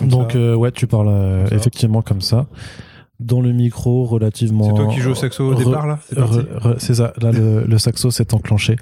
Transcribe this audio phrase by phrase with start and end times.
[0.00, 0.38] comme Donc ça.
[0.38, 2.46] euh, ouais, tu parles euh, effectivement comme ça.
[3.20, 4.64] Dans le micro, relativement.
[4.64, 5.98] C'est toi qui joues au saxo au re- départ là
[6.78, 8.76] C'est ça, là le, le saxo s'est enclenché.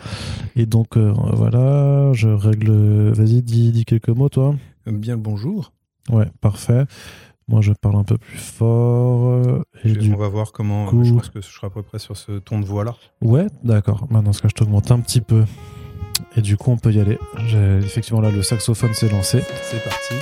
[0.54, 3.10] Et donc euh, voilà, je règle.
[3.10, 4.54] Vas-y, dis, dis quelques mots toi.
[4.86, 5.72] Bien le bonjour.
[6.08, 6.84] Ouais, parfait.
[7.48, 9.42] Moi je parle un peu plus fort.
[9.82, 10.12] Et Je- du...
[10.14, 10.86] On va voir comment.
[10.86, 12.94] coup- Je pense que je serai à peu près sur ce ton de voix là.
[13.20, 14.02] Ouais, d'accord.
[14.02, 15.44] Maintenant, dans ce cas, je t'augmente un petit peu.
[16.36, 17.18] Et du coup, on peut y aller.
[17.82, 19.40] Effectivement, là, le saxophone s'est lancé.
[19.62, 20.14] C'est parti.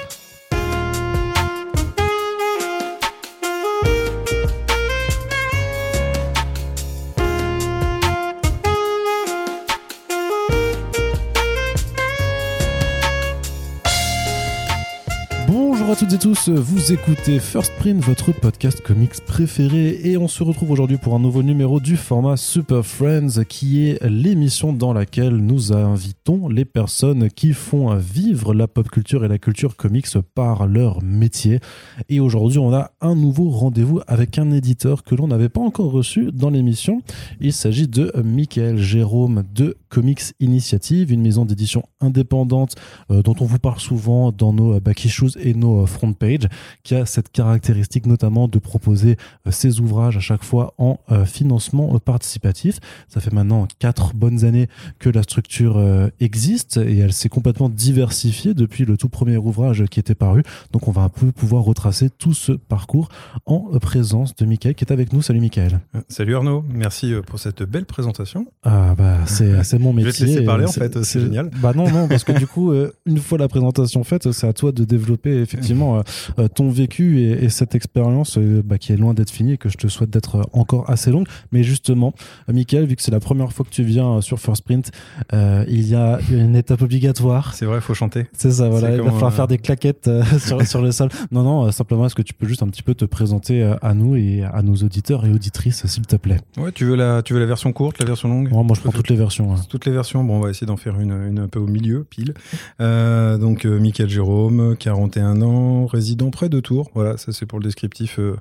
[16.18, 21.14] Tous, vous écoutez First Print, votre podcast comics préféré, et on se retrouve aujourd'hui pour
[21.14, 26.64] un nouveau numéro du format Super Friends, qui est l'émission dans laquelle nous invitons les
[26.64, 31.61] personnes qui font vivre la pop culture et la culture comics par leur métier.
[32.08, 35.91] Et aujourd'hui, on a un nouveau rendez-vous avec un éditeur que l'on n'avait pas encore
[35.91, 37.03] reçu dans l'émission.
[37.41, 42.75] Il s'agit de Michael Jérôme de Comics Initiative, une maison d'édition indépendante
[43.11, 46.12] euh, dont on vous parle souvent dans nos euh, back issues et nos euh, front
[46.12, 46.48] page,
[46.83, 49.17] qui a cette caractéristique notamment de proposer
[49.51, 52.79] ses ouvrages à chaque fois en financement participatif.
[53.09, 55.83] Ça fait maintenant quatre bonnes années que la structure
[56.20, 60.42] existe et elle s'est complètement diversifiée depuis le tout premier ouvrage qui était paru.
[60.73, 63.09] Donc on va un peu pouvoir retracer tout ce parcours
[63.47, 65.23] en présence de Michael qui est avec nous.
[65.23, 65.81] Salut Michael.
[66.09, 68.47] Salut Arnaud, merci pour cette belle présentation.
[68.62, 71.51] Ah bah c'est c'est mon Je vais te laisser parler, et en fait, c'est génial.
[71.62, 74.53] Bah non non parce que du coup euh, une fois la présentation faite, c'est à
[74.53, 76.03] toi de développer effectivement euh,
[76.39, 79.57] euh, ton vécu et, et cette expérience euh, bah, qui est loin d'être finie et
[79.57, 81.27] que je te souhaite d'être euh, encore assez longue.
[81.53, 82.12] Mais justement,
[82.48, 84.91] euh, Michael, vu que c'est la première fois que tu viens euh, sur First Print,
[85.33, 87.55] euh, il y a une étape obligatoire.
[87.55, 88.27] C'est vrai, faut chanter.
[88.33, 88.91] C'est ça, voilà.
[88.95, 91.09] Il va falloir euh, faire des claquettes euh, sur, sur le sol.
[91.31, 93.75] Non, non, euh, simplement, est-ce que tu peux juste un petit peu te présenter euh,
[93.83, 96.39] à nous et à nos auditeurs et auditrices, s'il te plaît?
[96.57, 98.51] Ouais, tu veux la, tu veux la version courte, la version longue?
[98.51, 99.53] Moi, moi, je prends toutes les versions.
[99.55, 99.57] hein.
[99.69, 102.05] Toutes les versions, bon, on va essayer d'en faire une, une un peu au milieu,
[102.09, 102.35] pile.
[102.81, 106.91] Euh, donc, euh, Michael Jérôme, 41 ans, résident près de Tours.
[106.95, 108.37] Voilà, ça c'est pour le descriptif euh,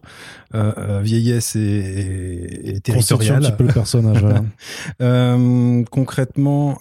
[0.54, 3.42] euh, vieillesse et, et, et Constitue un territorial.
[3.44, 4.22] petit peu le personnage.
[5.00, 5.86] voilà.
[5.92, 6.78] Concrètement,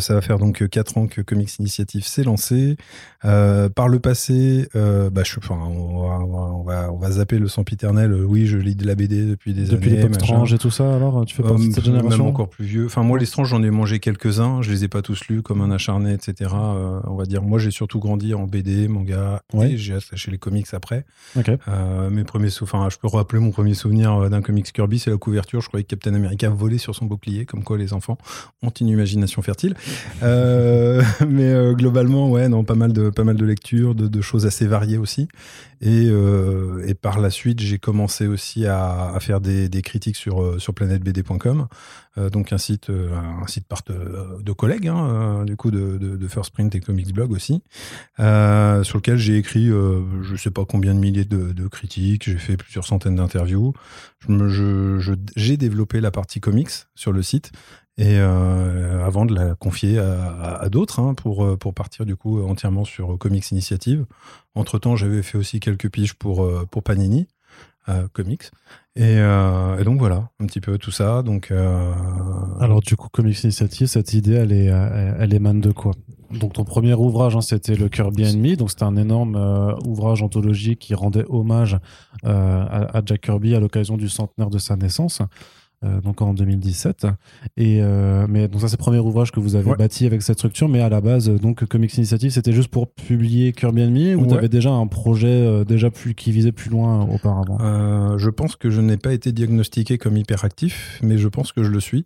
[0.00, 2.76] ça va faire donc 4 ans que Comics Initiative s'est lancé.
[3.22, 8.12] Par le passé, bah, je, enfin, on, va, on, va, on, zapper le sempiternel.
[8.14, 9.96] Oui, je lis de la BD depuis des Depuis années.
[9.96, 10.24] l'époque machin.
[10.24, 12.64] Strange et tout ça, alors, tu fais partie Euh, de cette même génération encore plus
[12.64, 12.86] vieux.
[12.86, 14.62] Enfin, moi, les Strange, j'en ai mangé quelques-uns.
[14.62, 16.50] Je les ai pas tous lus comme un acharné, etc.
[16.54, 19.72] Euh, on va dire, moi, j'ai surtout grandi en BD, manga, Ouais.
[19.72, 21.04] et j'ai attaché les comics après.
[21.68, 25.10] Euh, mes premiers enfin, je peux rappeler mon premier souvenir euh, d'un comics Kirby, c'est
[25.10, 25.60] la couverture.
[25.60, 28.16] Je croyais que Captain America volait sur son bouclier, comme quoi les enfants
[28.62, 29.74] ont une imagination fertile.
[30.22, 34.46] Euh, mais globalement, ouais, non, pas mal de pas mal de lectures, de, de choses
[34.46, 35.28] assez variées aussi.
[35.80, 36.06] Et,
[36.86, 40.72] et par la suite, j'ai commencé aussi à, à faire des, des critiques sur sur
[40.72, 41.66] planetbd.com,
[42.16, 45.98] euh, donc un site un site part euh, de collègues, hein, euh, du coup de,
[45.98, 47.62] de, de First Print et Comics Blog aussi,
[48.20, 52.24] euh, sur lequel j'ai écrit euh, je sais pas combien de milliers de, de critiques,
[52.24, 53.72] j'ai fait plusieurs centaines d'interviews.
[54.28, 57.52] Me- je- je- J'ai développé la partie comics sur le site
[57.96, 63.16] et avant de la confier à, d'autres hein, pour, pour partir du coup entièrement sur
[63.18, 64.04] Comics Initiative.
[64.56, 67.28] Entre temps, j'avais fait aussi quelques piges pour, pour Panini
[68.12, 68.50] Comics.
[68.96, 71.22] Et, euh, et donc voilà, un petit peu tout ça.
[71.22, 71.92] Donc, euh,
[72.60, 75.92] Alors, du coup, Comics Initiative, cette idée, elle, est, euh, elle émane de quoi?
[76.30, 78.56] Donc, ton premier ouvrage, hein, c'était le Kirby Enemy.
[78.56, 81.76] Donc, c'était un énorme euh, ouvrage anthologique qui rendait hommage
[82.24, 85.20] euh, à, à Jack Kirby à l'occasion du centenaire de sa naissance.
[85.84, 87.06] Euh, donc en 2017
[87.56, 89.76] et euh, mais donc ça c'est le premier ouvrage que vous avez Ouais.
[89.76, 92.90] bâti avec cette structure mais à la base euh, donc Comics Initiative c'était juste pour
[92.92, 94.28] publier Kirby Enemy ou Ouais.
[94.28, 97.58] t'avais déjà un projet euh, déjà plus qui visait plus loin auparavant?
[98.18, 101.70] Je pense que je n'ai pas été diagnostiqué comme hyperactif, mais je pense que je
[101.70, 102.04] le suis.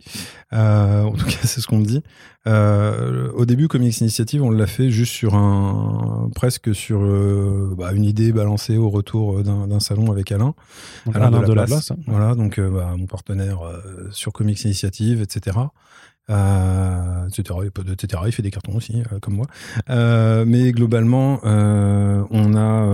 [0.52, 2.02] En tout cas, c'est ce qu'on me dit.
[2.48, 7.92] Euh, au début, Comics Initiative, on l'a fait juste sur un, presque sur euh, bah,
[7.92, 10.54] une idée balancée au retour d'un salon avec Alain.
[11.06, 11.90] Donc, Alain, Alain de, la place.
[11.90, 11.96] hein.
[12.06, 13.60] Voilà, donc euh, bah, mon partenaire
[14.10, 15.58] sur Comics Initiative, etc.
[16.30, 17.58] Euh, etc.
[17.64, 18.22] Il, peut- etc.
[18.26, 19.46] il fait des cartons aussi, euh, comme moi.
[19.88, 22.84] Euh, mais globalement, on a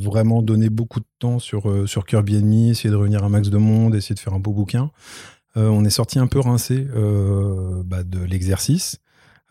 [0.00, 3.48] vraiment donné beaucoup de temps sur, sur Kirby Enemy, essayer de revenir à un max
[3.48, 4.90] de monde, essayer de faire un beau bouquin.
[5.56, 8.98] Euh, on est sorti un peu rincé euh, bah, de l'exercice.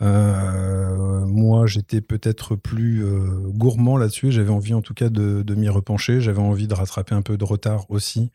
[0.01, 3.03] Euh, moi, j'étais peut-être plus
[3.49, 4.31] gourmand là-dessus.
[4.31, 6.21] J'avais envie, en tout cas, de, de m'y repencher.
[6.21, 8.31] J'avais envie de rattraper un peu de retard aussi,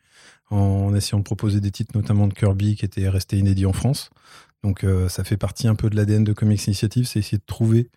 [0.49, 4.11] en essayant de proposer des titres, notamment de Kirby, qui étaient restés inédits en France.
[4.63, 7.89] Donc, ça fait partie un peu de l'ADN de Comics Initiative, c'est essayer de trouver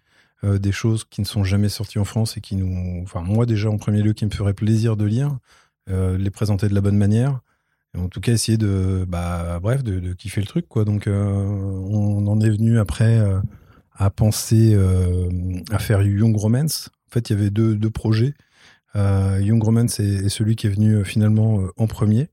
[0.43, 3.71] des choses qui ne sont jamais sorties en France et qui nous, enfin moi déjà
[3.71, 5.39] en premier lieu, qui me ferait plaisir de lire,
[5.89, 7.41] les présenter de la bonne manière.
[7.99, 10.85] En tout cas, essayer de, bah, bref, de, kiffer le truc, quoi.
[10.85, 13.21] Donc, on en est venu après
[13.95, 14.79] à penser
[15.71, 16.91] à faire Young Romance.
[17.09, 18.35] En fait, il y avait deux, projets.
[18.95, 22.31] Young Romance est, celui qui est venu finalement en premier.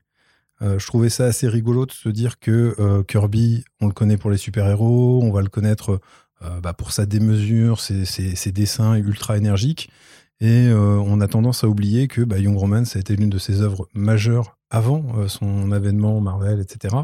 [0.62, 4.16] Euh, je trouvais ça assez rigolo de se dire que euh, Kirby, on le connaît
[4.16, 6.00] pour les super-héros, on va le connaître
[6.42, 9.90] euh, bah, pour sa démesure, ses, dessins ultra énergiques.
[10.40, 13.60] Et on a tendance à oublier que bah, Young Romance a été l'une de ses
[13.60, 16.96] œuvres majeures avant son avènement Marvel, etc.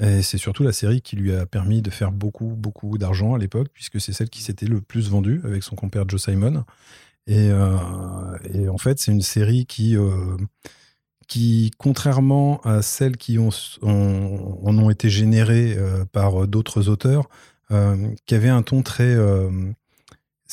[0.00, 3.38] Et c'est surtout la série qui lui a permis de faire beaucoup, beaucoup d'argent à
[3.38, 6.64] l'époque, puisque c'est celle qui s'était le plus vendue avec son compère Joe Simon.
[7.26, 7.50] Et,
[8.52, 9.96] et en fait, c'est une série qui
[11.26, 13.50] qui, contrairement à celles qui ont,
[13.82, 17.28] en ont été générées euh, par d'autres auteurs,
[17.70, 19.16] euh, qui avaient un ton très.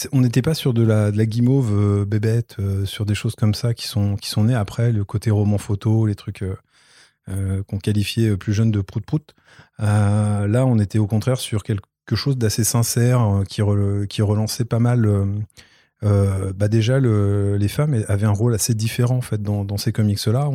[0.06, 3.88] Euh, on n'était pas sur de la, guimauve bébête, sur des choses comme ça qui
[3.88, 6.44] sont, qui sont nées après, le côté roman photo, les trucs
[7.28, 9.34] qu'on qualifiait plus jeunes de prout-prout.
[9.80, 13.62] là, on était au contraire sur quelque chose d'assez sincère qui,
[14.10, 15.06] qui relançait pas mal
[16.04, 20.26] euh, bah déjà les femmes avaient un rôle assez différent en fait dans, ces comics
[20.26, 20.50] là.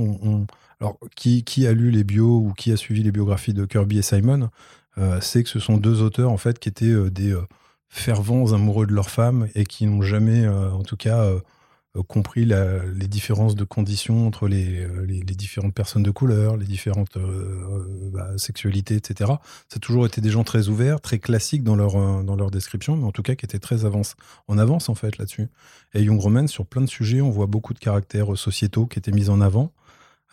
[0.81, 4.03] alors qui, a lu les bios ou qui a suivi les biographies de Kirby et
[4.03, 4.51] Simon
[4.99, 7.35] euh, sait que ce sont deux auteurs en fait qui étaient euh, des
[7.89, 11.25] fervents amoureux de leurs femmes et qui n'ont jamais en tout cas
[11.97, 16.67] euh, compris les différences de conditions entre les, euh, les, différentes personnes de couleur, les
[16.67, 19.33] différentes euh, bah, sexualités, etc.
[19.69, 21.93] Ça a toujours été des gens très ouverts, très classiques dans leur,
[22.25, 24.17] dans leur description, mais en tout cas qui étaient très avance,
[24.49, 25.49] en avance en fait là-dessus.
[25.95, 29.13] Et Young Romance, sur plein de sujets, on voit beaucoup de caractères sociétaux qui étaient
[29.13, 29.73] mis en avant.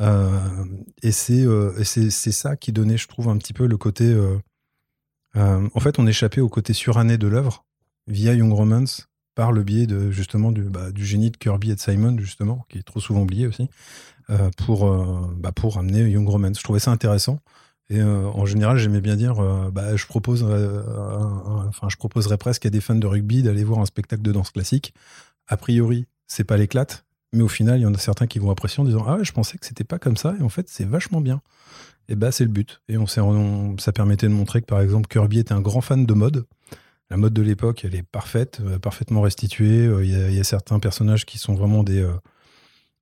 [0.02, 1.46] et c'est
[1.84, 4.13] c'est ça qui donnait, je trouve, un petit peu le côté...
[5.35, 7.65] en fait, on échappait au côté suranné de l'œuvre
[8.07, 11.79] via Young Romance par le biais de justement du, bah, génie de Kirby et de
[11.79, 13.69] Simon justement, qui est trop souvent oublié aussi,
[14.29, 16.57] euh, pour euh, bah, pour amener Young Romance.
[16.57, 17.39] Je trouvais ça intéressant.
[17.89, 19.35] Et euh, en général, j'aimais bien dire,
[19.71, 23.85] bah, je propose, enfin, je proposerais presque à des fans de rugby d'aller voir un
[23.85, 24.93] spectacle de danse classique.
[25.47, 27.05] A priori, c'est pas l'éclate,
[27.35, 29.31] mais au final, il y en a certains qui vont apprécier en disant, ah je
[29.31, 31.41] pensais que c'était pas comme ça, et en fait, c'est vachement bien.
[32.07, 32.81] Et bah, c'est le but.
[32.87, 36.13] Et on, ça permettait de montrer que par exemple, Kirby était un grand fan de
[36.13, 36.45] mode
[37.09, 39.85] la mode de l'époque, elle est parfaite, euh, parfaitement restituée.
[39.85, 42.13] Euh, il y, a certains personnages qui sont vraiment des, euh,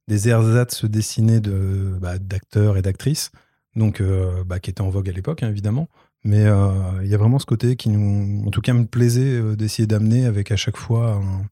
[0.07, 3.31] des ersatz dessinés de, bah, d'acteurs et d'actrices,
[3.75, 4.03] donc
[4.45, 5.89] bah, qui étaient en vogue à l'époque, hein, évidemment.
[6.25, 6.43] Mais
[7.01, 10.25] il y a vraiment ce côté qui nous, en tout cas, me plaisait d'essayer d'amener
[10.25, 11.45] avec à chaque fois un,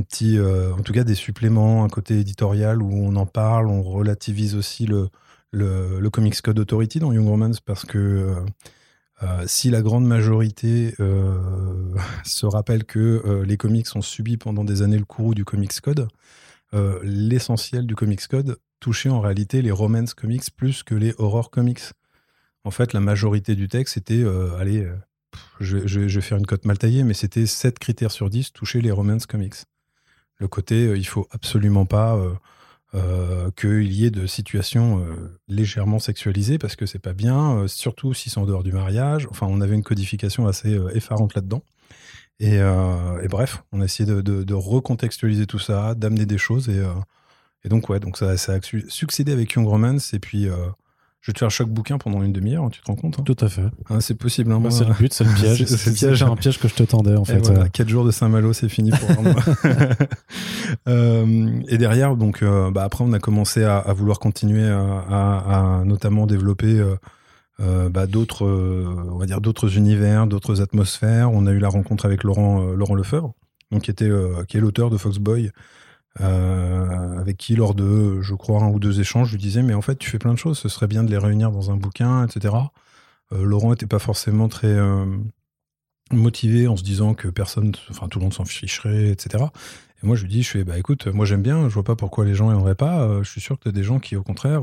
[0.00, 4.54] petit, en tout cas, des suppléments, un côté éditorial où on en parle, on relativise
[4.54, 5.08] aussi le,
[5.50, 8.42] le, le Comics Code Authority dans Young Romance parce que
[9.22, 11.38] euh, si la grande majorité euh,
[12.24, 15.80] se rappelle que euh, les comics ont subi pendant des années le courroux du Comics
[15.80, 16.08] Code,
[17.02, 21.82] l'essentiel du Comics Code touchait en réalité les romance comics plus que les horror comics.
[22.64, 24.24] En fait, la majorité du texte était,
[24.58, 24.90] allez,
[25.60, 28.90] je, vais faire une cote mal taillée, mais c'était 7 critères sur 10 toucher les
[28.90, 29.56] romance comics.
[30.42, 32.18] Le côté, il faut absolument pas
[32.94, 37.66] euh, qu'il y ait de situations euh, légèrement sexualisées parce que c'est pas bien, euh,
[37.66, 39.26] surtout si c'est en dehors du mariage.
[39.30, 41.62] Enfin, on avait une codification assez effarante là-dedans.
[42.38, 42.58] Et,
[43.30, 46.68] bref, on a essayé de, recontextualiser tout ça, d'amener des choses.
[46.68, 50.12] Et, donc, ouais, donc ça, a succédé avec Young Romance.
[50.12, 50.48] Et puis,
[51.22, 53.36] je vais te faire choc bouquin pendant une demi-heure, tu te rends compte hein Tout
[53.40, 53.62] à fait.
[53.88, 54.50] Hein, c'est possible.
[54.50, 55.64] Hein, bah, c'est le but, c'est le piège.
[55.66, 57.38] c'est un piège que je te tendais en fait.
[57.38, 59.34] Voilà, 4 jours de Saint-Malo, c'est fini pour moi.
[60.88, 64.80] euh, et derrière, donc, euh, bah, après, on a commencé à, à vouloir continuer à,
[64.80, 66.96] à, à, notamment développer euh,
[67.60, 71.30] euh bah, d'autres, euh, on va dire d'autres univers, d'autres atmosphères.
[71.30, 73.32] On a eu la rencontre avec Laurent, Laurent Lefebvre,
[73.70, 74.10] donc qui était,
[74.48, 75.52] qui est l'auteur de Foxboy.
[76.20, 79.74] Euh, avec qui, lors de, je crois, un ou deux échanges, je lui disais, mais
[79.74, 81.76] en fait, tu fais plein de choses, ce serait bien de les réunir dans un
[81.76, 82.54] bouquin, etc.
[83.32, 85.06] Euh, Laurent n'était pas forcément très euh,
[86.12, 89.44] motivé en se disant que personne, enfin, tout le monde s'en ficherait, etc.
[90.02, 91.94] Et moi, je lui dis, je fais, bah écoute, moi j'aime bien, je vois pas
[91.94, 93.22] pourquoi les gens n'aimeraient pas.
[93.22, 94.62] je suis sûr que tu as des gens qui, au contraire,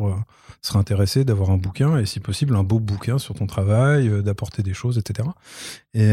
[0.61, 4.63] seraient intéressés d'avoir un bouquin et, si possible, un beau bouquin sur ton travail, d'apporter
[4.63, 5.29] des choses, etc.
[5.93, 6.11] Et,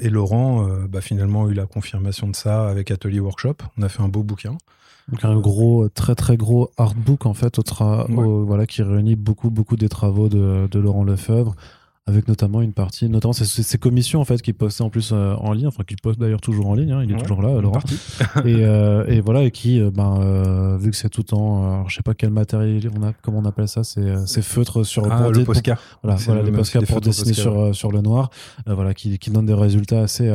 [0.00, 3.56] et Laurent, bah, finalement, a eu la confirmation de ça avec Atelier Workshop.
[3.76, 4.58] On a fait un beau bouquin.
[5.10, 9.76] Donc un gros, très très gros artbook en fait, au voilà, qui réunit beaucoup beaucoup
[9.76, 11.54] des travaux de, de Laurent Lefebvre
[12.08, 15.66] avec notamment une partie, notamment ces commissions en fait qui postaient en plus en ligne,
[15.66, 17.80] enfin qui postent d'ailleurs toujours en ligne, hein, il est toujours là, Laurent.
[18.46, 18.62] et,
[19.14, 22.90] et voilà, et qui, ben, vu que c'est tout en, je sais pas quel matériel
[22.98, 25.78] on a, comment on appelle ça, c'est feutre sur ah, le Posca.
[26.02, 28.30] Voilà, voilà les Posca pour dessiner sur, sur le noir,
[28.66, 30.32] voilà, qui, qui donne des résultats assez,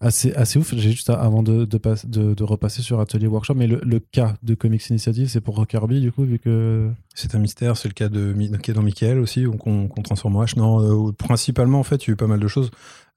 [0.00, 0.74] assez, assez ouf.
[0.76, 4.34] J'ai juste avant de, de, de, de, repasser sur Atelier Workshop, mais le, le cas
[4.42, 7.94] de Comics Initiative, c'est pour Kirby du coup, vu que c'est un mystère, c'est le
[7.94, 10.58] cas de qui est dans Michael aussi, qu'on transforme en H.
[10.58, 12.70] Non, euh, principalement en fait, il y a eu pas mal de choses.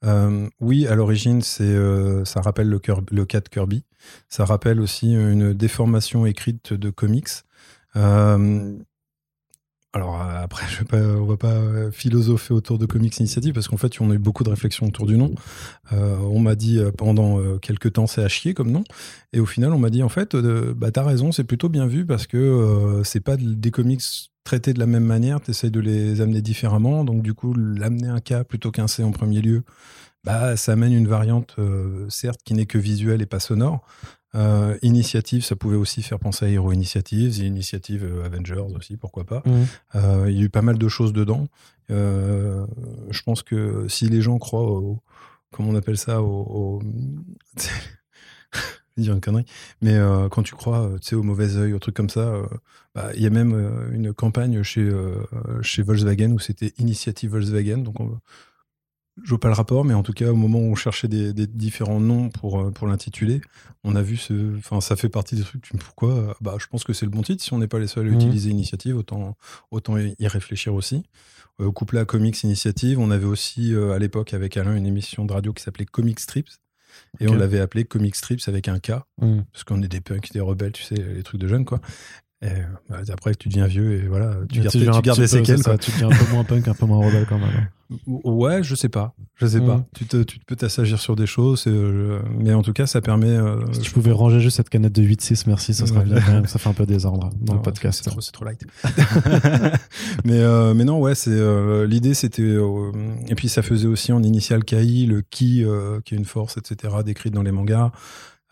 [0.05, 2.79] Euh, oui, à l'origine, c'est euh, ça rappelle le,
[3.11, 3.83] le, cas de Kirby.
[4.29, 7.27] Ça rappelle aussi une déformation écrite de comics.
[9.93, 13.67] Alors euh, après, je vais on va pas euh, philosopher autour de Comics Initiative parce
[13.67, 15.33] qu'en fait, on a eu beaucoup de réflexions autour du nom.
[15.93, 18.83] Euh, on m'a dit pendant quelques temps, c'est à chier comme nom.
[19.33, 22.05] Et au final, on m'a dit en fait, bah t'as raison, c'est plutôt bien vu
[22.05, 24.01] parce que c'est pas des comics
[24.43, 25.41] traités de la même manière.
[25.41, 27.03] T'essayes de les amener différemment.
[27.03, 29.63] Donc du coup, l'amener un K plutôt qu'un C en premier lieu,
[30.23, 31.55] bah ça amène une variante
[32.09, 33.85] certes qui n'est que visuelle et pas sonore.
[34.37, 39.23] Euh, initiative, ça pouvait aussi faire penser à Hero Initiatives, Initiative euh, Avengers aussi, pourquoi
[39.23, 39.41] pas.
[39.45, 39.51] Mmh.
[39.95, 41.47] Euh, il y a eu pas mal de choses dedans.
[41.89, 45.01] je pense que si les gens croient au,
[45.51, 46.81] comment on appelle ça, au,
[48.97, 49.45] dire une connerie,
[49.81, 49.97] mais
[50.31, 52.33] quand tu crois, tu sais, au mauvais œil, au truc comme ça,
[52.93, 54.89] bah, il y a même une campagne chez
[55.61, 58.19] chez Volkswagen où c'était Initiative Volkswagen, donc on,
[59.23, 61.33] je vois pas le rapport, mais en tout cas, au moment où on cherchait des,
[61.47, 63.41] différents noms pour, euh, pour l'intituler,
[63.83, 64.57] on a vu ce.
[64.57, 65.69] Enfin, ça fait partie des trucs.
[65.79, 67.43] Pourquoi Bah, je pense que c'est le bon titre.
[67.43, 68.15] Si on n'est pas les seuls à mhm.
[68.15, 69.35] utiliser Initiative, autant,
[69.71, 71.03] autant y réfléchir aussi.
[71.59, 75.25] Euh, couplé à Comics Initiative, on avait aussi euh, à l'époque avec Alain une émission
[75.25, 76.51] de radio qui s'appelait Comic Strips.
[77.19, 79.45] Et on l'avait appelé Comic Strips avec un K, mhm.
[79.51, 81.79] parce qu'on est des punks, des rebelles, tu sais, les trucs de jeunes, quoi.
[82.43, 82.49] Et
[82.87, 85.61] bah, après, tu deviens vieux et voilà, tu, gardes, tu, gardes des séquelles.
[85.79, 87.67] tu deviens un peu moins punk, un peu moins rebelle quand même.
[88.05, 89.15] Ouais, je sais pas.
[89.35, 89.77] Je sais pas.
[89.77, 89.85] Mm.
[89.95, 93.29] Tu, te, tu peux t'assagir sur des choses, euh, mais en tout cas, ça permet.
[93.29, 96.33] Euh, si tu pouvais ranger juste cette canette de 8-6, merci, ça serait bien quand
[96.33, 96.45] même.
[96.45, 98.01] Ça fait un peu désordre dans le podcast.
[98.03, 98.61] C'est trop, trop, light.
[100.25, 101.37] mais, euh, mais non, ouais, c'est
[101.87, 102.57] l'idée, c'était.
[103.27, 105.65] et puis, ça faisait aussi en initial KI, le ki,
[106.03, 107.91] qui est une force, etc., décrite dans les mangas.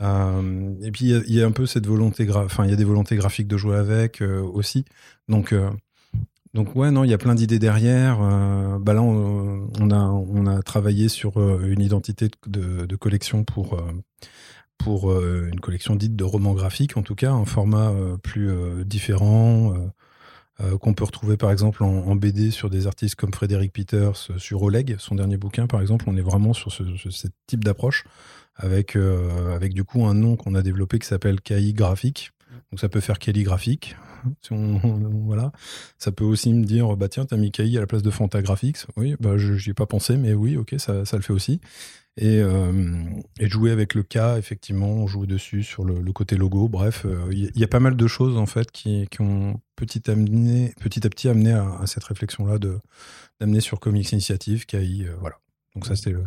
[0.01, 2.83] Euh, et puis il y, a un peu cette volonté, enfin il y a des
[2.83, 4.85] volontés graphiques de jouer avec euh, aussi.
[5.29, 5.69] Donc euh,
[6.53, 8.19] donc ouais non, il y a plein d'idées derrière.
[8.79, 13.81] bah là on, a on a travaillé sur une identité de, de collection pour
[14.77, 17.91] pour une collection dite de romans graphiques en tout cas, un format
[18.23, 18.49] plus
[18.85, 19.73] différent.
[20.79, 24.95] Qu'on peut retrouver par exemple en, BD sur des artistes comme Frédéric Peters sur Oleg,
[24.99, 26.83] son dernier bouquin par exemple, on est vraiment sur ce,
[27.47, 28.05] type d'approche
[28.55, 32.31] avec, euh, avec du coup un nom qu'on a développé qui s'appelle KI graphique.
[32.71, 33.95] Donc ça peut faire Kelly graphique.
[34.49, 35.51] Voilà.
[35.99, 38.77] Ça peut aussi me dire, bah tiens, t'as mis KI à la place de Fantagraphics.
[38.95, 41.59] Oui, bah je n'y ai pas pensé, mais oui, ok, ça, ça le fait aussi.
[42.17, 43.03] Et, euh,
[43.39, 46.69] et, jouer avec le K, effectivement, on joue dessus sur le, le côté logo.
[46.69, 50.09] Bref, euh, il y, a pas mal de choses en fait qui, qui ont petit,
[50.09, 52.79] amené, petit à petit amené à, cette réflexion-là de
[53.41, 55.35] d'amener sur Comics Initiative, KI, voilà.
[55.73, 56.23] Donc ça, c'était le,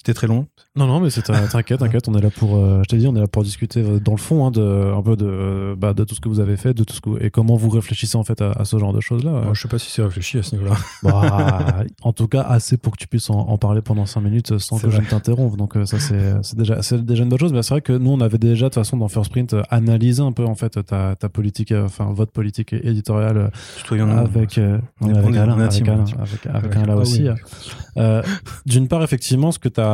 [0.00, 0.46] c'était très long.
[0.76, 2.08] Non, non, mais t'inquiète, t'inquiète.
[2.08, 4.12] On est là pour, euh, je t'ai dit, on est là pour discuter euh, dans
[4.12, 6.72] le fond, hein, de, un peu de, bah, de tout ce que vous avez fait,
[6.72, 9.52] de tout ce que, et comment vous réfléchissez en fait à, ce genre de choses-là.
[9.52, 10.76] je sais pas si c'est réfléchi à ce niveau-là.
[11.02, 14.78] Bah, en tout cas, assez pour que tu puisses en, parler pendant 5 minutes sans
[14.78, 15.56] que je ne t'interrompe.
[15.56, 17.52] Donc euh, ça, c'est déjà, c'est déjà une bonne chose.
[17.52, 20.22] Mais c'est vrai que nous, on avait déjà de toute façon dans First Print analysé
[20.22, 23.50] un peu en fait ta, ta politique, enfin votre politique éditoriale
[23.90, 24.58] avec,
[25.00, 26.04] on avec Alain, avec Alain,
[26.54, 27.28] avec, Alain aussi.
[28.66, 29.89] D'une part, effectivement, ce que tu as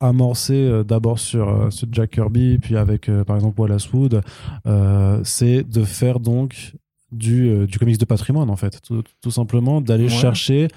[0.00, 4.22] amorcé euh, d'abord sur, euh, ce Jack Kirby, puis avec euh, par exemple Wallace Wood,
[5.24, 6.74] c'est de faire donc
[7.12, 10.68] du, du comics de patrimoine en fait, tout, simplement d'aller chercher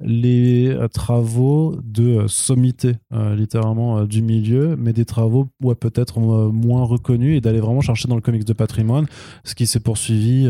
[0.00, 5.48] les travaux de sommité littéralement du milieu, mais des travaux
[5.80, 9.06] peut-être moins reconnus et d'aller vraiment chercher dans le comics de patrimoine,
[9.44, 10.48] ce qui s'est poursuivi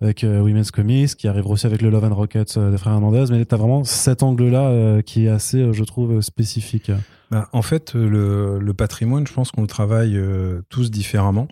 [0.00, 3.44] avec Women's Comics, qui arrive aussi avec le Love and Rockets des frères Hernandez, mais
[3.44, 6.90] tu as vraiment cet angle-là qui est assez, je trouve, spécifique.
[7.30, 11.48] Bah, en fait, le, patrimoine, je pense qu'on le travaille euh, tous différemment.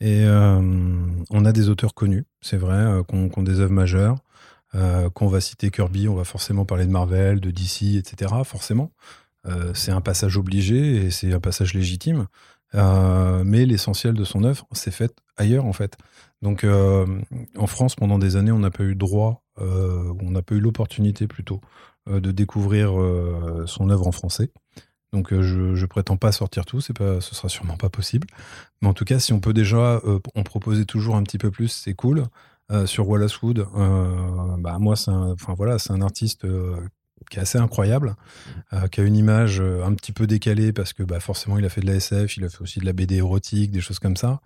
[0.00, 0.60] Et euh,
[1.30, 4.16] on a des auteurs connus, c'est vrai, euh, qu'on ont des œuvres majeures.
[5.14, 8.34] Qu'on va citer Kirby, on va forcément parler de Marvel, de DC, etc.
[8.44, 8.92] Forcément.
[9.74, 12.26] c'est un passage obligé et c'est un passage légitime.
[12.74, 15.96] mais l'essentiel de son œuvre s'est fait ailleurs, en fait.
[16.42, 20.60] Donc, en France, pendant des années, on n'a pas eu droit, on n'a pas eu
[20.60, 21.60] l'opportunité plutôt
[22.10, 22.90] de découvrir
[23.66, 24.50] son œuvre en français.
[25.12, 28.26] Donc euh, je, je prétends pas sortir tout, c'est pas, ce sera sûrement pas possible.
[28.80, 31.50] Mais en tout cas, si on peut déjà euh, en proposer toujours un petit peu
[31.50, 32.24] plus, c'est cool.
[32.72, 33.64] Euh, sur Wallace Wood,
[34.58, 36.44] bah moi c'est un, voilà, un artiste
[37.30, 38.16] qui est assez incroyable,
[38.72, 41.64] euh, qui a une image euh, un petit peu décalée parce que bah, forcément il
[41.64, 43.98] a fait de la SF, il a fait aussi de la BD érotique, des choses
[43.98, 44.40] comme ça.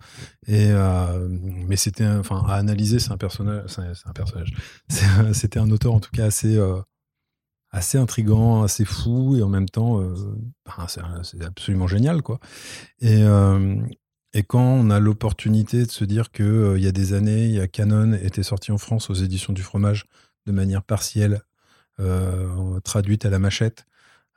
[0.47, 4.53] Et euh, mais c'était, enfin, à analyser, c'est un personnage, c'est un personnage.
[5.33, 6.59] C'était un auteur en tout cas assez
[7.73, 10.01] assez intrigant, assez fou et en même temps,
[10.65, 12.39] bah, c'est absolument génial quoi.
[12.99, 13.23] Et
[14.33, 17.51] et quand on a l'opportunité de se dire que il y a des années, il
[17.51, 20.05] y a Canon était sorti en France aux éditions du fromage
[20.45, 21.41] de manière partielle
[21.99, 23.85] euh, traduite à la machette.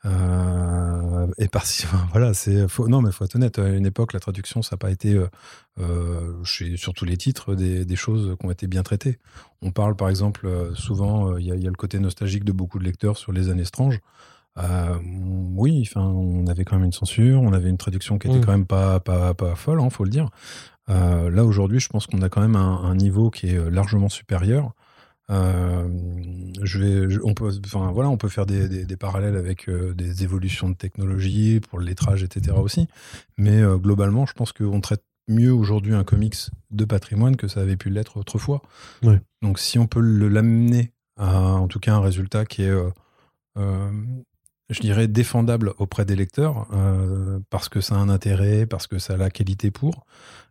[0.04, 1.64] Euh, et par
[2.10, 3.58] voilà, c'est non, mais faut être honnête.
[3.58, 5.18] À une époque, la traduction, ça n'a pas été
[5.78, 9.18] euh, chez, sur tous les titres des, choses qui ont été bien traitées.
[9.62, 13.16] On parle, par exemple, souvent, il y, a le côté nostalgique de beaucoup de lecteurs
[13.16, 13.64] sur les années
[14.56, 15.00] étranges.
[15.56, 18.44] oui, enfin, on avait quand même une censure, on avait une traduction qui était mmh.
[18.44, 20.30] quand même pas pas, pas folle, hein, faut le dire.
[20.88, 24.72] là aujourd'hui, je pense qu'on a quand même un, niveau qui est largement supérieur.
[25.30, 25.88] Euh,
[26.62, 30.22] je vais, on peut, enfin voilà, on peut faire des, des, parallèles avec euh, des
[30.22, 32.56] évolutions de technologie pour le lettrage, etc.
[32.58, 32.88] aussi.
[33.38, 36.36] Mais euh, globalement, je pense qu'on traite mieux aujourd'hui un comics
[36.70, 38.60] de patrimoine que ça avait pu l'être autrefois.
[39.40, 42.74] Donc si on peut l'amener à, en tout cas, un résultat qui est,
[44.70, 46.66] je dirais, défendable auprès des lecteurs,
[47.50, 50.06] parce que ça a un intérêt, parce que ça a la qualité pour,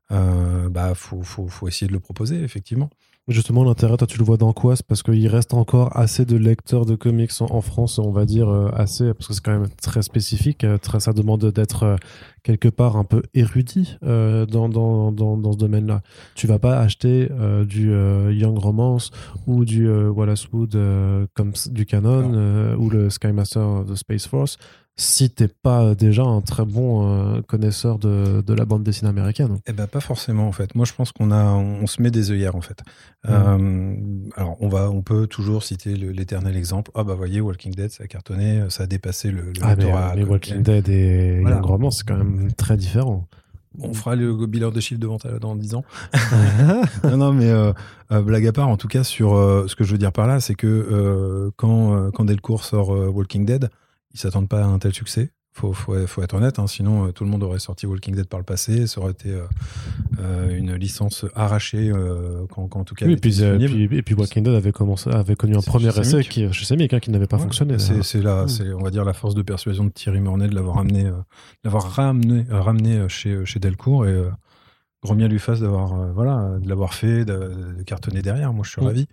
[0.09, 2.89] bah faut, faut, faut essayer de le proposer effectivement.
[3.29, 4.75] Justement, l'intérêt, toi, tu le vois dans quoi?
[4.75, 8.49] C'est parce qu'il reste encore assez de lecteurs de comics en, France, on va dire,
[8.49, 10.65] euh, assez, parce que c'est quand même très spécifique.
[10.65, 11.95] Euh, très, ça demande d'être euh,
[12.43, 16.01] quelque part un peu érudit dans, dans, dans, dans, ce domaine-là.
[16.35, 17.29] Tu vas pas acheter
[17.65, 19.11] du Young Romance
[19.47, 20.77] ou du Wallace Wood
[21.33, 24.57] comme du Canon ou le Skymaster de Space Force
[24.95, 29.59] si t'es pas déjà un très bon euh, connaisseur de, de, la bande dessinée américaine.
[29.65, 30.75] Eh ben pas forcément en fait.
[30.75, 32.79] Moi je pense qu'on a, on se met des œillères en fait.
[33.27, 33.95] Euh,
[34.35, 36.91] alors on va, on peut toujours citer l'éternel exemple.
[36.93, 39.41] Ah bah voyez Walking Dead ça a cartonné, ça a dépassé le.
[39.41, 39.75] le ah
[40.15, 41.57] mais, Walking Dead et voilà.
[41.57, 43.27] Young c'est quand même très différent.
[43.79, 45.83] On fera le biller de chiffres devant dans 10 ans.
[47.03, 47.73] non, non, mais euh,
[48.21, 49.31] blague à part, en tout cas, sur
[49.67, 53.71] ce que je veux dire par là, c'est que quand, quand Delcourt sort Walking Dead,
[54.13, 55.31] ils s'attendent pas à un tel succès.
[55.55, 58.25] Faut, faut, faut être honnête, hein, sinon euh, tout le monde aurait sorti Walking Dead
[58.25, 59.43] par le passé, ça aurait été euh,
[60.19, 61.91] euh, une licence arrachée
[62.49, 63.05] quand, en tout cas.
[63.05, 66.51] Oui, et puis, et puis, Walking Dead avait commencé, avait connu un premier essai qui,
[66.51, 67.77] chez Semic hein, qui n'avait pas fonctionné.
[67.77, 70.77] C'est là, c'est on va dire la force de persuasion de Thierry Mornay de l'avoir
[70.77, 71.11] ramené,
[71.63, 74.23] l'avoir ramené, ramené chez chez Delcourt et
[75.03, 78.53] grand bien lui fasse d'avoir voilà de l'avoir fait, de, cartonner derrière.
[78.53, 79.07] Moi, je suis ravi.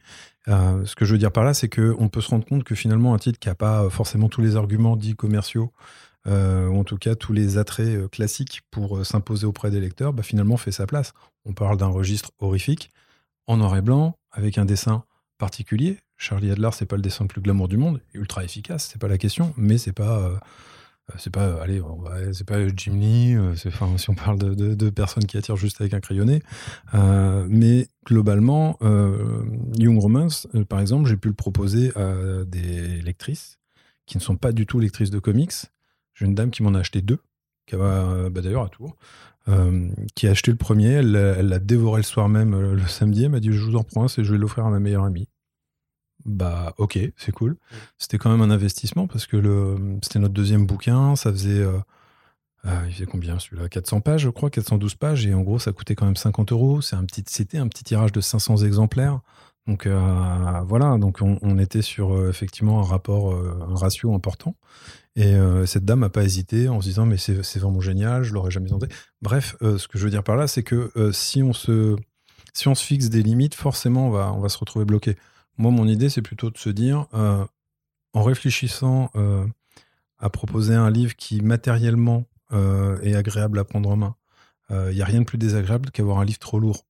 [0.48, 2.74] Euh, ce que je veux dire par là, c'est qu'on peut se rendre compte que
[2.74, 5.72] finalement, un titre qui n'a pas forcément tous les arguments dits commerciaux,
[6.26, 10.12] euh, ou en tout cas tous les attraits euh, classiques pour s'imposer auprès des lecteurs,
[10.12, 11.12] bah, finalement fait sa place.
[11.44, 12.90] On parle d'un registre horrifique,
[13.46, 15.04] en noir et blanc, avec un dessin
[15.38, 15.98] particulier.
[16.18, 19.08] Charlie Adler, c'est pas le dessin le plus glamour du monde, ultra efficace, c'est pas
[19.08, 20.36] la question, mais c'est pas euh,
[21.18, 21.82] c'est pas, allez,
[22.32, 25.94] c'est pas Jim Lee, euh, enfin, si on parle de, personnes qui attirent juste avec
[25.94, 26.42] un crayonné.
[26.94, 28.78] Euh, mais globalement,
[29.78, 33.58] Young Romance, par exemple, j'ai pu le proposer à des lectrices
[34.06, 35.52] qui ne sont pas du tout lectrices de comics.
[36.14, 37.18] J'ai une dame qui m'en a acheté deux,
[37.66, 38.96] qui va bah, d'ailleurs à Tours,
[40.14, 43.40] qui a acheté le premier, elle l'a dévoré le soir même, le samedi, elle m'a
[43.40, 45.28] dit je vous en prends un, et je vais l'offrir à ma meilleure amie
[46.24, 47.56] bah ok, c'est cool.
[47.98, 51.78] C'était quand même un investissement parce que le, c'était notre deuxième bouquin, ça faisait, euh,
[52.66, 53.68] euh, il faisait combien celui-là?
[53.68, 56.80] 400 pages, je crois, 412 pages, et en gros ça coûtait quand même 50 euros.
[56.80, 59.20] C'est un petit, c'était un petit tirage de 500 exemplaires.
[59.66, 64.56] Donc euh, voilà, donc on, était sur effectivement un rapport, un ratio important.
[65.16, 65.34] Et
[65.66, 68.70] cette dame n'a pas hésité en se disant mais c'est, vraiment génial, je l'aurais jamais
[68.70, 68.86] tenté.
[69.22, 71.96] Bref, ce que je veux dire par là, c'est que si on se
[72.52, 75.16] si on se fixe des limites, forcément on va on va se retrouver bloqué.
[75.58, 77.44] Moi, mon idée, c'est plutôt de se dire, euh,
[78.14, 79.46] en réfléchissant euh,
[80.18, 84.14] à proposer un livre qui matériellement euh, est agréable à prendre en main,
[84.70, 86.84] il n'y a rien de plus désagréable qu'avoir un livre trop lourd.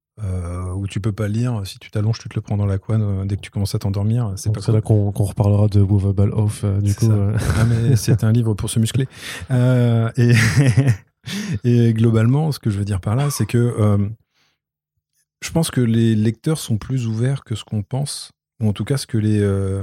[0.76, 3.26] où tu peux pas lire, si tu t'allonges, tu te le prends dans la couenne
[3.26, 4.34] dès que tu commences à t'endormir.
[4.36, 7.10] C'est pas là qu'on reparlera de Movable Off, du coup.
[7.10, 7.64] Ah,
[7.96, 9.08] c'est un livre pour se muscler.
[9.50, 10.32] et,
[11.64, 14.10] et globalement, ce que je veux dire par là, c'est que
[15.42, 18.84] je pense que les lecteurs sont plus ouverts que ce qu'on pense ou en tout
[18.84, 19.82] cas ce que les, euh,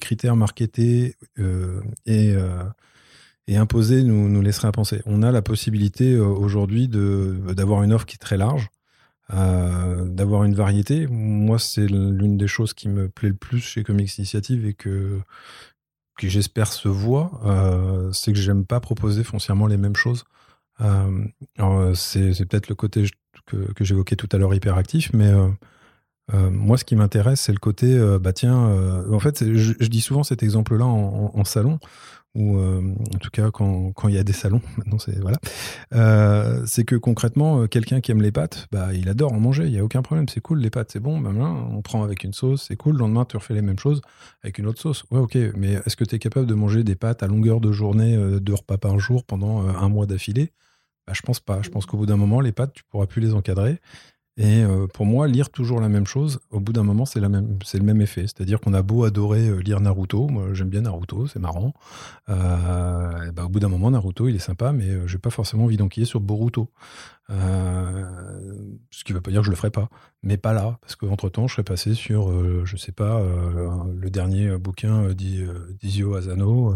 [0.00, 2.62] critères marketés euh, et, euh,
[3.46, 5.02] et, imposés nous, laisseraient à penser.
[5.06, 8.68] On a la possibilité aujourd'hui d'avoir une offre qui est très large,
[9.30, 11.06] d'avoir une variété.
[11.06, 15.20] Moi, c'est l'une des choses qui me plaît le plus chez Comics Initiative et que,
[16.18, 20.24] que j'espère se voit, c'est que j'aime pas proposer foncièrement les mêmes choses.
[20.78, 23.06] c'est peut-être le côté
[23.46, 25.32] que, que j'évoquais tout à l'heure hyperactif, mais
[26.32, 28.56] moi, ce qui m'intéresse, c'est le côté, bah tiens,
[29.10, 31.78] en fait, je, dis souvent cet exemple-là en, salon,
[32.34, 35.38] ou en tout cas quand, il y a des salons, maintenant c'est voilà,
[36.66, 39.78] c'est que concrètement, quelqu'un qui aime les pâtes, bah il adore en manger, il y
[39.78, 42.66] a aucun problème, c'est cool les pâtes, c'est bon, ben on prend avec une sauce,
[42.68, 44.00] c'est cool, le lendemain tu refais les mêmes choses
[44.42, 46.96] avec une autre sauce, ouais ok, mais est-ce que tu es capable de manger des
[46.96, 50.52] pâtes à longueur de journée, deux repas par jour pendant un mois d'affilée?
[51.06, 51.62] Bah, je pense pas.
[51.62, 53.80] Je pense qu'au bout d'un moment, les pâtes, tu pourras plus les encadrer.
[54.38, 57.28] Et euh, pour moi, lire toujours la même chose, au bout d'un moment, c'est, le
[57.28, 58.22] même effet.
[58.22, 61.72] C'est-à-dire qu'on a beau adorer euh, lire Naruto, moi j'aime bien Naruto, c'est marrant.
[62.28, 65.64] Euh, bah, au bout d'un moment, Naruto, il est sympa, mais je j'ai pas forcément
[65.64, 66.70] envie d'enquiller sur Boruto.
[67.30, 67.34] ce
[69.04, 69.88] qui ne veut pas dire que je le ferai pas,
[70.22, 72.30] mais pas là, parce qu'entre-temps, je serais passé sur,
[72.66, 76.74] je sais pas, le dernier bouquin d'Izio Asano,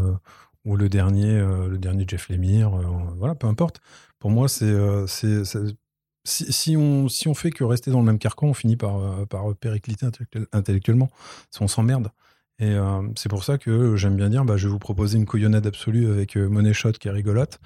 [0.64, 2.70] ou le dernier, le dernier Jeff Lemire,
[3.18, 3.82] voilà, peu importe.
[4.18, 4.72] Pour moi, c'est,
[6.30, 9.54] si, on, si on fait que rester dans le même carcan, on finit par, euh,
[9.54, 10.06] péricliter
[10.52, 11.10] intellectuellement.
[11.60, 12.10] On s'emmerde.
[12.58, 15.24] Et euh, c'est pour ça que j'aime bien dire, bah, je vais vous proposer une
[15.24, 17.58] couillonnade absolue avec euh, Shot qui est rigolote.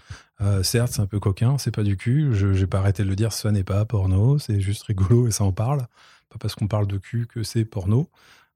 [0.63, 2.31] certes, c'est un peu coquin, c'est pas du cul.
[2.33, 5.31] Je n'ai pas arrêté de le dire, ça n'est pas porno, c'est juste rigolo et
[5.31, 5.87] ça en parle.
[6.31, 8.09] Pas parce qu'on parle de cul que c'est porno.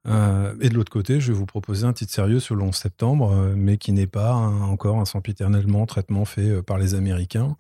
[0.07, 3.53] et de l'autre côté, je vais vous proposer un titre sérieux sur le 11 septembre,
[3.57, 7.57] mais qui n'est pas encore un sempiternellement traitement fait par les Américains.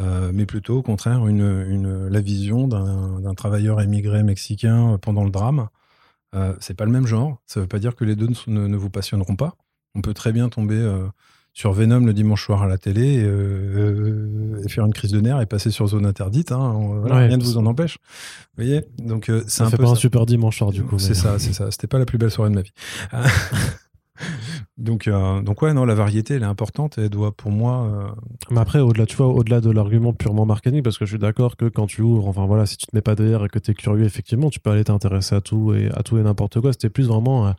[0.00, 5.30] Euh, mais plutôt au contraire une, une la vision d'un travailleur émigré mexicain pendant le
[5.30, 5.68] drame.
[6.34, 7.38] Euh, c'est pas le même genre.
[7.46, 9.54] Ça veut pas dire que les deux ne, ne, vous passionneront pas.
[9.94, 11.06] On peut très bien tomber euh,
[11.52, 15.40] sur Venom le dimanche soir à la télé et, euh, faire une crise de nerfs
[15.40, 16.50] et passer sur zone interdite.
[16.50, 17.98] Hein, rien ne vous en empêche.
[18.56, 18.84] Vous voyez?
[18.98, 20.98] Donc c'est un fait peu pas un super dimanche soir du coup.
[20.98, 21.70] C'est ça, c'est ça.
[21.70, 22.72] C'était pas la plus belle soirée de ma vie.
[24.76, 27.84] donc, euh, donc ouais, non, la variété, elle est importante et elle doit, pour moi.
[27.84, 28.08] Euh,
[28.50, 31.56] Mais après, au-delà, tu vois, au-delà de l'argument purement marketing, parce que je suis d'accord
[31.56, 33.70] que quand tu ouvres, enfin voilà, si tu te mets pas derrière et que tu
[33.70, 36.72] es curieux, effectivement, tu peux aller t'intéresser à tout et à tout et n'importe quoi.
[36.72, 37.52] C'était plus vraiment euh,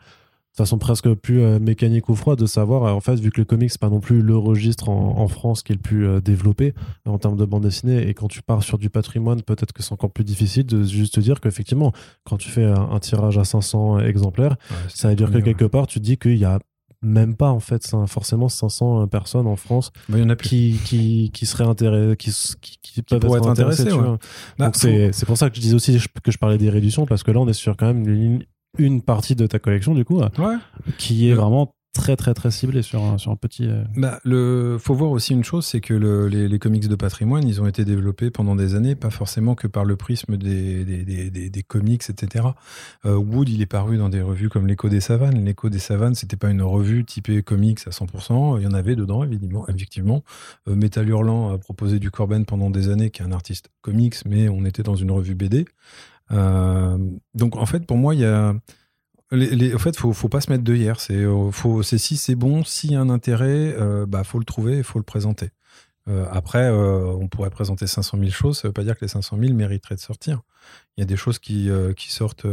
[0.57, 3.79] façon presque plus mécanique ou froide de savoir, en fait, vu que le comics, c'est
[3.79, 6.73] pas non plus le registre en, France qui est le plus développé
[7.05, 9.91] en termes de bande dessinée, et quand tu pars sur du patrimoine, peut-être que c'est
[9.91, 11.91] encore plus difficile de juste te dire qu'effectivement,
[12.23, 14.55] quand tu fais un, tirage à 500 exemplaires,
[14.87, 16.59] ça veut dire que quelque part, tu te dis qu'il y a
[17.05, 21.31] même pas en fait forcément 500 personnes en France bah, y en a qui, qui,
[21.33, 22.31] qui seraient intéressées qui,
[22.81, 24.17] qui, peuvent être, intéressées, bah,
[24.65, 27.31] donc c'est pour ça que je disais aussi que je parlais des réductions parce que
[27.31, 28.43] là on est sur quand même une,
[28.77, 30.21] une partie de ta collection du coup,
[30.97, 33.67] qui est vraiment très très très ciblée sur un, sur un petit.
[33.67, 37.61] Euh, bah, le faut voir aussi une chose, c'est que les, comics de patrimoine, ils
[37.61, 41.63] ont été développés pendant des années, pas forcément que par le prisme des, des, des,
[41.63, 42.45] comics, etc.
[43.05, 45.43] Euh, Wood, il est paru dans des revues comme l'Écho des Savanes.
[45.43, 48.59] L'Écho des Savanes, c'était pas une revue typée comics à 100%.
[48.59, 49.67] Il y en avait dedans, évidemment.
[49.67, 50.23] effectivement.
[50.67, 54.15] Euh, Metal Hurlant a proposé du Corben pendant des années, qui est un artiste comics,
[54.25, 55.65] mais on était dans une revue BD.
[56.31, 56.97] Euh,
[57.33, 58.53] donc en fait, pour moi, il y a.
[59.31, 60.99] Les, en fait, faut, faut pas se mettre de hier.
[60.99, 64.39] C'est, euh, faut, c'est si c'est bon, s'il y a un intérêt, euh, bah faut
[64.39, 65.49] le trouver, il faut le présenter.
[66.31, 68.59] après, on pourrait présenter 500 000 choses.
[68.59, 70.41] Ça veut pas dire que les 500 000 mériteraient de sortir.
[70.95, 72.45] Il y a des choses qui, qui sortent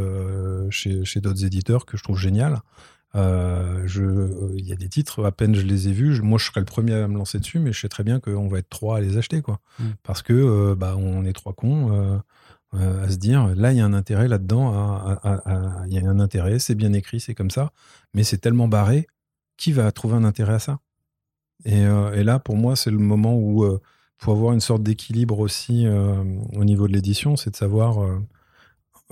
[0.71, 2.63] chez, chez d'autres éditeurs que je trouve géniales.
[3.15, 6.61] je, il y a des titres, à peine je les ai vus, moi je serais
[6.61, 8.97] le premier à me lancer dessus, mais je sais très bien qu'on va être trois
[8.97, 9.61] à les acheter, quoi.
[9.79, 9.85] Mmh.
[10.03, 12.23] Parce que bah, on est trois cons.
[12.75, 14.73] Euh, à se dire là il y a un intérêt là-dedans,
[15.87, 17.73] il y a un intérêt, c'est bien écrit, c'est comme ça,
[18.15, 19.07] mais c'est tellement barré,
[19.59, 20.79] qui va trouver un intérêt à ça?
[21.67, 23.81] Euh, et, là pour moi c'est le moment où euh,
[24.17, 27.99] faut avoir une sorte d'équilibre aussi au niveau de l'édition, c'est de savoir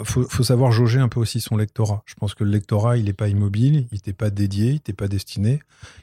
[0.05, 2.03] faut, faut, savoir jauger un peu aussi son lectorat.
[2.07, 4.95] Je pense que le lectorat, il n'est pas immobile, il n'est pas dédié, il n'est
[4.95, 5.61] pas destiné.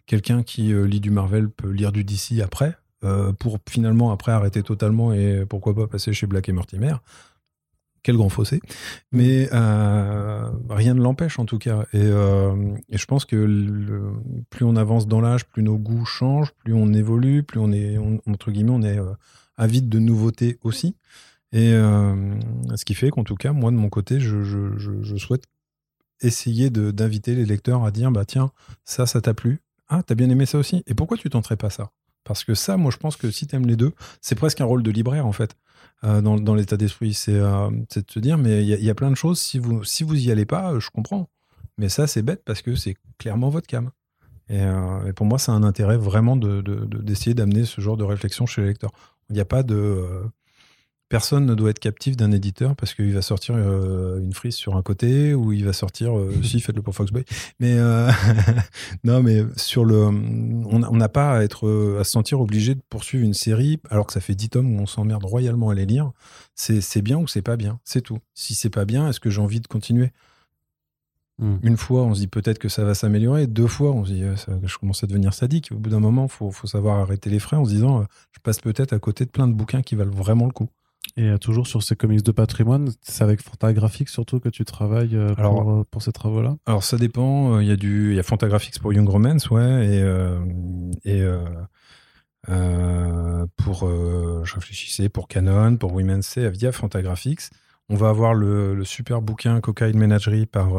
[0.07, 2.77] Quelqu'un qui lit du Marvel peut lire du DC après,
[3.39, 6.95] pour finalement après arrêter totalement et pourquoi pas passer chez Black et Mortimer
[8.07, 8.61] quel grand fossé.
[9.11, 11.85] Mais euh, rien ne l'empêche en tout cas.
[11.91, 12.55] Et, euh,
[12.89, 14.13] je pense que
[14.49, 17.97] plus on avance dans l'âge, plus nos goûts changent, plus on évolue, plus on est,
[18.25, 19.11] entre guillemets, on est euh,
[19.57, 20.95] avide de nouveautés aussi.
[21.51, 25.43] Et ce qui fait qu'en tout cas, moi de mon côté, je, souhaite
[26.21, 28.51] essayer d'inviter les lecteurs à dire bah tiens,
[28.85, 29.59] ça, ça t'a plu.
[29.89, 30.83] Ah, t'as bien aimé ça aussi.
[30.87, 31.91] Et pourquoi tu tenterais pas ça?
[32.23, 34.83] Parce que ça, moi, je pense que si t'aimes les deux, c'est presque un rôle
[34.83, 35.57] de libraire en fait.
[36.03, 37.17] Euh, dans, l'état d'esprit.
[37.29, 40.03] Euh, c'est de se dire, mais il y, a plein de choses, si vous si
[40.03, 41.27] vous y allez pas, euh, je comprends.
[41.79, 43.89] Mais ça, c'est bête parce que c'est clairement votre cam.
[44.49, 44.63] Et,
[45.15, 48.67] pour moi, c'est un intérêt vraiment d'essayer de, d'amener ce genre de réflexion chez les
[48.67, 48.91] lecteurs.
[49.29, 50.23] Il n'y a pas de.
[51.09, 54.75] Personne ne doit être captif d'un éditeur parce qu'il va sortir euh, une frise sur
[54.75, 57.23] un côté ou il va sortir euh, si faites-le pour Foxboy
[57.59, 58.11] mais euh,
[59.03, 63.23] non mais sur le on n'a pas à être à se sentir obligé de poursuivre
[63.23, 66.11] une série alors que ça fait 10 tomes où on s'emmerde royalement à les lire
[66.55, 69.41] c'est bien ou c'est pas bien c'est tout si c'est pas bien est-ce que j'ai
[69.41, 70.11] envie de continuer?
[71.39, 71.57] Hmm.
[71.61, 73.45] Une fois, on se dit peut-être que ça va s'améliorer.
[73.45, 74.23] Deux fois, on se dit
[74.63, 75.71] je commence à devenir sadique.
[75.71, 78.39] Au bout d'un moment, il faut, faut, savoir arrêter les frais en se disant je
[78.39, 80.67] passe peut-être à côté de plein de bouquins qui valent vraiment le coup.
[81.17, 85.15] Et euh, toujours sur ces comics de patrimoine, c'est avec Fantagraphics surtout que tu travailles
[85.15, 86.58] euh, pour, euh, pour, ces travaux-là?
[86.67, 87.60] Alors ça dépend.
[87.60, 90.03] Il y a du, il y a Fantagraphics pour Young Romance, ouais,
[91.03, 91.25] et et
[93.58, 97.49] pour, je réfléchissais pour Canon, pour Women's Say via Fantagraphics.
[97.89, 100.69] On va avoir le, le super bouquin Cocaine Menagerie par,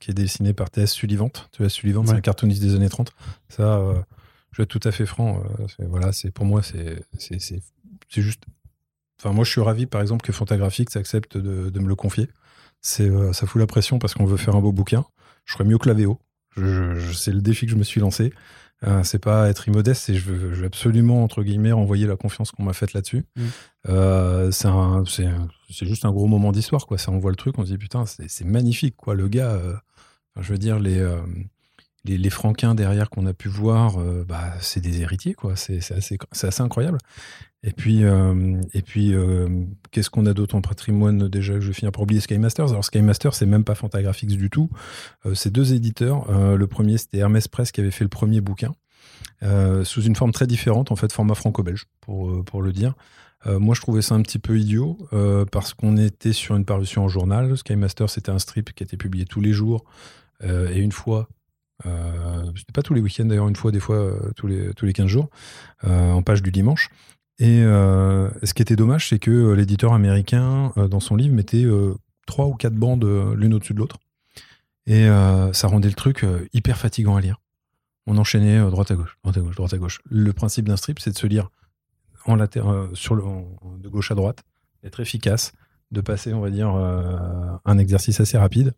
[0.00, 0.92] qui est dessiné par T.S.
[0.92, 1.30] Sullivant.
[1.52, 3.12] Tu vois, Sullivant, c'est un cartooniste des années 30.
[3.48, 3.82] Ça,
[4.52, 5.42] je vais être tout à fait franc.
[5.80, 8.44] voilà, c'est pour moi, c'est c'est juste
[9.22, 12.28] Enfin, moi, je suis ravi, par exemple, que Fantagraphics accepte de, de me le confier.
[12.80, 15.04] C'est, euh, ça fout la pression parce qu'on veut faire un beau bouquin.
[15.44, 16.18] Je ferais mieux que la VO.
[16.56, 18.32] Je, c'est le défi que je me suis lancé.
[18.86, 22.16] Euh, c'est pas être immodeste, c'est je veux, je veux absolument entre guillemets renvoyer la
[22.16, 23.24] confiance qu'on m'a faite là-dessus.
[23.36, 23.42] Mm.
[23.90, 25.28] Euh, c'est, un, c'est,
[25.70, 26.96] c'est juste un gros moment d'histoire quoi.
[26.96, 29.14] Ça on voit le truc, on se dit putain c'est, c'est magnifique quoi.
[29.14, 29.74] Le gars, euh,
[30.40, 31.06] je veux dire les
[32.04, 35.54] les, les, franquins derrière qu'on a pu voir, bah, c'est des héritiers, quoi.
[35.54, 36.96] C'est assez, assez, incroyable.
[37.62, 39.48] Et puis, euh, et puis euh,
[39.90, 42.70] qu'est-ce qu'on a d'autre en patrimoine Déjà, je vais finir par oublier Sky Masters.
[42.70, 44.70] Alors, Sky Masters, c'est même pas Fantagraphics du tout.
[45.34, 46.30] c'est deux éditeurs.
[46.30, 48.74] le premier, c'était Hermès Press qui avait fait le premier bouquin.
[49.84, 52.94] sous une forme très différente, en fait, format franco-belge, pour, pour le dire.
[53.46, 54.96] moi, je trouvais ça un petit peu idiot
[55.52, 57.58] parce qu'on était sur une parution en journal.
[57.58, 59.84] Sky Masters, c'était un strip qui était publié tous les jours
[60.42, 61.28] et une fois
[61.86, 64.92] euh, pas tous les week-ends d'ailleurs, une fois, des fois euh, tous, les, tous les
[64.92, 65.30] 15 jours,
[65.84, 66.90] euh, en page du dimanche.
[67.40, 71.66] Et ce qui était dommage, c'est que l'éditeur américain, dans son livre, mettait
[72.26, 73.96] trois ou quatre bandes l'une au-dessus de l'autre.
[74.86, 75.08] Et
[75.52, 77.40] ça rendait le truc hyper fatigant à lire.
[78.06, 80.00] On enchaînait droite à gauche, droite à gauche, droite à gauche.
[80.10, 81.48] Le principe d'un strip, c'est de se lire
[82.26, 84.42] de gauche à droite,
[84.82, 85.52] d'être efficace,
[85.90, 86.68] de passer, on va dire,
[87.64, 88.74] un exercice assez rapide.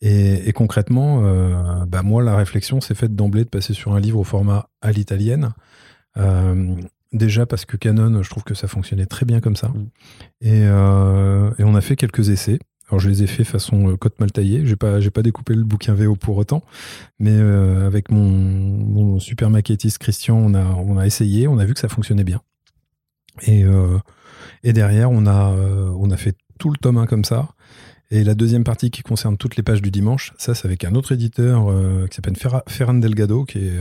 [0.00, 4.18] Et, concrètement, euh, bah moi, la réflexion s'est faite d'emblée de passer sur un livre
[4.18, 5.52] au format à l'italienne.
[6.16, 6.74] Euh,
[7.12, 9.68] déjà parce que Canon, je trouve que ça fonctionnait très bien comme ça.
[9.68, 9.88] Mm.
[10.46, 12.58] Euh, et, on a fait quelques essais.
[12.88, 14.64] Alors je les ai fait façon cote mal taillée.
[14.64, 16.62] J'ai pas, j'ai pas découpé le bouquin VO pour autant,
[17.18, 21.80] mais avec mon, super maquettiste Christian, on a, on a essayé, on a vu que
[21.80, 22.40] ça fonctionnait bien.
[23.42, 23.62] Et,
[24.64, 27.50] et derrière, on a, on a fait tout le tome 1 comme ça.
[28.10, 30.94] Et la deuxième partie qui concerne toutes les pages du dimanche, ça c'est avec un
[30.94, 33.80] autre éditeur euh, qui s'appelle Ferran Delgado, qui est,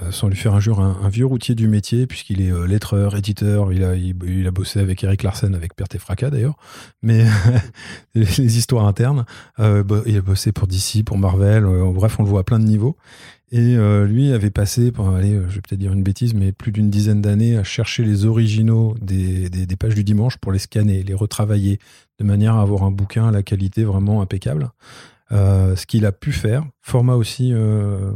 [0.00, 3.14] euh, sans lui faire un jour, un, vieux routier du métier, puisqu'il est euh, lettreur,
[3.16, 6.56] éditeur, il a, il, a bossé avec Eric Larsen, avec Perte et Fracas d'ailleurs,
[7.02, 7.26] mais
[8.14, 9.24] les histoires internes,
[9.58, 12.96] il a bossé pour DC, pour Marvel, bref on le voit à plein de niveaux.
[13.52, 16.72] Et euh, lui avait passé, pour, allez, je vais peut-être dire une bêtise, mais plus
[16.72, 21.02] d'une dizaine d'années à chercher les originaux des, des, pages du dimanche pour les scanner,
[21.02, 21.78] les retravailler,
[22.18, 24.70] de manière à avoir un bouquin à la qualité vraiment impeccable.
[25.32, 28.12] Euh, ce qu'il a pu faire, format aussi euh,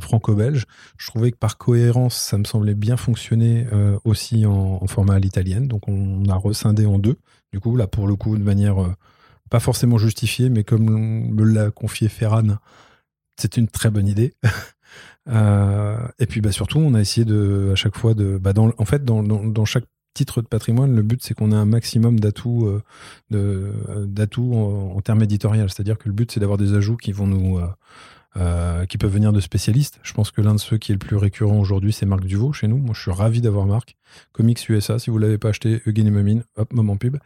[0.00, 0.64] franco-belge.
[0.96, 5.18] Je trouvais que par cohérence, ça me semblait bien fonctionner euh, aussi en, format à
[5.20, 5.68] l'italienne.
[5.68, 7.16] Donc on a rescindé en deux.
[7.52, 8.76] Du coup, là, pour le coup, de manière
[9.50, 12.58] pas forcément justifiée, mais comme me l'a confié Ferran,
[13.36, 14.34] c'est une très bonne idée.
[15.28, 18.36] Et puis bah, surtout, on a essayé de, à chaque fois de.
[18.36, 19.84] Bah, en fait, dans, dans, chaque
[20.18, 22.68] titre de patrimoine, le but c'est qu'on ait un maximum d'atouts
[23.32, 25.70] euh, d'atouts en, termes éditorial.
[25.70, 27.58] C'est-à-dire que le but c'est d'avoir des ajouts qui vont nous.
[27.58, 27.66] Euh,
[28.36, 29.98] euh, qui peuvent venir de spécialistes.
[30.02, 32.52] Je pense que l'un de ceux qui est le plus récurrent aujourd'hui, c'est Marc Duvaux
[32.52, 32.76] chez nous.
[32.76, 33.96] Moi, je suis ravi d'avoir Marc.
[34.32, 37.16] Comics USA, si vous l'avez pas acheté, Eugène Momine, hop, moment pub,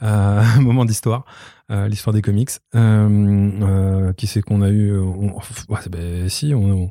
[0.00, 1.24] moment d'histoire,
[1.68, 2.50] l'histoire des comics.
[2.72, 5.38] Qui c'est qu'on a eu on,
[5.90, 6.90] ben, Si, on,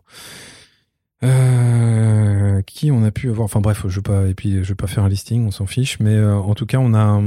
[1.21, 3.45] qui on a pu avoir?
[3.45, 5.65] Enfin bref je vais pas et puis je vais pas faire un listing on s'en
[5.65, 7.21] fiche mais en tout cas on a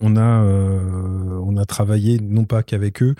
[0.00, 3.14] on a on a travaillé non pas qu'avec eux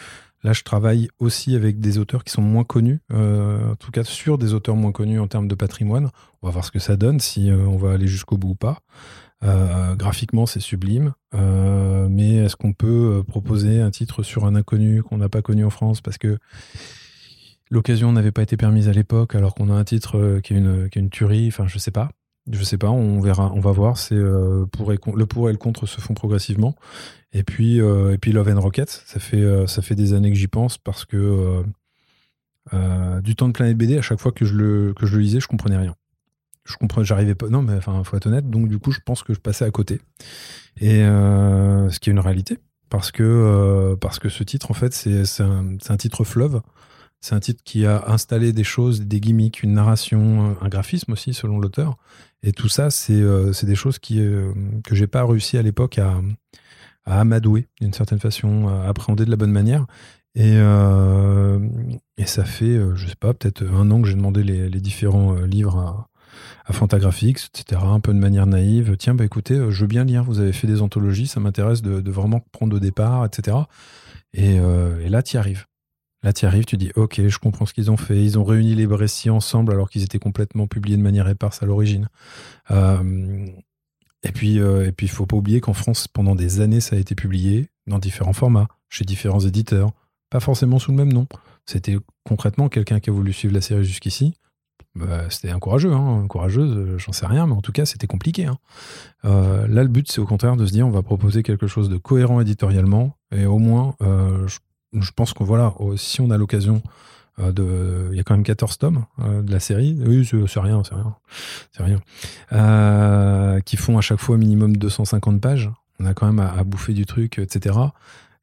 [0.46, 4.04] Là, je travaille aussi avec des auteurs qui sont moins connus, euh, en tout cas
[4.04, 6.10] sur des auteurs moins connus en termes de patrimoine.
[6.40, 8.54] On va voir ce que ça donne, si euh, on va aller jusqu'au bout ou
[8.54, 8.78] pas.
[9.42, 15.18] Euh, graphiquement, c'est sublime, mais est-ce qu'on peut proposer un titre sur un inconnu qu'on
[15.18, 16.00] n'a pas connu en France?
[16.00, 16.38] Parce que
[17.70, 20.88] l'occasion n'avait pas été permise à l'époque, alors qu'on a un titre qui est une,
[20.90, 22.10] qui est une tuerie, enfin, je sais pas.
[22.50, 23.98] Je sais pas, on verra, on va voir.
[23.98, 24.20] C'est
[24.70, 26.76] pour et, le pour et le contre se font progressivement.
[27.32, 30.30] Et puis, euh, et puis Love and Rockets, ça fait, euh, ça fait des années
[30.30, 31.64] que j'y pense parce que
[32.74, 35.22] euh, du temps de Planète BD, à chaque fois que je le, que je le
[35.22, 35.94] lisais, je comprenais rien.
[36.64, 37.48] je comprends, j'arrivais pas.
[37.48, 38.50] Non, mais enfin, faut être honnête.
[38.50, 40.00] Donc, du coup, je pense que je passais à côté.
[40.80, 42.58] Et euh, ce qui est une réalité,
[42.90, 46.60] parce que euh, parce que ce titre, en fait, c'est un, titre fleuve.
[47.26, 51.34] C'est un titre qui a installé des choses, des gimmicks, une narration, un graphisme aussi,
[51.34, 51.96] selon l'auteur.
[52.42, 56.20] Et tout ça, c'est euh, des choses qui que j'ai pas réussi à l'époque à,
[57.04, 59.86] à amadouer d'une certaine façon, à appréhender de la bonne manière.
[60.34, 60.56] Et,
[62.18, 65.34] et ça fait, je sais pas, peut-être un an que j'ai demandé les, les différents
[65.34, 66.08] livres à,
[66.66, 67.80] à Fantagraphics, etc.
[67.84, 68.96] Un peu de manière naïve.
[68.96, 70.24] Tiens, bah écoutez, euh, je veux bien lire.
[70.24, 73.56] Vous avez fait des anthologies, ça m'intéresse de, vraiment prendre au départ, etc.
[74.38, 75.66] Euh, et, là, tu y arrives.
[76.22, 78.22] Là, tu arrives, tu dis, ok, je comprends ce qu'ils ont fait.
[78.22, 81.66] Ils ont réuni les récits ensemble alors qu'ils étaient complètement publiés de manière éparse à
[81.66, 82.08] l'origine.
[82.70, 83.46] Euh,
[84.22, 87.14] et puis, et puis, faut pas oublier qu'en France, pendant des années, ça a été
[87.14, 89.92] publié dans différents formats, chez différents éditeurs,
[90.30, 91.28] pas forcément sous le même nom.
[91.64, 94.34] C'était concrètement quelqu'un qui a voulu suivre la série jusqu'ici,
[94.96, 98.06] bah, c'était un courageux, hein, courageuse, euh, j'en sais rien, mais en tout cas, c'était
[98.06, 98.46] compliqué.
[98.46, 98.56] Hein.
[99.26, 101.90] Euh, là, le but, c'est au contraire de se dire, on va proposer quelque chose
[101.90, 104.48] de cohérent éditorialement, et au moins, euh,
[105.14, 106.82] pense que voilà, si on a l'occasion
[107.38, 110.94] de, il y a quand même 14 tomes de la série, oui, c'est rien, c'est
[110.94, 111.16] rien,
[111.72, 115.70] c'est rien, qui font à chaque fois minimum 250 pages.
[115.98, 117.78] On a quand même à, bouffer du truc, etc.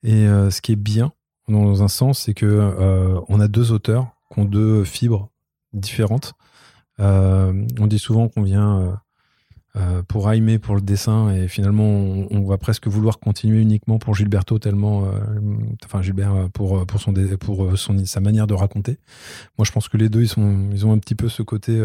[0.03, 1.12] Et ce qui est bien,
[1.47, 2.71] dans un sens, c'est que
[3.29, 5.29] on a deux auteurs qui ont deux fibres
[5.73, 6.36] différentes
[6.99, 9.01] euh, on dit souvent qu'on vient
[9.75, 13.97] euh, euh, pour Jaime pour le dessin et finalement on, va presque vouloir continuer uniquement
[13.97, 15.05] pour Gilberto tellement
[15.83, 18.97] enfin Gilbert pour pour son pour son sa manière de raconter.
[19.57, 21.81] Moi je pense que les deux ils sont ils ont un petit peu ce côté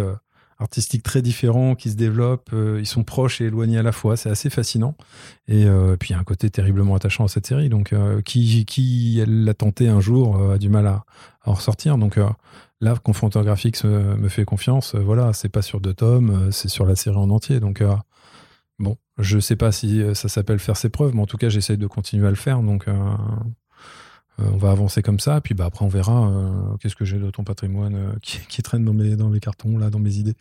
[0.59, 4.17] artistique très différent qui se développe ils sont proches et éloignés à la fois.
[4.17, 4.95] C'est assez fascinant.
[5.47, 5.67] Et
[5.99, 7.69] puis il y a un côté terriblement attachant à cette série.
[7.69, 11.05] Donc qui qui l'a tenté un jour a du mal à,
[11.43, 11.97] à en ressortir.
[11.97, 12.19] Donc
[12.81, 14.95] Là, Confronteur Graphics me, fait confiance.
[14.95, 17.59] Euh, voilà, c'est pas sur deux tomes, euh, c'est sur la série en entier.
[17.59, 17.95] Donc, euh,
[18.79, 21.79] bon, je sais pas si ça s'appelle faire ses preuves, mais en tout cas, j'essaye
[21.79, 22.63] de continuer à le faire.
[22.63, 22.87] Donc,
[24.39, 27.31] on va avancer comme ça, puis bah, après on verra euh, qu'est-ce que j'ai de
[27.31, 30.35] ton patrimoine euh, qui, traîne dans mes, dans mes cartons, là, dans mes idées.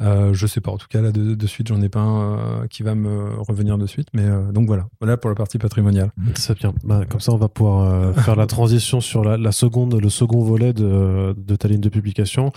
[0.00, 2.94] je sais pas, en tout cas là de, suite j'en ai pas un qui va
[2.94, 6.10] me revenir de suite, mais donc voilà, voilà pour la partie patrimoniale.
[6.34, 10.08] C'est bien, bah, comme ça on va pouvoir faire la transition sur la, seconde, le
[10.08, 12.52] second volet de, de ta ligne de publication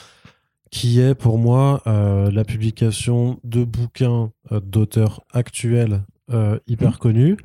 [0.72, 6.04] qui est pour moi la publication de bouquins d'auteurs actuels
[6.68, 6.98] hyper mmh.
[6.98, 7.38] connus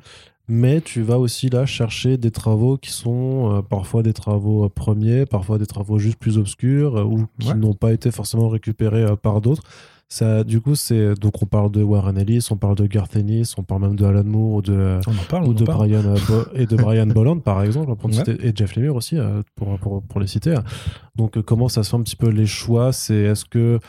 [0.47, 4.69] mais tu vas aussi là chercher des travaux qui sont euh, parfois des travaux euh,
[4.69, 9.05] premiers, parfois des travaux juste plus obscurs euh, ou qui n'ont pas été forcément récupérés
[9.17, 9.63] par d'autres.
[10.07, 13.55] Ça, du coup, c'est donc on parle de Warren Ellis, on parle de Garth Ennis,
[13.57, 14.99] on parle même de Alan Moore ou de,
[15.43, 16.13] ou de Brian
[16.53, 17.91] et de Brian Bolland par exemple,
[18.39, 19.17] et Jeff Lemire aussi
[19.55, 20.55] pour, pour, pour, les citer.
[21.15, 22.93] Donc comment ça se fait un petit peu les choix?
[22.93, 23.79] C'est est-ce que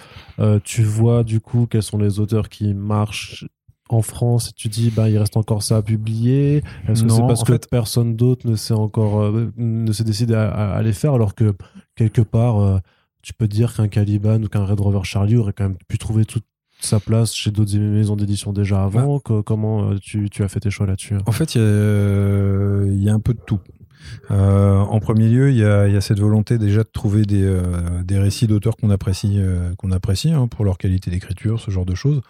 [0.65, 3.45] tu vois du coup quels sont les auteurs qui marchent
[3.89, 7.45] en France tu dis bah il reste encore ça à publier Est-ce que c'est parce
[7.45, 11.55] que personne d'autre ne s'est encore euh, ne s'est décidé à, les faire alors que
[11.95, 12.79] quelque part euh,
[13.23, 16.25] tu peux dire qu'un Caliban ou qu'un Red Rover Charlie aurait quand même pu trouver
[16.25, 16.45] toute
[16.81, 19.21] sa place chez d'autres maisons d'édition déjà avant?
[19.27, 19.43] Bah.
[19.45, 21.17] comment euh, tu, tu, as fait tes choix là-dessus?
[21.27, 23.61] En fait il y, y, a un peu de tout.
[24.29, 27.61] en premier lieu, il y a, y a, cette volonté déjà de trouver des,
[28.05, 29.41] des récits d'auteurs qu'on apprécie,
[29.79, 32.21] qu'on apprécie hein, pour leur qualité d'écriture, ce genre de choses.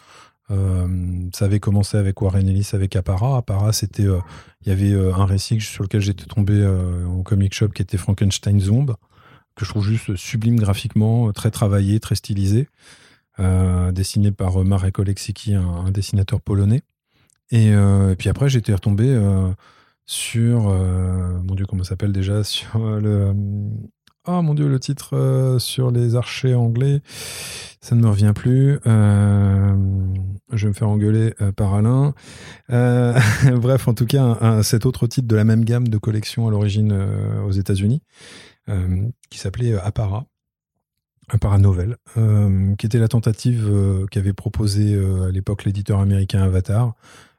[0.51, 3.37] Euh, ça avait commencé avec Warren Ellis, avec Appara.
[3.39, 4.21] Appara, c'était, euh,
[4.63, 6.67] il y avait euh, un récit sur lequel j'étais tombé
[7.07, 8.95] au comic shop qui était Frankenstein Zomb,
[9.55, 12.69] que je trouve juste sublime graphiquement, très travaillé, très stylisé,
[13.93, 16.83] dessiné par Marek Oleksicki, un, dessinateur polonais.
[17.51, 17.73] Et,
[18.19, 19.19] puis après, j'étais retombé
[20.05, 23.35] sur, mon Dieu, comment s'appelle déjà, sur le
[24.29, 27.01] Oh mon dieu, le titre sur les archers anglais.
[27.87, 28.81] Ça ne me revient plus.
[28.89, 29.77] Euh,
[30.53, 32.15] je vais me faire engueuler euh, par Alain.
[32.71, 33.17] Euh,
[33.57, 36.93] bref, en tout cas, cet autre titre de la même gamme de collection à l'origine
[37.47, 38.03] aux États-Unis,
[39.31, 40.27] qui s'appelait Appara.
[41.29, 41.97] Appara Novel,
[42.77, 43.71] qui était la tentative
[44.11, 46.95] qu'avait proposé à l'époque l'éditeur américain Avatar,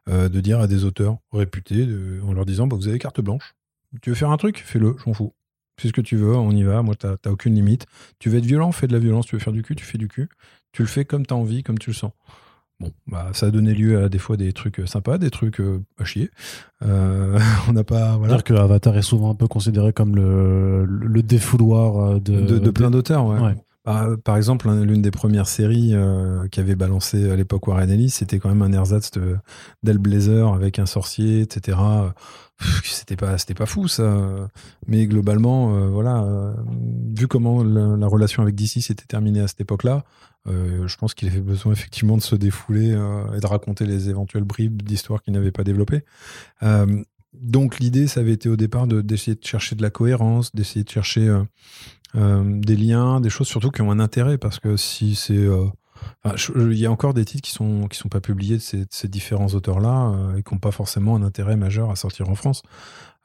[0.07, 1.85] de dire à des auteurs réputés,
[2.25, 3.55] en leur disant bah, Vous avez carte blanche.
[4.01, 4.63] Tu veux faire un truc?
[4.65, 5.33] Fais-le, je m'en fous.
[5.79, 6.81] Fais ce que tu veux, on y va.
[6.81, 7.85] Moi, t'as aucune limite.
[8.19, 9.27] Tu veux être violent, fais de la violence.
[9.27, 10.29] Tu veux faire du cul, tu fais du cul.
[10.71, 12.11] Tu le fais comme tu as envie, comme tu le sens.
[12.79, 15.83] Bon, bah, ça a donné lieu à des fois des trucs sympas, des trucs euh,
[15.99, 16.29] à chier.
[16.83, 18.17] Euh, on n'a pas.
[18.17, 18.35] Voilà.
[18.35, 22.71] dire que Avatar est souvent un peu considéré comme le, le défouloir euh, de, de,
[22.71, 23.55] plein d'auteurs, ouais.
[23.85, 25.95] Bah, par exemple, l'une des premières séries
[26.51, 29.11] qui avait balancé à l'époque Warren Ellis, c'était quand même un ersatz
[29.81, 31.77] d'El Blazer avec un sorcier, etc
[32.83, 34.49] c'était pas, c'était pas fou ça.
[34.87, 36.53] Mais globalement, euh, voilà, euh,
[37.15, 40.03] vu comment la, la relation avec DC s'était terminée à cette époque-là,
[40.47, 44.43] euh, je pense qu'il avait besoin effectivement de se défouler et de raconter les éventuelles
[44.43, 46.03] bribes d'histoire qu'il n'avait pas développées.
[47.33, 50.83] Donc l'idée, ça avait été au départ de- d'essayer de chercher de la cohérence, d'essayer
[50.83, 51.41] de chercher
[52.15, 55.47] des liens, des choses surtout qui ont un intérêt, parce que si c'est...
[56.23, 58.61] enfin, je- il y a encore des titres qui sont qui sont pas publiés de
[58.61, 61.95] ces, de ces différents auteurs-là euh, et qui n'ont pas forcément un intérêt majeur à
[61.95, 62.63] sortir en France.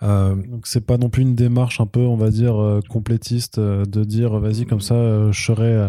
[0.02, 3.58] Euh, Donc c'est pas non plus une démarche un peu, on va dire, euh, complétiste
[3.58, 5.88] euh, de dire vas-y comme ça, je serai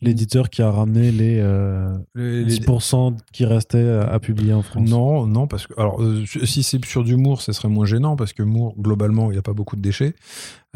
[0.00, 4.62] l'éditeur qui a ramené les, euh, les- les- 10% qui restaient à, à publier en
[4.62, 4.88] France.
[4.90, 8.16] Non, non, parce que alors euh, si c'est sur du Moore, ce serait moins gênant
[8.16, 10.14] parce que Moore, globalement, il n'y a pas beaucoup de déchets.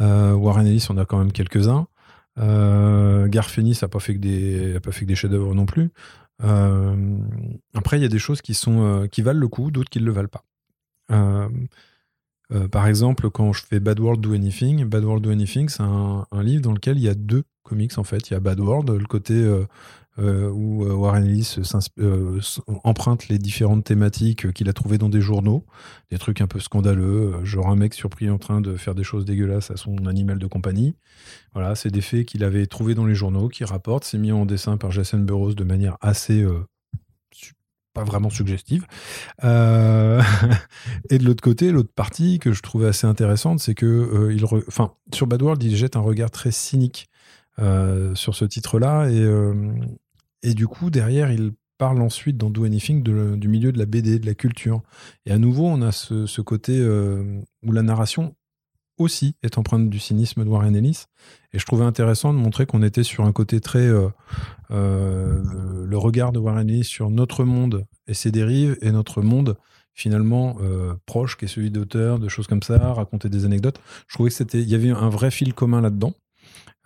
[0.00, 1.88] Euh, Warren Ellis, on a quand même quelques-uns.
[2.38, 5.90] Euh, Garfenis n'a pas fait que des, pas fait que des chefs-d'œuvre non plus.
[6.42, 7.18] Euh,
[7.74, 10.00] après, il y a des choses qui sont euh, qui valent le coup, d'autres qui
[10.00, 10.44] ne le valent pas.
[11.10, 11.48] Euh,
[12.70, 16.42] par exemple, quand je fais Bad World Do Anything, Bad World Do Anything, c'est un
[16.42, 18.30] livre dans lequel il y a deux comics en fait.
[18.30, 19.34] Il y a Bad World, le côté
[20.18, 21.56] euh, où euh, Warren Ellis
[21.98, 22.40] euh,
[22.84, 25.66] emprunte les différentes thématiques qu'il a trouvées dans des journaux,
[26.10, 29.26] des trucs un peu scandaleux, genre un mec surpris en train de faire des choses
[29.26, 30.94] dégueulasses à son animal de compagnie.
[31.52, 34.46] Voilà, c'est des faits qu'il avait trouvés dans les journaux, qui rapporte, c'est mis en
[34.46, 36.46] dessin par Jason Burroughs de manière assez
[37.92, 38.86] pas vraiment suggestive.
[39.42, 44.94] Et de l'autre côté, l'autre partie que je trouvais assez intéressante, c'est que il, enfin,
[45.12, 47.10] sur Bad World, il jette un regard très cynique
[47.58, 49.24] sur ce titre-là, et,
[50.46, 54.20] et du coup, derrière, il parle ensuite dans Do Anything du milieu de la BD,
[54.20, 54.80] de la culture.
[55.26, 58.36] Et à nouveau, on a ce, côté euh, où la narration
[58.96, 61.06] aussi est empreinte du cynisme de Warren Ellis.
[61.52, 63.88] Et je trouvais intéressant de montrer qu'on était sur un côté très...
[63.88, 64.08] euh,
[64.70, 65.42] euh,
[65.84, 69.56] le regard de Warren Ellis sur notre monde et ses dérives, et notre monde
[69.94, 70.58] finalement
[71.06, 73.80] proche, qui est celui d'auteur, de choses comme ça, raconter des anecdotes.
[74.06, 76.12] Je trouvais que c'était, il y avait un vrai fil commun là-dedans.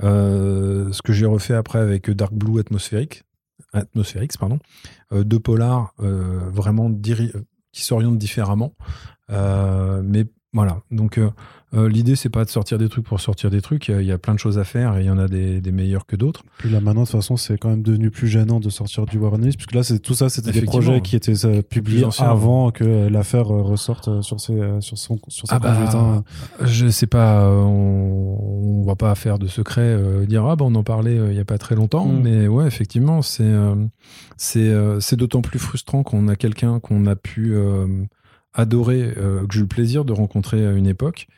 [0.01, 3.25] Ce que j'ai refait après avec Dark Blue Atmosphérique,
[3.73, 4.59] Atmosphérique, pardon,
[5.13, 6.91] euh, deux polars euh, vraiment
[7.73, 8.75] qui s'orientent différemment.
[9.31, 11.31] Euh, mais voilà, donc euh,
[11.75, 13.87] euh, l'idée c'est pas de sortir des trucs pour sortir des trucs.
[13.87, 15.19] Il y a- il y, a plein de choses à faire et il y en
[15.19, 16.43] a des, des meilleurs que d'autres.
[16.59, 19.19] Puis là maintenant, de toute façon, c'est quand même devenu plus gênant de sortir du
[19.19, 22.83] Ellis, puisque là, c'est tout ça, c'était des projets qui étaient euh, publiés avant que
[22.83, 26.25] euh, l'affaire euh, ressorte sur ses, sur son, sur sa Ah bah.
[26.65, 30.75] Je sais pas, on, on va pas faire de secret, euh, dire ah bah on
[30.75, 32.21] en parlait il y a pas très longtemps, Mm.
[32.25, 33.45] mais ouais effectivement c'est
[34.37, 37.55] c'est d'autant plus frustrant qu'on a quelqu'un qu'on a pu
[38.59, 41.29] euh, adorer, euh, que j'ai eu le plaisir de rencontrer à une époque.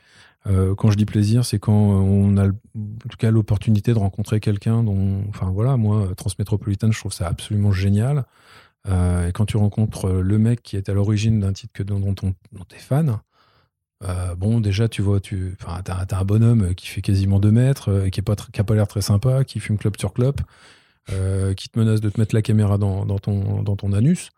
[0.49, 4.41] Euh, quand je dis plaisir, c'est quand on a en tout cas l'opportunité de rencontrer
[4.41, 8.25] quelqu'un dont, enfin voilà, moi Transmétropolitane, je trouve ça absolument génial.
[8.89, 12.01] Euh, et quand tu rencontres le mec qui est à l'origine d'un titre que dont,
[12.01, 13.19] dont, on- dont t'es fan,
[14.05, 17.91] euh, bon, déjà, tu vois, tu, t'as, t'as un bonhomme qui fait quasiment 2 mètres,
[17.91, 20.41] euh, qui, est pas pas l'air très sympa, qui fume clope sur clope,
[21.13, 24.31] euh, qui te menace de te mettre la caméra dans, dans ton, dans ton anus.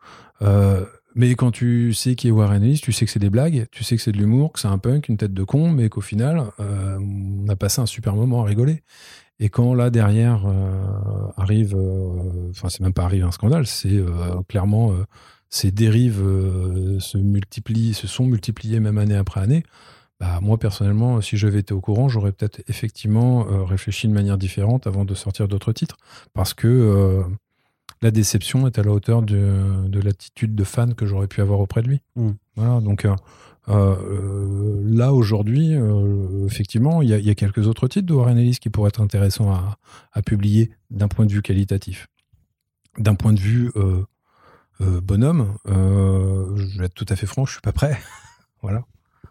[1.15, 3.85] Mais quand tu sais qui est Warren Ellis, tu sais que c'est des blagues, tu
[3.85, 6.01] sais que c'est de l'humour, que c'est un punk, une tête de con, mais qu'au
[6.01, 8.83] final, euh, on a passé un super moment à rigoler.
[9.39, 14.03] Et quand là derrière euh, arrive, euh, enfin c'est même pas arrive un scandale, c'est
[14.49, 14.93] clairement
[15.51, 16.23] ces dérives
[16.99, 19.63] se multiplient, se sont multipliées même année après année.
[20.21, 24.87] Bah, moi personnellement, si j'avais été au courant, j'aurais peut-être effectivement réfléchi de manière différente
[24.87, 25.97] avant de sortir d'autres titres,
[26.33, 27.25] parce que
[28.03, 31.61] la déception est à la hauteur de, de l'attitude de fan que j'aurais pu avoir
[31.61, 32.01] auprès de lui.
[32.17, 32.31] Mm.
[32.57, 33.15] Voilà, donc euh,
[33.69, 38.13] euh, là aujourd'hui, euh, effectivement, il y, a- il y a quelques autres titres de
[38.15, 39.79] Warren Ellis qui pourraient être intéressants à,
[40.13, 42.07] à publier d'un point de vue qualitatif.
[42.99, 43.73] D'un point de vue
[44.81, 47.99] bonhomme, je vais être tout à fait franc, je suis pas prêt.
[48.63, 48.85] voilà.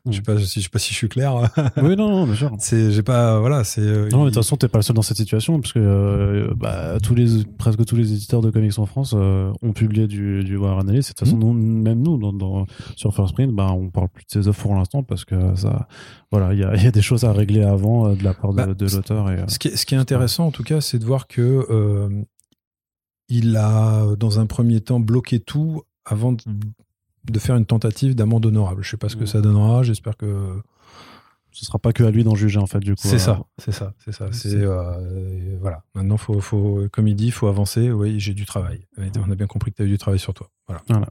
[0.09, 1.33] Je sais pas si je sais pas si je suis clair.
[1.77, 2.51] Oui, non, non, bien sûr.
[2.59, 4.97] c'est j'ai pas voilà, c'est euh, Non, mais de toute façon, t'es pas le seul
[4.97, 8.77] dans cette situation, parce que euh, bah, tous les, presque tous les éditeurs de comics
[8.79, 10.99] en France euh, ont publié du, du Warren Ellis.
[10.99, 11.41] De toute façon, Mhm.
[11.43, 12.65] nous, même nous, dans, dans-
[12.97, 15.87] sur First Print, bah, on parle plus de ses offres pour l'instant, parce que ça,
[16.31, 18.51] voilà, il y a, il y a des choses à régler avant de la part
[18.51, 19.31] de, Bah, de l'auteur.
[19.31, 22.09] Et, Ce qui est, ce qui est intéressant, en tout cas, c'est de voir que
[23.29, 26.41] il a, dans un premier temps, bloqué tout avant de,
[27.25, 28.83] de faire une tentative d'amende honorable.
[28.83, 29.83] Je sais pas ce que ça donnera.
[29.83, 30.61] J'espère que
[31.51, 33.07] ce sera pas que à lui d'en juger, en fait, du coup.
[33.07, 34.31] c'est euh, ça, c'est ça, c'est ça.
[34.31, 35.83] C'est euh, voilà.
[35.93, 37.91] Maintenant, faut, faut, comme il dit, faut avancer.
[37.91, 38.87] Oui, j'ai du travail.
[38.97, 40.49] Et On a bien compris que tu as eu du travail sur toi.
[40.67, 41.09] Voilà.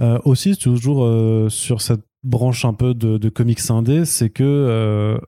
[0.00, 4.44] Euh, aussi, toujours euh, sur cette branche un peu de, de comics indé, c'est que
[4.44, 5.18] euh,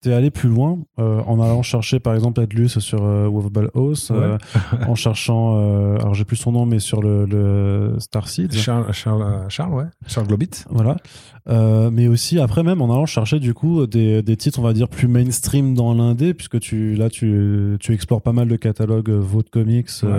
[0.00, 4.10] t'es allé plus loin euh, en allant chercher par exemple Adlus sur euh, Wolfball House,
[4.10, 4.38] euh,
[4.86, 8.52] en cherchant, euh, alors j'ai plus son nom, mais sur le, le Starseed.
[8.52, 9.84] Charles, Charles, Charles, ouais.
[10.06, 10.64] Charles Globit.
[10.70, 10.96] Voilà.
[11.90, 14.88] Mais aussi après même en allant chercher du coup des, des titres on va dire
[14.88, 19.42] plus mainstream dans l'indé puisque tu là tu, tu explores pas mal de catalogues Vault
[19.50, 20.10] Comics Ouais,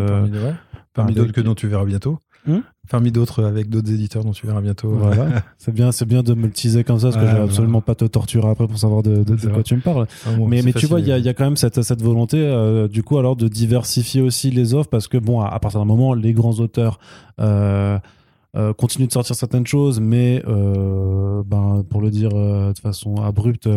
[0.94, 1.16] parmi ouais.
[1.16, 2.20] D'autres que dont tu verras bientôt.
[2.48, 4.90] Hum Parmi d'autres avec d'autres éditeurs dont tu verras bientôt.
[4.90, 7.32] voilà c'est bien c'est bien de me le teaser comme ça parce que Ouais, je
[7.34, 7.52] vais voilà.
[7.52, 10.08] absolument pas te torturer après pour savoir de, de- de C'est quoi tu me parles
[10.26, 12.02] Ah, bon, mais, tu vois, il y a, il y a quand même cette, cette
[12.02, 15.60] volonté, euh, du coup, alors de diversifier aussi les offres, parce que bon, à, à
[15.60, 17.00] partir d'un moment, les grands auteurs
[17.40, 17.98] euh,
[18.58, 23.16] euh, continuent de sortir certaines choses, mais euh, ben, pour le dire euh, de façon
[23.18, 23.70] abrupte,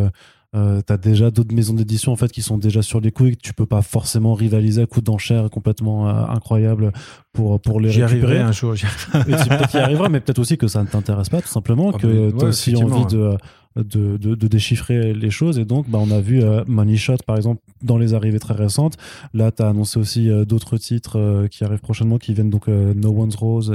[0.55, 3.43] euh, t'as déjà d'autres maisons d'édition en fait qui sont déjà sur les couilles, que
[3.43, 6.93] tu peux pas forcément rivaliser à coup d'enchères complètement euh, incroyable
[7.33, 8.35] pour pour les J'y récupérer.
[8.39, 8.75] arriverai un jour.
[8.75, 8.87] j'y.
[8.87, 11.91] Et peut-être qu'il y arrivera, mais peut-être aussi que ça ne t'intéresse pas, tout simplement,
[11.95, 13.37] Ah, que tu as ouais, aussi envie de,
[13.77, 15.59] de, de, de déchiffrer les choses.
[15.59, 18.55] Et donc, bah, on a vu euh, Money Shot, par exemple, dans les arrivées très
[18.55, 18.97] récentes.
[19.33, 22.69] Là, tu as annoncé aussi euh, d'autres titres euh, qui arrivent prochainement, qui viennent donc
[22.69, 23.73] No One's Rose.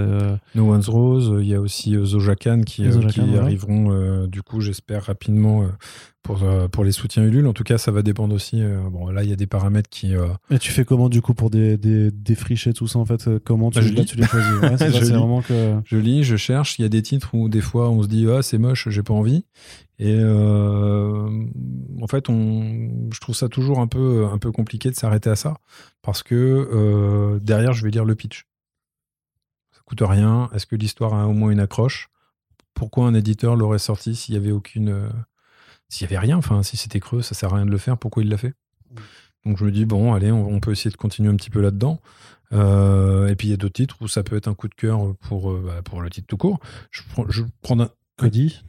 [0.55, 5.03] No One's Rose, il y a aussi Zojakan qui, Zojakan, qui arriveront, du coup, j'espère
[5.03, 5.65] rapidement
[6.21, 7.47] pour, euh, pour les soutiens Ulule.
[7.47, 8.61] En tout cas, ça va dépendre aussi.
[8.61, 10.15] euh, bon, là, il y a des paramètres qui.
[10.15, 13.27] euh, Et tu fais comment, du coup, pour des, des, défricher tout ça, en fait
[13.27, 15.09] euh, Comment tu, Bah, je là, tu les choisis Ouais, ça, Je lis.
[15.11, 15.79] vraiment que.
[15.85, 16.77] Je lis, je cherche.
[16.77, 19.01] Il y a des titres où des fois on se dit ah c'est moche, j'ai
[19.03, 19.45] pas envie.
[19.97, 21.29] Et euh,
[22.01, 25.35] en fait, on, je trouve ça toujours un peu un peu compliqué de s'arrêter à
[25.35, 25.55] ça
[26.01, 28.45] parce que euh, derrière je vais lire le pitch.
[29.71, 30.49] Ça coûte rien.
[30.53, 32.09] Est-ce que l'histoire a au moins une accroche?
[32.73, 35.09] Pourquoi un éditeur l'aurait sorti s'il y avait aucune, euh,
[35.89, 37.97] s'il y avait rien Enfin, si c'était creux, ça sert à rien de le faire.
[37.97, 38.53] Pourquoi il l'a fait?
[39.45, 41.61] Donc je me dis bon, allez, on, on peut essayer de continuer un petit peu
[41.61, 41.99] là-dedans.
[42.51, 44.75] Euh, et puis il y a d'autres titres où ça peut être un coup de
[44.75, 46.59] cœur pour, euh, bah, pour le titre tout court.
[46.91, 47.89] Je prends, je prends un.
[48.17, 48.61] Cody,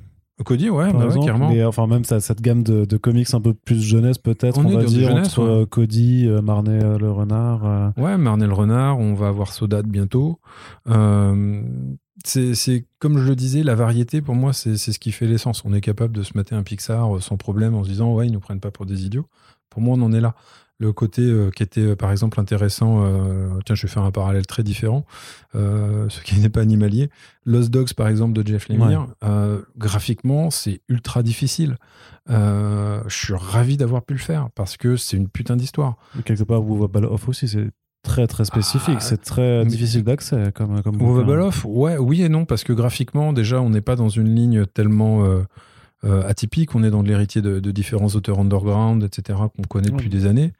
[0.45, 3.41] Cody, ouais, par bah exemple, mais enfin même ça- cette gamme de, de comics un
[3.41, 5.61] peu plus jeunesse peut-être On va dire jeunesse, entre ouais.
[5.63, 7.65] euh, Cody, euh, Marnet euh, le renard.
[7.67, 10.39] euh, Ouais, Marnel Renard, on va avoir Sodat bientôt.
[12.25, 15.65] C'est comme je le disais, la variété, pour moi, c'est ce qui fait l'essence.
[15.65, 18.33] On est capable de se mater un Pixar sans problème en se disant, ouais, ils
[18.33, 19.27] nous prennent pas pour des idiots.
[19.71, 20.35] Pour moi, on en est là.
[20.81, 24.11] Le côté euh, qui était, euh, par exemple, intéressant, euh, tiens, je vais faire un
[24.11, 25.05] parallèle très différent,
[25.55, 27.11] euh, ce qui n'est pas animalier.
[27.45, 29.07] Lost Dogs, par exemple, de Jeff Lemire,
[29.77, 31.77] graphiquement, c'est ultra difficile.
[32.29, 35.97] Je suis ravi d'avoir pu le faire parce que c'est une putain d'histoire.
[36.25, 37.71] quelque part Ball Off aussi c'est
[38.03, 41.27] très très spécifique Ah, c'est très difficile d'accès comme comme.
[41.27, 44.65] Baloff, ouais, oui et non, parce que graphiquement, déjà, on n'est pas dans une ligne
[44.67, 45.25] tellement
[46.05, 46.75] euh, atypique.
[46.75, 50.11] On est dans de l'héritier de, de différents auteurs underground, etc., qu'on connaît depuis Oui.
[50.11, 50.53] des années.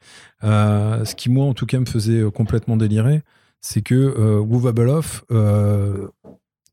[0.43, 3.23] Euh, ce qui, moi, en tout cas, me faisait euh, complètement délirer,
[3.61, 4.43] c'est que euh,
[5.31, 6.07] euh,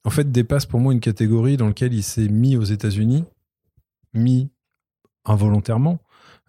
[0.04, 3.24] en fait, dépasse pour moi une catégorie dans laquelle il s'est mis aux États-Unis,
[4.14, 4.50] mis
[5.24, 5.98] involontairement,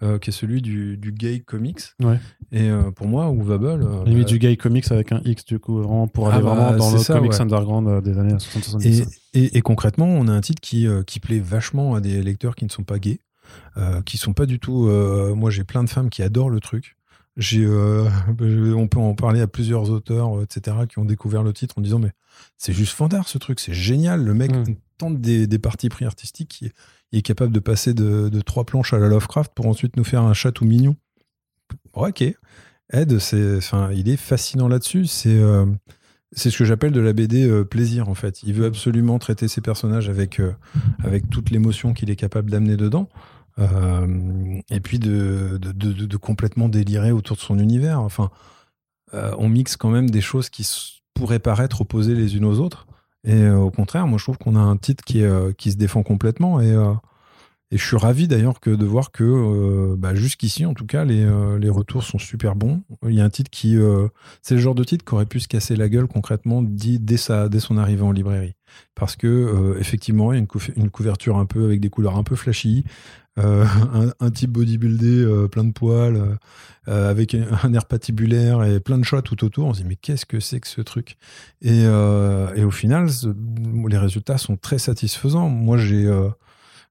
[0.02, 1.82] euh, qui est celui du, du gay comics.
[2.02, 2.20] Ouais.
[2.52, 5.60] Et euh, pour moi, Ball, euh, limite bah, du gay comics avec un X du
[5.60, 7.42] coup vraiment pour Ah aller bah, vraiment dans le ça, comics ouais.
[7.42, 11.20] underground euh, des années 60-70 Et, et, et concrètement, on a un titre qui, qui
[11.20, 13.20] plaît vachement à des lecteurs qui ne sont pas gays,
[14.06, 14.90] qui sont pas du tout.
[15.36, 16.96] moi, j'ai plein de femmes qui adorent le truc.
[17.38, 18.06] J'ai, euh,
[18.76, 22.00] on peut en parler à plusieurs auteurs, etc., qui ont découvert le titre en disant
[22.00, 22.12] mais
[22.58, 24.24] c'est juste fandard ce truc, c'est génial.
[24.24, 24.76] Le mec Mm.
[24.98, 26.72] tente des, des parties pris artistiques, qui
[27.12, 30.24] il est capable de passer de, trois planches à la Lovecraft pour ensuite nous faire
[30.24, 30.96] un chat tout mignon.
[31.94, 32.24] Ok.
[32.92, 35.06] Ed, c'est, enfin, il est fascinant là-dessus.
[35.06, 35.66] C'est, euh,
[36.32, 38.44] c'est ce que j'appelle de la BD euh, plaisir en fait.
[38.44, 40.54] Il veut absolument traiter ses personnages avec euh,
[41.04, 43.10] avec toute l'émotion qu'il est capable d'amener dedans.
[44.70, 48.00] Et puis de, de, de- complètement délirer autour de son univers.
[48.00, 48.30] Enfin,
[49.12, 50.66] on mixe quand même des choses qui
[51.14, 52.88] pourraient paraître opposées les unes aux autres.
[53.26, 55.78] Et euh, au contraire, moi je trouve qu'on a un titre qui, euh, qui se
[55.78, 56.62] défend complètement.
[56.62, 56.94] Et, euh,
[57.72, 61.70] et je suis ravi d'ailleurs de voir que bah, jusqu'ici, en tout cas, les, les
[61.70, 62.82] retours sont super bons.
[63.04, 63.78] Il y a un titre qui,
[64.42, 67.48] c'est le genre de titre qui aurait pu se casser la gueule concrètement dès, sa,
[67.48, 68.56] dès son arrivée en librairie.
[68.96, 70.48] Parce que effectivement, il y a une,
[70.78, 72.86] une couverture un peu avec des couleurs un peu flashy,
[73.38, 73.66] euh,
[74.20, 76.38] un, type bodybuildé euh, plein de poils,
[76.88, 79.68] euh, avec un, air patibulaire et plein de chats tout autour.
[79.68, 81.18] On se dit mais qu'est-ce que c'est que ce truc?
[81.62, 83.08] Et, et au final,
[83.88, 85.50] les résultats sont très satisfaisants.
[85.50, 86.10] Moi, j'ai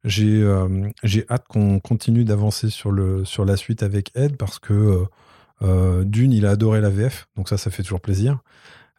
[0.04, 5.04] j'ai hâte qu'on continue d'avancer sur le sur la suite avec Ed parce que
[6.04, 8.38] d'une, il a adoré la VF, donc ça, ça fait toujours plaisir.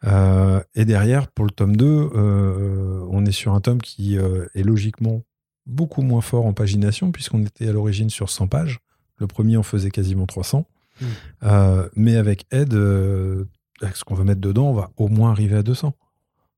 [0.04, 5.22] Et derrière, pour le tome 2, euh, on est sur un tome qui est logiquement
[5.66, 8.80] beaucoup moins fort en pagination, puisqu'on était à l'origine sur 100 pages.
[9.18, 10.66] Le premier en faisait quasiment 300.
[11.00, 11.04] Mm.
[11.44, 13.44] Euh, mais avec euh,
[13.80, 15.94] avec ce qu'on va mettre dedans, on va au moins arriver à 200.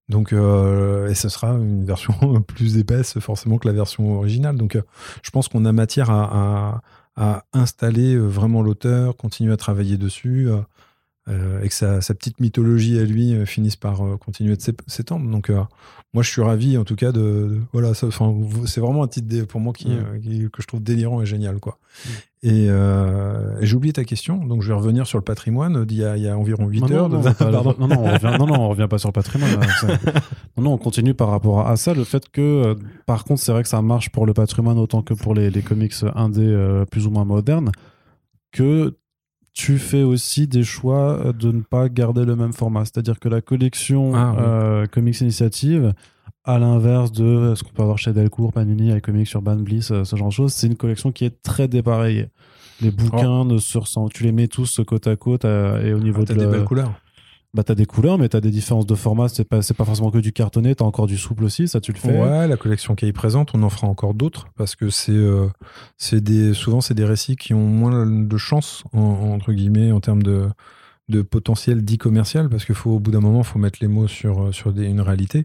[0.09, 2.15] Donc, euh, et ce sera une version
[2.47, 4.57] plus épaisse forcément que la version originale.
[4.57, 4.79] Donc,
[5.23, 6.83] je pense qu'on a matière à,
[7.17, 10.49] à, à installer vraiment l'auteur, continuer à travailler dessus,
[11.29, 15.31] et que sa, petite mythologie à lui finisse par continuer de s'étendre.
[15.31, 15.51] Donc,
[16.15, 19.73] moi, je suis ravi, en tout cas, de, voilà, c'est vraiment un titre pour moi
[19.73, 20.21] mm.
[20.21, 21.79] qui, que je trouve délirant et génial, quoi.
[22.05, 22.11] Mm.
[22.45, 26.05] Euh, et, j'ai oublié ta question, donc je vais revenir sur le patrimoine d'il y,
[26.05, 27.09] a, il y a environ 8 heures.
[27.09, 29.53] Non, non, non, non, on revient, non, non, on revient pas sur le patrimoine.
[30.59, 31.95] non, non, on continue par rapport à ça.
[31.95, 32.75] Le fait que, euh,
[33.07, 35.63] par contre, c'est vrai que ça marche pour le patrimoine autant que pour les, les
[35.63, 37.73] comics indés euh, plus ou moins modernes,
[38.51, 38.95] que
[39.53, 42.85] tu fais aussi des choix de ne pas garder le même format.
[42.85, 45.93] C'est-à-dire que la collection ah, euh, Comics Initiative,
[46.45, 50.17] à l'inverse de ce qu'on peut avoir chez Delcourt, Panini, iComics, Urban Bliss, euh, ce
[50.17, 52.29] genre de choses, c'est une collection qui est très dépareillée.
[52.81, 53.45] Les bouquins oh.
[53.45, 54.13] ne se ressentent.
[54.13, 56.39] Tu les mets tous côte à côte euh, et au niveau ah, de.
[56.39, 56.95] des belles couleurs
[57.55, 59.29] bah t'as des couleurs mais t'as des différences de format.
[59.29, 60.75] C'est pas pas forcément que du cartonné.
[60.75, 62.19] T'as encore du souple aussi ça tu le fais.
[62.19, 65.49] Ouais la collection qui est présente on en fera encore d'autres parce que c'est euh,
[66.55, 71.85] souvent c'est des récits qui ont moins de chance entre guillemets en termes de potentiel
[71.85, 74.87] dit commercial parce qu'il faut au bout d'un moment faut mettre les mots sur des,
[74.87, 75.45] une réalité.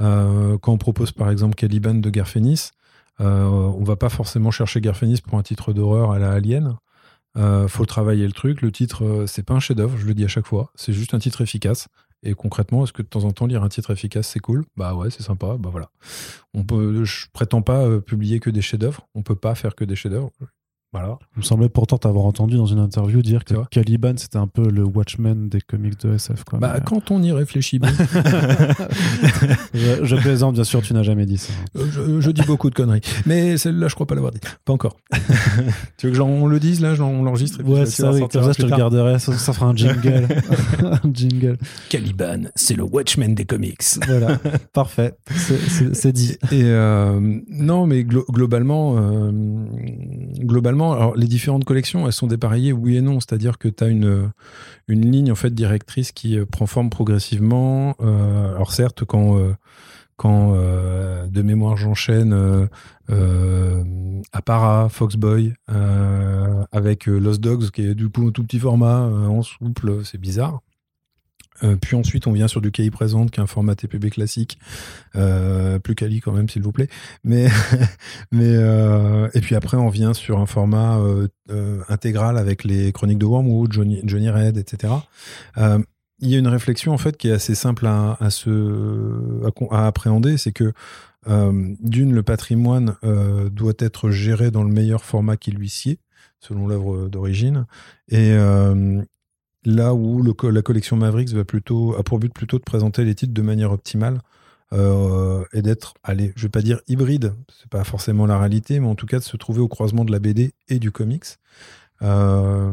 [0.00, 2.70] Euh, quand on propose par exemple Caliban de Garfénis
[3.20, 6.76] euh, on va pas forcément chercher Garfénis pour un titre d'horreur à la Alien
[7.36, 8.62] euh, faut travailler le truc.
[8.62, 10.70] Le titre, euh, c'est pas un chef-d'œuvre, je le dis à chaque fois.
[10.74, 11.88] C'est juste un titre efficace.
[12.22, 14.64] Et concrètement, est-ce que de temps en temps lire un titre efficace, c'est cool?
[14.76, 15.56] Bah ouais, c'est sympa.
[15.58, 15.90] Bah voilà.
[16.54, 19.08] On peut, je prétends pas euh, publier que des chefs-d'œuvre.
[19.14, 20.30] On peut pas faire que des chefs-d'œuvre.
[20.94, 24.68] Il me semblait pourtant t'avoir entendu dans une interview dire que Caliban c'était un peu
[24.68, 26.44] le Watchmen des comics de SF.
[26.44, 26.58] Quoi.
[26.58, 27.90] Bah, quand on y réfléchit bien.
[29.74, 31.52] je, plaisante, bien sûr, tu n'as jamais dit ça.
[31.76, 33.00] Euh, je, dis beaucoup de conneries.
[33.26, 34.40] Mais celle-là, je crois pas l'avoir dit.
[34.64, 34.96] Pas encore.
[35.96, 39.18] tu veux que on le dise là On l'enregistre Ouais, ça, ça, je te regarderai.
[39.18, 40.28] Ça, ça, fera un jingle.
[40.78, 41.58] un jingle.
[41.88, 43.82] Caliban, c'est le Watchmen des comics.
[44.06, 44.38] voilà,
[44.72, 45.14] parfait.
[45.92, 46.36] C'est dit.
[46.52, 49.30] Et euh, non, mais globalement, euh,
[50.40, 50.83] globalement,
[51.16, 53.20] les différentes collections, elles sont dépareillées, oui et non.
[53.20, 54.32] C'est-à-dire que tu as une,
[54.88, 57.96] ligne en fait directrice qui euh, prend forme progressivement.
[58.00, 59.38] Euh, alors certes, quand,
[60.26, 62.68] euh, de mémoire j'enchaîne
[64.32, 65.54] Appara, Foxboy,
[66.72, 70.60] avec Lost Dogs, qui est du coup un tout petit format, en souple, c'est bizarre.
[71.62, 74.58] Euh, puis ensuite, on vient sur du KI présente, qui est un format TPB classique,
[75.14, 76.88] euh, plus quali quand même, s'il vous plaît.
[77.22, 77.46] Mais,
[78.32, 80.98] mais euh, et puis après, on vient sur un format
[81.88, 84.94] intégral avec les chroniques de Wormwood, Johnny, Red, etc.
[85.56, 89.86] il y a une réflexion en fait qui est assez simple à, à se à,
[89.86, 90.72] appréhender, c'est que
[91.26, 92.96] d'une, le patrimoine
[93.50, 95.98] doit être géré dans le meilleur format qui lui sied
[96.40, 97.66] selon l'œuvre d'origine.
[98.08, 98.34] Et,
[99.64, 103.32] Là où la collection Mavericks va plutôt, a pour but plutôt de présenter les titres
[103.32, 104.20] de manière optimale
[104.72, 108.88] euh, et d'être, allez, je vais pas dire hybride, c'est pas forcément la réalité, mais
[108.88, 111.24] en tout cas de se trouver au croisement de la BD et du comics.
[112.02, 112.72] Euh,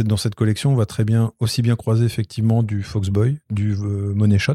[0.00, 4.14] dans cette collection, on va très bien, aussi bien croiser effectivement du Foxboy, du euh,
[4.14, 4.54] Money Shot,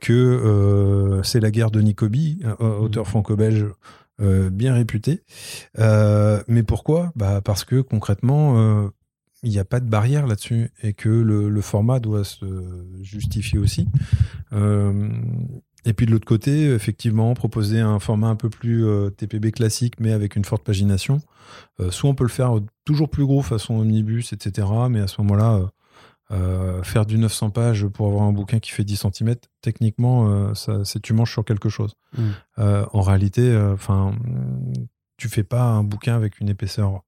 [0.00, 3.08] que c'est la guerre de Nicobi, auteur mmh.
[3.08, 3.66] franco-belge
[4.18, 5.22] bien réputé.
[5.76, 7.12] mais pourquoi?
[7.14, 8.90] Bah Parce que concrètement,
[9.42, 12.46] il n'y a pas de barrière là-dessus et que le, format doit se
[13.02, 13.88] justifier aussi.
[14.52, 15.10] Euh,
[15.84, 20.00] et puis de l'autre côté, effectivement, proposer un format un peu plus euh, TPB classique,
[20.00, 21.20] mais avec une forte pagination.
[21.80, 24.66] Euh, soit on peut le faire toujours plus gros, façon omnibus, etc.
[24.90, 25.70] Mais à ce moment-là,
[26.82, 31.00] faire du 900 pages pour avoir un bouquin qui fait 10 cm, techniquement, ça, c'est
[31.00, 31.94] tu manges sur quelque chose.
[32.18, 32.22] Mmh.
[32.92, 34.12] en réalité, enfin,
[35.18, 37.04] tu fais pas un bouquin avec une épaisseur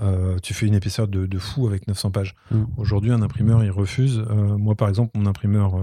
[0.00, 2.34] euh, tu fais une épaisseur de, fou avec 900 pages.
[2.50, 2.64] Mm.
[2.76, 4.24] Aujourd'hui, un imprimeur, il refuse.
[4.30, 5.78] Euh, moi, par exemple, mon imprimeur,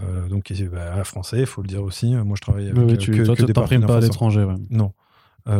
[0.00, 2.14] euh, donc bah, français, il faut le dire aussi.
[2.14, 4.46] Moi, je travaille avec oui, tu, que, toi, que pas à l'étranger.
[4.70, 4.92] Non.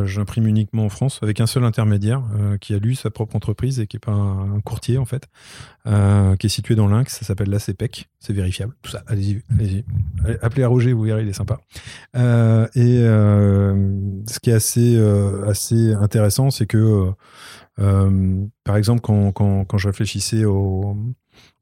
[0.04, 2.20] J'imprime uniquement en France avec un seul intermédiaire
[2.60, 5.28] qui a lui sa propre entreprise et qui est pas un, courtier en fait,
[5.84, 7.14] qui est situé dans l'Inx.
[7.14, 8.08] Ça s'appelle la CEPEC.
[8.18, 8.74] C'est vérifiable.
[8.82, 9.04] Tout ça.
[9.06, 9.84] Allez-y, allez-y.
[10.42, 11.60] appelez à Roger, vous verrez, il est sympa.
[12.14, 14.98] et ce qui est assez
[15.46, 17.10] assez intéressant, c'est que euh,
[17.76, 20.96] par exemple, quand, quand, quand, je réfléchissais au,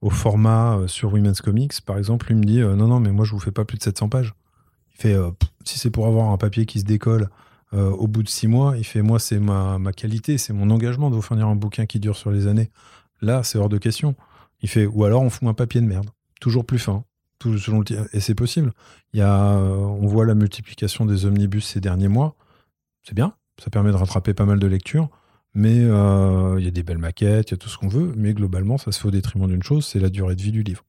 [0.00, 3.10] au, format euh, sur Women's Comics, par exemple, lui me dit euh, non, non, mais
[3.10, 4.34] moi je vous fais pas plus de 700 pages.
[4.92, 5.16] Il fait
[5.64, 7.28] si c'est pour avoir un papier qui se décolle
[7.72, 11.10] au bout de six mois, il fait moi c'est ma, ma qualité, c'est mon engagement
[11.10, 12.70] de vous fournir un bouquin qui dure sur les années.
[13.20, 14.14] Là, c'est hors de question.
[14.62, 16.08] Il fait ou alors on fout un papier de merde,
[16.40, 17.02] toujours plus fin.
[17.42, 18.72] Selon le et c'est possible.
[19.12, 22.36] Il y a, on voit la multiplication des omnibus ces derniers mois.
[23.02, 25.10] C'est bien, ça permet de rattraper pas mal de lectures.
[25.54, 28.12] Mais euh, il y a des belles maquettes, il y a tout ce qu'on veut,
[28.16, 30.64] mais globalement, ça se fait au détriment d'une chose, c'est la durée de vie du
[30.64, 30.84] livre.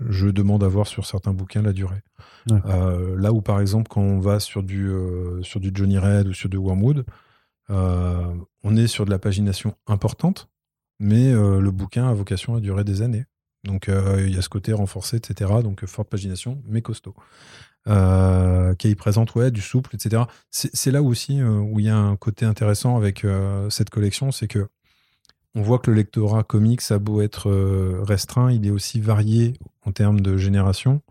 [0.00, 2.02] Je demande à voir sur certains bouquins la durée.
[2.50, 6.28] Euh, là où, par exemple, quand on va sur du, euh, sur du Johnny Red
[6.28, 7.04] ou sur du Wormwood,
[7.68, 10.50] on est sur de la pagination importante,
[10.98, 13.24] mais le bouquin a vocation à durer des années.
[13.64, 15.50] Donc il y a ce côté renforcé, etc.
[15.62, 17.14] Donc forte pagination, mais costaud.
[17.88, 20.22] Euh, qui présente ouais, du souple, etc.
[20.50, 23.26] C'est là aussi où il y a un côté intéressant avec
[23.70, 24.68] cette collection, c'est que
[25.54, 27.50] on voit que le lectorat comics a beau être
[28.04, 29.54] restreint, il est aussi varié
[29.84, 31.02] en termes de génération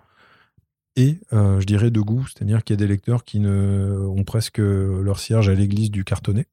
[0.95, 4.59] et je dirais de goût, c'est-à-dire qu'il y a des lecteurs qui ne, ont presque
[4.59, 6.47] leur cierge à l'église du cartonné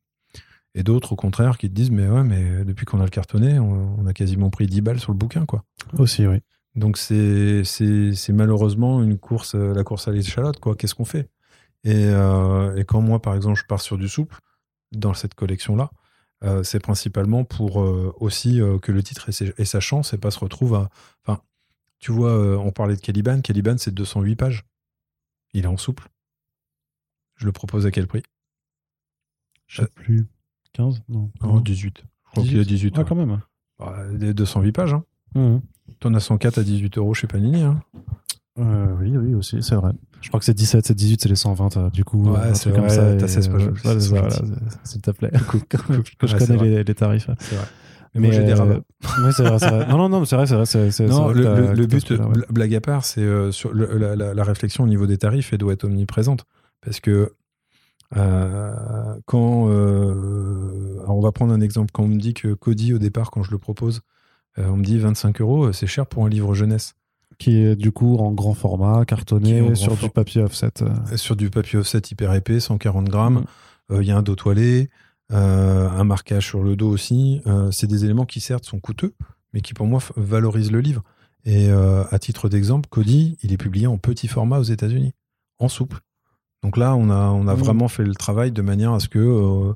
[0.74, 3.58] et d'autres, au contraire, qui te disent Mais ouais, mais depuis qu'on a le cartonné,
[3.58, 5.64] on, a quasiment pris 10 balles sur le bouquin, quoi.
[5.98, 6.40] Aussi, oui.
[6.78, 7.64] Donc, c'est
[8.28, 10.76] malheureusement une course, euh, la course à l'échalote, quoi.
[10.76, 11.28] Qu'est-ce qu'on fait?
[11.86, 14.38] Euh, et, quand moi, par exemple, je pars sur du souple,
[14.92, 15.90] dans cette collection-là,
[16.44, 17.76] euh, c'est principalement pour
[18.22, 20.88] aussi que le titre ait, sa chance et pas se retrouve à.
[21.24, 21.42] Enfin,
[21.98, 23.40] tu vois, on parlait de Caliban.
[23.40, 24.64] Caliban, c'est 208 pages.
[25.54, 26.08] Il est en souple.
[27.36, 28.22] Je le propose à quel prix?
[29.66, 30.28] Je sais plus.
[30.74, 31.30] 15 Non.
[31.60, 32.04] 18.
[32.04, 32.94] Je crois qu'il a 18.
[32.98, 33.40] Ah, quand même.
[33.78, 34.94] Bah, des 208 pages.
[34.94, 35.04] Hein.
[35.34, 35.58] Mmh.
[36.00, 37.62] T'en as 104 à 18 euros chez Panini.
[37.62, 37.80] Hein.
[38.58, 39.92] Euh, oui, oui, aussi, c'est vrai.
[40.20, 42.30] Je crois que c'est 17, c'est 18, c'est les 120, euh, du coup.
[42.30, 43.14] Ouais, c'est comme ça.
[43.16, 43.68] T'as 16 pages.
[44.10, 44.30] Voilà,
[44.84, 45.30] s'il te plaît.
[45.68, 47.30] que je connais les, tarifs.
[47.38, 47.66] C'est vrai.
[48.14, 48.80] Mais, moi, j'ai des rabats.
[49.24, 51.06] oui, c'est vrai, vrai, Non, non, non, c'est vrai, c'est vrai.
[51.08, 52.12] non, le, but,
[52.50, 55.74] blague à part, c'est euh, sur la, la, réflexion au niveau des tarifs, elle doit
[55.74, 56.44] être omniprésente.
[56.80, 57.32] Parce que
[58.16, 62.98] euh, quand euh, on va prendre un exemple, quand on me dit que Cody au
[62.98, 64.00] départ, quand je le propose, euh,
[64.56, 66.94] on me dit 25 euros, c'est cher pour un livre jeunesse.
[67.38, 70.72] Qui est du coup en grand format, cartonné, sur du papier offset.
[71.14, 73.44] Sur du papier offset hyper épais, 140 grammes.
[73.90, 74.00] Mm.
[74.00, 74.90] Il y a un dos toilé,
[75.30, 77.40] un marquage sur le dos aussi.
[77.70, 79.14] c'est des éléments qui certes sont coûteux,
[79.52, 81.04] mais qui pour moi valorisent le livre.
[81.44, 85.14] Et à titre d'exemple, Cody, il est publié en petit format aux États-Unis,
[85.60, 86.00] en souple.
[86.62, 87.58] Donc là, on a, on a mmh.
[87.58, 89.74] vraiment fait le travail de manière à ce que,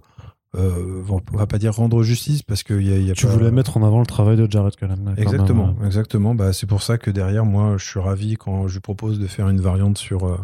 [0.54, 3.76] euh, euh, on va pas dire rendre justice parce que y a, tu voulais mettre
[3.76, 5.14] en avant le travail de Jared Cullen.
[5.16, 6.34] Exactement, exactement.
[6.34, 9.26] Bah, c'est pour ça que derrière, moi, je suis ravi quand je lui propose de
[9.26, 10.38] faire une variante sur euh,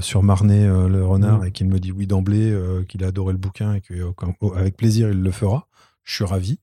[0.00, 1.46] sur Marnet le renard mmh.
[1.46, 2.56] et qu'il me dit oui d'emblée,
[2.88, 5.68] qu'il a adoré le bouquin et qu'avec plaisir il le fera.
[6.02, 6.58] Je suis ravi.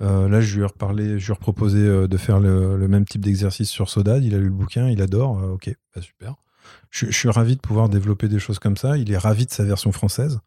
[0.00, 3.22] là, je lui ai reparlé, je lui ai proposé de faire le, le même type
[3.22, 4.24] d'exercice sur Sodad.
[4.24, 5.42] Il a lu le bouquin, il adore.
[5.52, 6.36] ok, bah, super
[6.90, 8.96] je, suis ravi de pouvoir développer des choses comme ça.
[8.96, 10.40] Il est ravi de sa version française.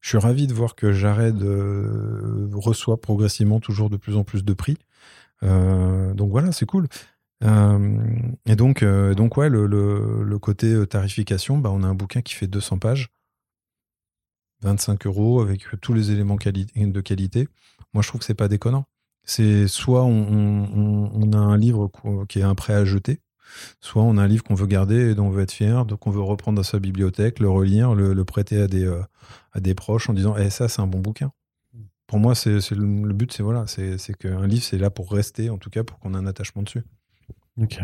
[0.00, 4.44] Je suis ravi de voir que Jared euh, reçoit progressivement toujours de plus en plus
[4.44, 4.78] de prix.
[5.42, 6.88] Euh, donc voilà, c'est cool.
[7.42, 7.98] Euh,
[8.46, 12.78] et donc, donc ouais, le, côté tarification, bah, on a un bouquin qui fait 200
[12.78, 13.08] pages,
[14.62, 17.48] 25 euros avec tous les éléments de qualité.
[17.92, 18.86] Moi, je trouve que c'est pas déconnant.
[19.24, 21.90] C'est soit on, on, a un livre
[22.28, 23.20] qui est un prêt à jeter,
[23.80, 26.06] Soit on a un livre qu'on veut garder et dont on veut être fier, donc
[26.06, 29.02] on veut reprendre dans sa bibliothèque, le relire, le, prêter à des, euh,
[29.52, 31.32] à des proches en disant Eh, ça, c'est un bon bouquin.
[32.06, 35.58] Pour moi, c'est le, but, c'est voilà, c'est qu'un livre, c'est là pour rester, en
[35.58, 36.82] tout cas, pour qu'on ait un attachement dessus.
[37.60, 37.78] Ok.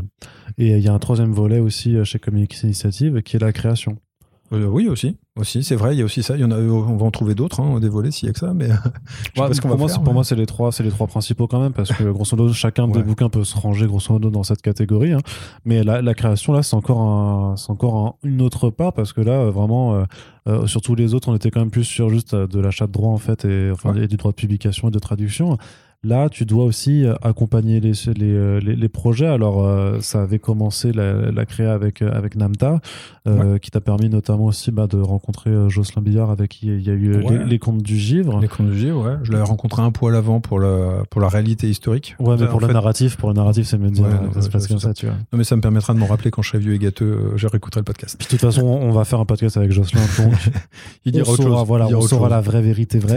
[0.58, 3.52] Et il y a un troisième volet aussi euh, chez Comics Initiative qui est la
[3.52, 3.98] création.
[4.52, 5.16] Euh, oui, aussi.
[5.36, 6.36] Aussi, c'est vrai, il y a aussi ça.
[6.36, 8.32] Il y en a, on va en trouver d'autres, hein, des volets s'il y a
[8.32, 8.68] que ça, mais.
[9.34, 12.36] pour, moi, pour moi, c'est les trois, les trois principaux quand même, parce que grosso
[12.36, 15.12] modo, chacun des bouquins peut se ranger grosso modo dans cette catégorie.
[15.12, 15.20] Hein.
[15.64, 19.94] Mais la, création là, c'est encore un, encore une autre part, parce que là, vraiment,
[19.94, 20.04] euh,
[20.48, 22.92] euh, sur tous les autres, on était quand même plus sur juste de l'achat de
[22.92, 25.58] droit en fait, et enfin et du droit de publication et de traduction.
[26.06, 29.26] Là, tu dois aussi euh, accompagner les, les, euh, les, projets.
[29.26, 32.78] Alors, euh, ça avait commencé la, la créa avec, avec Namta,
[33.60, 36.92] qui t'a permis notamment aussi bah, de rencontrer Jocelyn Billard, avec qui il y a
[36.92, 38.38] eu les, contes du givre.
[38.38, 39.16] Les contes du givre, ouais.
[39.24, 42.14] Je l'avais rencontré un poil avant pour la, pour la réalité historique.
[42.20, 44.06] Ouais, mais pour le narratif, pour le narratif, c'est mieux de dire.
[44.32, 45.16] ça se passe comme ça, tu vois.
[45.32, 47.48] Non, mais ça me permettra de me rappeler quand je serai vieux et gâteux, je
[47.48, 48.14] réécouterai le podcast.
[48.16, 50.34] Puis, de toute façon, on va faire un podcast avec Jocelyn, donc
[51.04, 53.16] il dira on saura, Voilà, on saura la vraie vérité vraie.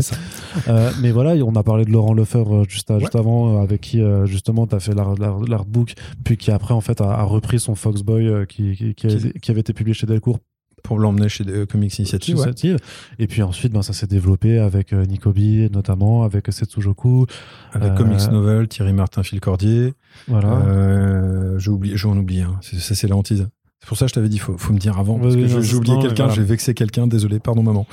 [1.04, 2.66] mais voilà, on a parlé de Laurent Lefebvre
[3.00, 6.82] juste, avant, euh, avec qui euh, justement tu as fait l'artbook, puis qui après en
[6.82, 10.40] fait a, repris son Foxboy euh, qui, qui, avait été publié chez Delcourt
[10.84, 12.78] pour l'emmener chez Comics Initiative.
[13.20, 17.26] Et puis ensuite, ben, ça s'est développé avec Nikobi, notamment, avec Setsujoku.
[17.74, 19.94] Avec Comics Novel, Thierry Martin, Phil Cordier.
[20.28, 20.54] Voilà.
[20.68, 22.58] Euh, j'en oublie, hein.
[22.62, 23.48] ça c'est l'antise.
[23.82, 25.76] C'est pour ça que je t'avais dit, faut, faut me dire avant, parce que j'ai
[25.76, 27.88] oublié quelqu'un, j'ai vexé quelqu'un, désolé, pardon maman.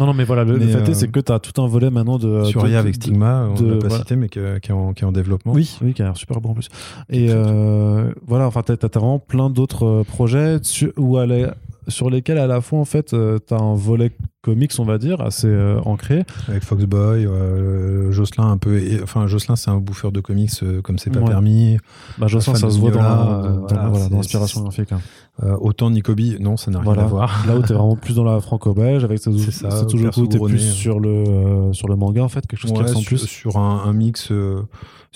[0.00, 2.18] non, non, mais voilà, le, fait est, c'est que tu as tout un volet maintenant
[2.18, 2.42] de...
[2.44, 5.12] Sur de, avec Stigma, on l'a pas cité, mais qui, est en, qui, est en,
[5.12, 5.52] développement.
[5.52, 6.68] Oui, oui, qui a l'air super bon en plus.
[7.08, 10.58] Et euh, voilà, enfin, tu as, vraiment plein d'autres euh, projets
[10.96, 11.46] où aller
[11.88, 14.10] sur lesquels à la fois en fait euh, tu as un volet
[14.42, 16.22] comics, on va dire, assez euh, ancré.
[16.48, 18.78] Avec Foxboy, euh, Jocelyn un peu.
[18.78, 21.26] et- enfin, Jocelyn, c'est un bouffeur de comics euh, comme c'est pas Ouais.
[21.26, 21.78] permis.
[22.18, 24.92] Bah, Jocelyn, ça se voit dans voilà, l'inspiration graphique.
[24.92, 25.00] hein.
[25.60, 27.02] Autant Nicobi, non, ça n'a rien Voilà.
[27.02, 27.44] à voir.
[27.46, 31.72] Là où t'es vraiment plus dans la franco-belge, avec ça, Setsujoku, t'es plus sur le,
[31.72, 33.26] sur le manga, en fait, quelque chose qui ressemble sur, plus.
[33.26, 34.30] sur un, un mix,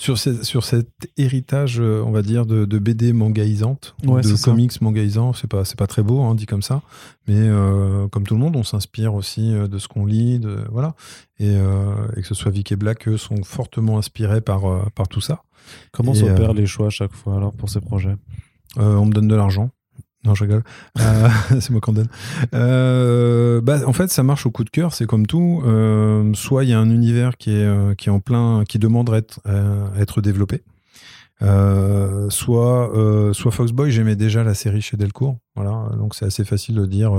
[0.01, 4.49] sur, sur cet héritage, euh, on va dire, de, de BD Ouais, de c'est ça.
[4.49, 5.33] comics mangaïsants.
[5.33, 6.81] C'est pas, c'est pas très beau, hein, dit comme ça.
[7.27, 10.57] Mais euh, comme tout le monde, on s'inspire aussi euh, de ce qu'on lit, de,
[10.71, 10.95] voilà.
[11.37, 15.07] Et, euh, et que ce soit Vic et Black, eux, sont fortement inspirés par, par
[15.07, 15.43] tout ça.
[15.91, 18.15] Comment s'opèrent les choix à chaque fois, alors, pour ces projets?
[18.77, 19.69] on me donne de l'argent.
[20.23, 20.63] Non, je rigole.
[20.99, 22.09] Euh, c'est moi qu'on donne.
[22.53, 24.93] Euh, bah, en fait, ça marche au coup de cœur.
[24.93, 25.63] C'est comme tout.
[25.65, 29.09] Euh, soit il y a un univers qui est, qui est en plein, qui demande
[29.09, 30.63] à être, développé.
[32.29, 32.91] Soit,
[33.33, 35.37] soit Foxboy, j'aimais déjà la série chez Delcourt.
[35.55, 37.13] Voilà, donc c'est assez facile de dire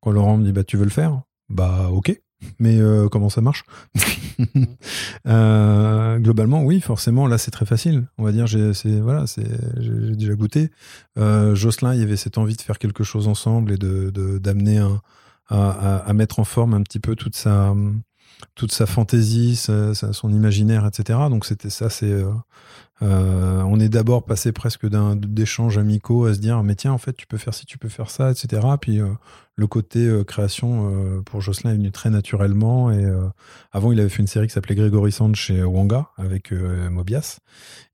[0.00, 1.20] quand Laurent me dit bah tu veux le faire,
[1.50, 2.18] bah ok.
[2.58, 3.64] Mais euh, comment ça marche
[5.26, 7.26] Euh, Globalement, oui, forcément.
[7.26, 8.06] Là, c'est très facile.
[8.18, 9.24] On va dire, j'ai, voilà,
[9.78, 10.70] j'ai déjà goûté.
[11.18, 14.78] Euh, Jocelyn, il y avait cette envie de faire quelque chose ensemble et de, d'amener
[14.78, 14.90] à,
[15.48, 17.74] à- à mettre en forme un petit peu toute sa,
[18.54, 21.18] toute sa fantaisie, sa- sa- son imaginaire, etc.
[21.30, 21.90] Donc c'était ça.
[21.90, 22.22] C'est,
[23.02, 26.98] euh, on est d'abord passé presque d'un d'échanges amicaux à se dire, mais tiens, en
[26.98, 28.62] fait, tu peux faire ci, tu peux faire ça, etc.
[28.80, 29.08] Puis euh,
[29.56, 32.90] le côté euh, création pour Jocelyn est venu très naturellement.
[32.90, 33.04] Et
[33.72, 37.38] avant, il avait fait une série qui s'appelait Grégory Sand chez Wanga avec Mobias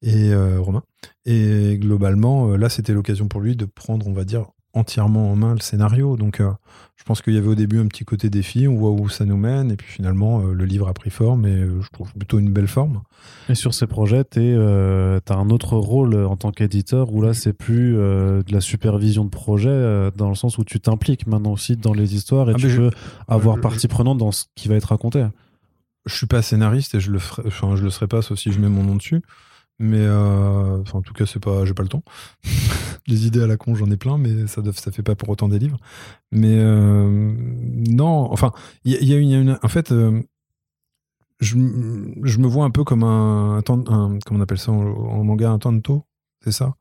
[0.02, 0.82] et Romain.
[1.24, 5.54] Et globalement, là, c'était l'occasion pour lui de prendre, on va dire, entièrement en main
[5.54, 6.16] le scénario.
[6.16, 6.50] Donc, euh,
[6.96, 9.24] je pense qu'il y avait au début un petit côté défi, on voit où ça
[9.24, 12.12] nous mène, et puis finalement, euh, le livre a pris forme, et euh, je trouve
[12.12, 13.02] plutôt une belle forme.
[13.48, 17.52] Et sur ces projets, tu as un autre rôle en tant qu'éditeur où là, c'est
[17.52, 21.94] plus de la supervision de projet, dans le sens où tu t'impliques maintenant aussi dans
[21.94, 22.90] les histoires et Ah, tu je- peux
[23.26, 25.26] avoir je- partie prenante dans ce qui va être raconté.
[26.06, 28.52] Je suis pas scénariste et je le ferai, enfin, je le serai pas, sauf si
[28.52, 29.22] je mets mon nom dessus.
[29.80, 32.02] Mais euh, en tout cas, c'est pas, j'ai pas le temps.
[33.06, 35.48] Les idées à la con, j'en ai plein, mais ça, ça fait pas pour autant
[35.48, 35.78] des livres.
[36.32, 37.34] Mais euh,
[37.88, 38.52] non, enfin,
[38.84, 40.20] il y, a- une, en fait, euh,
[41.40, 41.56] je,
[42.24, 46.04] je me vois un peu comme un, comment on appelle ça en, manga, un tanto,
[46.42, 46.74] c'est ça?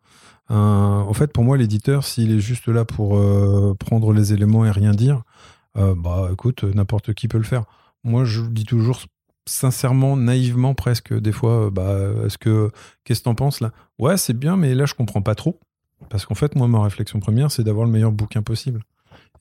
[0.50, 3.20] En fait, pour moi, l'éditeur, s'il est juste là pour
[3.80, 5.24] prendre les éléments et rien dire,
[5.76, 7.66] bah, écoute, n'importe qui peut le faire.
[8.04, 9.02] Moi, je dis toujours
[9.48, 12.70] sincèrement, naïvement presque, des fois, euh, bah, est-ce que,
[13.04, 13.72] qu'est-ce que t'en penses là?
[13.98, 15.60] Ouais, c'est bien, mais là, je comprends pas trop.
[16.10, 18.84] Parce qu'en fait, moi, ma réflexion première, c'est d'avoir le meilleur bouquin possible.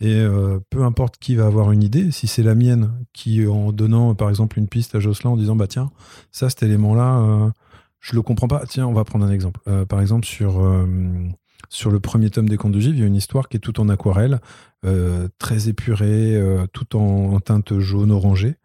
[0.00, 3.72] Et euh, peu importe qui va avoir une idée, si c'est la mienne qui, en
[3.72, 5.90] donnant par exemple une piste à Jocelyn en disant bah tiens,
[6.32, 7.50] ça cet élément-là, euh,
[8.00, 8.64] je le comprends pas.
[8.66, 9.60] Tiens, on va prendre un exemple.
[9.68, 10.62] Euh, par exemple sur
[11.68, 13.60] sur le premier tome des Contes de Givre, il y a une histoire qui est
[13.60, 14.40] tout en aquarelle,
[15.38, 16.40] très épurée,
[16.72, 18.56] tout en, en teinte jaune orangée.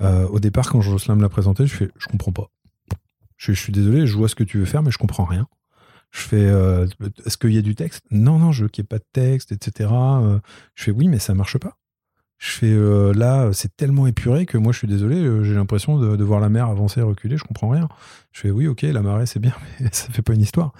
[0.00, 2.50] Euh, au départ, quand Jocelyn me l'a présenté, je fais je comprends pas.
[3.36, 5.46] Je, suis désolé, je vois ce que tu veux faire, mais je comprends rien.
[6.10, 6.86] Je fais, euh,
[7.24, 8.04] est-ce qu'il y a du texte?
[8.10, 9.90] Non, non, je veux qu'il n'y ait pas de texte, etc.
[9.92, 10.38] Euh,
[10.74, 11.76] je fais, oui, mais ça marche pas.
[12.38, 12.74] Je fais,
[13.14, 16.68] là, c'est tellement épuré que moi, je suis désolé, j'ai l'impression de, voir la mer
[16.68, 17.88] avancer, reculer, je comprends rien.
[18.30, 20.72] Je fais, oui, ok, la marée, c'est bien, mais ça fait pas une histoire.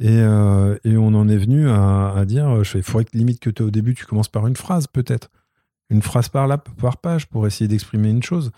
[0.00, 3.70] Et, et on en est venu à, dire, il faudrait que limite que tu, au
[3.70, 5.30] début, tu commences par une phrase, peut-être.
[5.90, 8.50] Une phrase par là, par page, pour essayer d'exprimer une chose.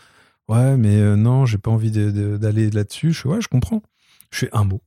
[0.49, 3.12] Ouais, mais euh, non, j'ai pas envie d'aller là-dessus.
[3.12, 3.83] Je fais, ouais, je comprends.
[4.31, 4.81] Je fais un mot.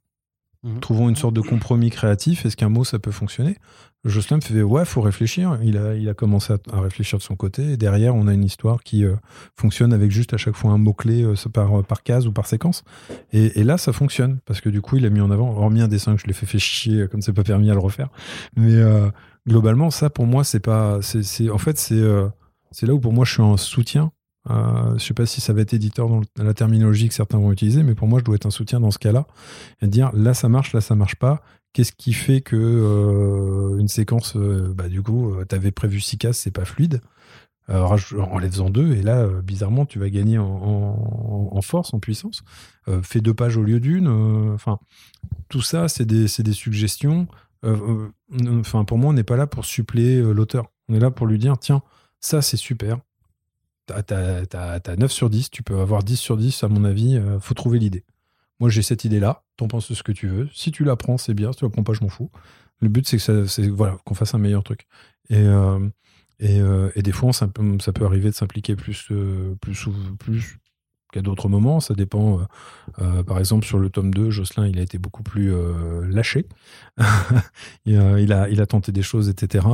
[0.63, 0.79] Mhm.
[0.79, 2.45] Trouvons une sorte de compromis créatif.
[2.45, 3.57] Est-ce qu'un mot, ça peut fonctionner?
[4.03, 5.59] Jocelyn me fait Ouais, faut réfléchir.
[5.63, 7.73] Il a, il a commencé à, à réfléchir de son côté.
[7.73, 9.15] Et derrière, on a une histoire qui euh,
[9.55, 12.83] fonctionne avec juste à chaque fois un mot-clé euh, par, par case ou par séquence.
[13.31, 14.39] Et, et là, ça fonctionne.
[14.45, 16.33] Parce que du coup, il a mis en avant, hormis un dessin que je l'ai
[16.33, 18.09] fait, fait chier, comme c'est pas permis à le refaire.
[18.55, 18.81] Mais
[19.47, 20.99] globalement, ça, pour moi, c'est pas.
[21.01, 22.27] c'est en fait, c'est euh,
[22.71, 24.11] c'est là où pour moi, je suis en soutien.
[24.49, 27.51] Euh, je sais pas si ça va être éditeur dans la terminologie que certains vont
[27.51, 29.27] utiliser, mais pour moi, je dois être un soutien dans ce cas-là
[29.81, 31.41] et dire là ça marche, là ça marche pas.
[31.73, 36.17] Qu'est-ce qui fait que euh, une séquence, euh, bah, du coup, tu avais prévu six
[36.17, 37.01] cases, c'est pas fluide
[37.69, 42.43] raj- Enlève-en deux et là, bizarrement, tu vas gagner en, force, en puissance.
[43.03, 44.07] Fais deux pages au lieu d'une.
[44.53, 44.79] Enfin,
[45.49, 47.27] tout ça, c'est des, c'est des suggestions.
[47.65, 48.09] Euh,
[48.41, 50.71] euh, Enfin, pour moi, on n'est pas là pour suppléer euh, l'auteur.
[50.89, 51.81] On est là pour lui dire tiens,
[52.19, 52.99] ça c'est super.
[53.87, 56.83] T'as- T'as t'as- t'as 9 sur 10, tu peux avoir 10 sur 10, à mon
[56.85, 58.05] avis, faut trouver l'idée.
[58.59, 60.47] Moi, j'ai cette idée-là, t'en penses ce que tu veux.
[60.53, 61.51] Si tu la prends, c'est bien.
[61.51, 62.29] Si tu la prends pas, je m'en fous.
[62.79, 64.87] Le but, c'est que ça, c'est voilà, qu'on fasse un meilleur truc.
[65.29, 65.43] Et,
[66.39, 69.09] et, des fois, ça peut, arriver de s'impliquer plus,
[69.61, 69.87] plus,
[70.19, 70.57] plus
[71.11, 71.79] qu'à d'autres moments.
[71.79, 72.39] Ça dépend.
[72.39, 72.43] euh,
[73.01, 76.47] euh, par exemple, sur le tome 2, Jocelyn, il a été beaucoup plus euh, lâché.
[77.85, 79.65] il, a, il, a, tenté des choses, etc.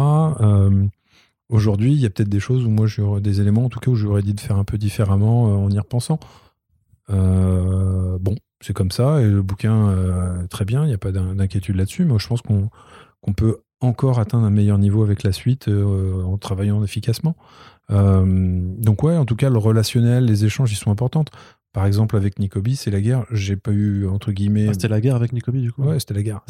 [1.50, 3.90] Aujourd'hui, il y a peut-être des choses où moi j'aurais des éléments, en tout cas,
[3.90, 6.20] où j'aurais dit de faire un peu différemment en y repensant.
[7.10, 12.04] bon, c'est comme ça, et le bouquin, très bien, il n'y a pas d'inquiétude là-dessus,
[12.04, 16.84] mais je pense qu'on peut encore atteindre un meilleur niveau avec la suite en travaillant
[16.84, 17.38] efficacement.
[17.90, 21.26] Donc ouais, en tout cas, le relationnel, les échanges, ils sont importants.
[21.78, 23.26] Par exemple, avec Nicobi, c'est la guerre.
[23.32, 24.66] J'ai pas eu, entre guillemets.
[24.68, 26.42] Ah, c'était la guerre avec Nicobi, du coup Ouais, c'était la guerre.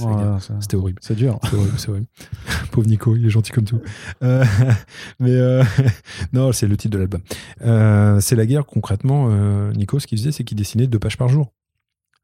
[0.62, 1.00] C'était horrible.
[1.02, 1.38] C'est dur.
[1.76, 2.08] C'est horrible.
[2.72, 3.82] Pauvre Nico, il est gentil comme tout.
[4.24, 4.46] Euh,
[5.20, 5.66] mais euh,
[6.32, 7.20] non, c'est le titre de l'album.
[7.62, 9.30] Euh, c'est la guerre, concrètement.
[9.72, 11.52] Nico, ce qu'il faisait, c'est qu'il dessinait deux pages par jour.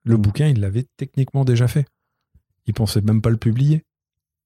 [0.05, 1.85] Le bouquin, il l'avait techniquement déjà fait.
[2.67, 3.83] Il pensait même pas le publier.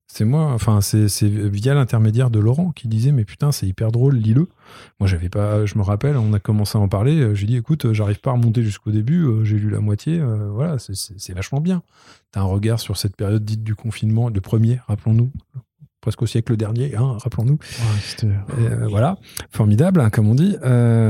[0.10, 4.16] C'est moi, enfin, c'est via l'intermédiaire de Laurent qui disait Mais putain, c'est hyper drôle,
[4.16, 4.48] lis-le.
[5.00, 7.20] Moi, j'avais pas, je me rappelle, on a commencé à en parler.
[7.20, 9.82] Euh, j'ai dit Écoute, euh, j'arrive pas à remonter jusqu'au début, euh, j'ai lu la
[9.82, 11.84] moitié, voilà, c'est vachement bien.
[12.32, 15.32] T'as un regard sur cette période dite du confinement, le premier, rappelons-nous,
[16.00, 17.60] presque au siècle dernier, hein, rappelons-nous.
[18.90, 19.18] voilà,
[19.52, 20.56] formidable, hein, comme on dit,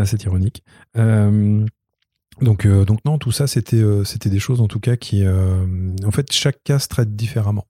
[0.06, 0.64] c'est ironique.
[0.96, 5.24] donc, donc, non, tout ça, c'était c'était des choses en tout cas qui.
[5.28, 7.68] en fait, chaque cas se traite différemment.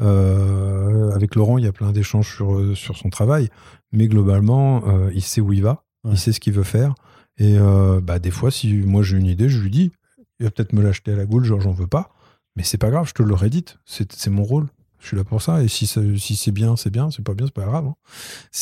[0.00, 3.48] Euh, avec Laurent, il y a plein d'échanges sur, euh, sur son travail,
[3.92, 6.94] mais globalement, euh, il sait où il va, il sait ce qu'il veut faire.
[7.38, 7.56] Et
[8.02, 9.92] bah, des fois, si moi j'ai une idée, je lui dis,
[10.38, 12.10] il va peut-être me l'acheter à la goule, genre j'en veux pas,
[12.54, 14.66] mais c'est pas grave, je te le rédite, c'est mon rôle.
[14.98, 15.62] Je suis là pour ça.
[15.62, 17.10] Et si, si c'est bien, c'est bien.
[17.10, 17.86] C'est pas bien, c'est pas grave.
[17.86, 17.94] Hein.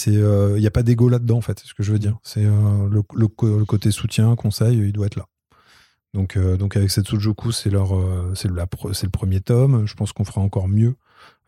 [0.06, 1.58] Il n'y a pas d'ego là-dedans, en fait.
[1.58, 2.16] C'est ce que je veux dire.
[2.22, 5.26] C'est le, le, côté soutien, conseil, il doit être là.
[6.14, 7.92] Donc, donc avec cette Sujoku, c'est leur,
[8.36, 8.54] c'est le,
[8.92, 9.84] c'est le premier tome.
[9.86, 10.94] Je pense qu'on fera encore mieux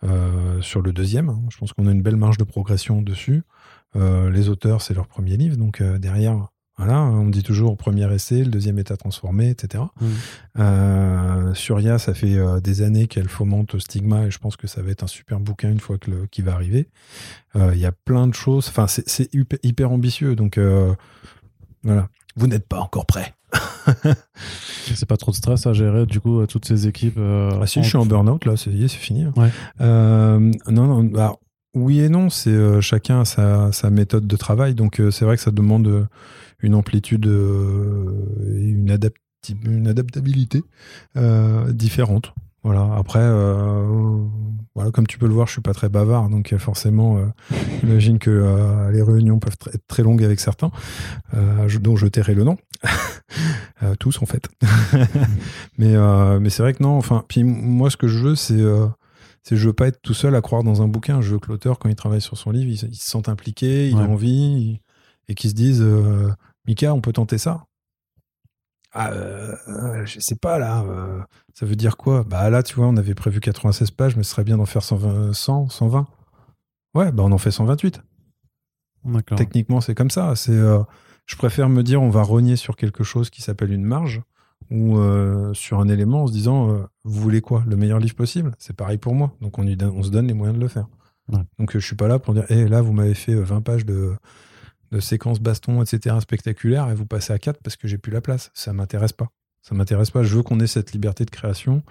[0.03, 1.37] euh, sur le deuxième.
[1.51, 3.43] Je pense qu'on a une belle marge de progression dessus.
[3.97, 6.49] Euh, les auteurs, c'est leur premier livre, donc euh, derrière,
[6.79, 9.85] voilà, on dit toujours premier essai, le deuxième est à transformer, etc.
[10.01, 11.55] Mmh.
[11.55, 15.03] Suria, ça fait des années qu'elle fomente Stigma et je pense que ça va être
[15.03, 16.89] un super bouquin une fois que qu'il va arriver.
[17.55, 18.69] Il y a plein de choses.
[18.69, 20.35] Enfin, c'est hyper, ambitieux.
[20.37, 20.59] Donc
[21.83, 23.35] voilà, vous n'êtes pas encore prêt.
[24.95, 27.19] c'est pas trop de stress à gérer, du coup, toutes ces équipes.
[27.19, 29.25] Euh, ah si, je suis en burn-out, là, c'est fini.
[29.25, 29.33] Hein.
[29.81, 30.39] Euh,
[30.69, 31.37] non, non, bah,
[31.75, 35.37] oui et non, c'est euh, chacun a sa, sa, méthode de travail, donc c'est vrai
[35.37, 36.09] que ça demande
[36.61, 38.99] une amplitude et une,
[39.65, 40.63] une adaptabilité
[41.69, 42.35] différente.
[42.63, 42.95] Voilà.
[42.99, 43.27] Après,
[44.75, 47.19] voilà, comme tu peux le voir, je suis pas très bavard, donc forcément,
[47.81, 50.71] j'imagine que les réunions peuvent être très longues avec certains,
[51.33, 52.59] dont je tairai le nom.
[53.83, 54.47] Euh, tous en fait.
[55.79, 56.99] mais euh, mais c'est vrai que non.
[56.99, 58.87] Enfin, puis moi, ce que je veux, c'est euh,
[59.43, 61.23] c'est je veux pas être tout seul à croire dans un bouquin.
[61.23, 63.97] Je veux que l'auteur, quand il travaille sur son livre, il, se sente impliqué, il
[63.97, 64.81] a envie,
[65.29, 65.83] et qu'il se dise,
[66.67, 67.65] Mika, on peut tenter ça?
[68.93, 69.13] Ah,
[70.05, 70.85] je sais pas là.
[71.55, 72.23] ça veut dire quoi?
[72.25, 74.83] Bah là, tu vois, on avait prévu 96 pages, mais ce serait bien d'en faire
[74.83, 76.07] 120, 100, 120.
[76.95, 78.03] Ouais, bah on en fait 128.
[79.37, 80.37] Techniquement, c'est comme ça.
[80.37, 80.61] C'est
[81.27, 84.23] je préfère me dire on va rogner sur quelque chose qui s'appelle une marge
[84.71, 87.65] ou euh, sur un élément en se disant euh, vous voulez quoi?
[87.67, 88.53] Le meilleur livre possible?
[88.59, 89.33] C'est pareil pour moi.
[89.41, 90.87] Donc on, on, se donne les moyens de le faire.
[91.59, 93.87] Donc je suis pas là pour dire hé, là vous m'avez fait 20 euh, pages
[93.87, 94.15] de,
[94.91, 96.17] de séquences baston, etc.
[96.21, 98.51] spectaculaires et vous passez à 4 parce que j'ai plus la place.
[98.55, 99.29] Ça m'intéresse pas.
[99.63, 100.23] Ça m'intéresse pas.
[100.23, 101.83] Je veux qu'on ait cette liberté de création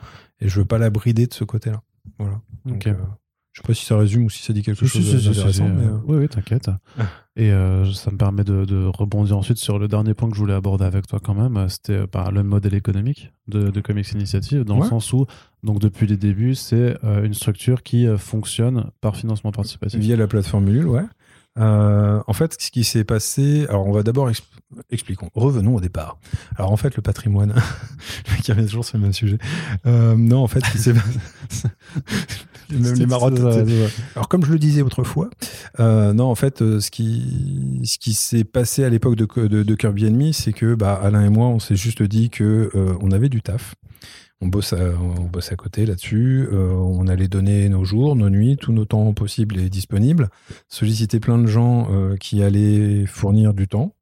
[0.41, 1.81] et je veux pas la brider de ce côté-là.
[2.17, 2.41] Voilà.
[2.65, 2.87] Donc,
[3.51, 5.65] je sais pas si ça résume ou si ça dit quelque chose d'intéressant.
[5.65, 6.69] Euh, oui, oui, t'inquiète.
[7.35, 10.53] Et euh, ça me permet de, rebondir ensuite sur le dernier point que je voulais
[10.53, 11.67] aborder avec toi quand même.
[11.69, 15.25] C'était euh, par le modèle économique de, Comics Initiative, dans le sens où,
[15.63, 19.99] donc depuis les débuts, c'est une structure qui fonctionne par financement participatif.
[19.99, 21.05] Via la plateforme Ulule, ouais.
[21.57, 24.29] Euh, en fait, ce qui s'est passé, alors on va d'abord
[24.89, 26.19] expliquons, revenons au départ.
[26.55, 27.53] Alors en fait, le patrimoine,
[28.43, 29.37] qui revient toujours sur le même sujet.
[29.85, 30.93] Euh, non, en fait, ce qui s'est
[32.71, 33.39] même les marottes.
[34.15, 35.29] Alors comme je le disais autrefois,
[35.79, 39.75] euh, non, en fait, ce qui ce qui s'est passé à l'époque de, de, de,
[39.75, 42.69] Kirby Enemy, c'est que bah, Alain et moi, on s'est juste dit que
[43.01, 43.75] on avait du taf
[44.41, 46.47] on bosse à, on bosse à côté là-dessus.
[46.51, 50.29] Euh, on allait donner nos jours, nos nuits, tout nos temps possibles et disponibles.
[50.69, 53.93] Solliciter plein de gens euh, qui allaient fournir du temps,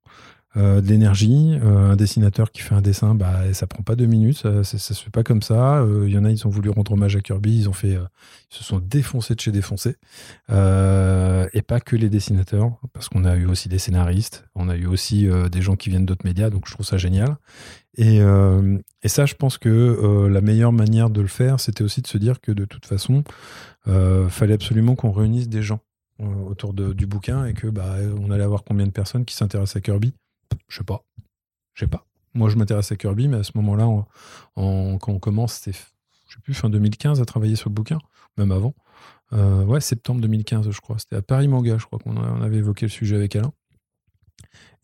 [0.56, 1.58] euh, de l'énergie.
[1.64, 5.10] un dessinateur qui fait un dessin, bah, ça prend pas deux minutes, ça, se fait
[5.10, 5.86] pas comme ça.
[6.06, 7.98] Il y en a, ils ont voulu rendre hommage à Kirby, ils ont fait,
[8.50, 9.96] se sont défoncés de chez défoncés.
[10.50, 14.86] et pas que les dessinateurs, parce qu'on a eu aussi des scénaristes, on a eu
[14.86, 17.38] aussi des gens qui viennent d'autres médias, donc je trouve ça génial.
[17.98, 21.84] Et, euh, et, ça, je pense que euh, la meilleure manière de le faire, c'était
[21.84, 23.24] aussi de se dire que de toute façon,
[23.88, 25.80] euh, fallait absolument qu'on réunisse des gens
[26.22, 29.36] euh, autour de, du bouquin et que bah, on allait avoir combien de personnes qui
[29.36, 30.14] s'intéressent à Kirby
[30.68, 31.04] Je sais pas.
[31.74, 32.06] Je sais pas.
[32.34, 33.86] Moi, je m'intéresse à Kirby, mais à ce moment-là,
[34.56, 38.00] quand on commence, c'est je sais plus, fin 2015 à travailler sur le bouquin,
[38.38, 38.74] même avant.
[39.32, 41.00] ouais, septembre 2015, je crois.
[41.00, 43.54] C'était à Paris Manga, je crois qu'on avait évoqué le sujet avec Alain.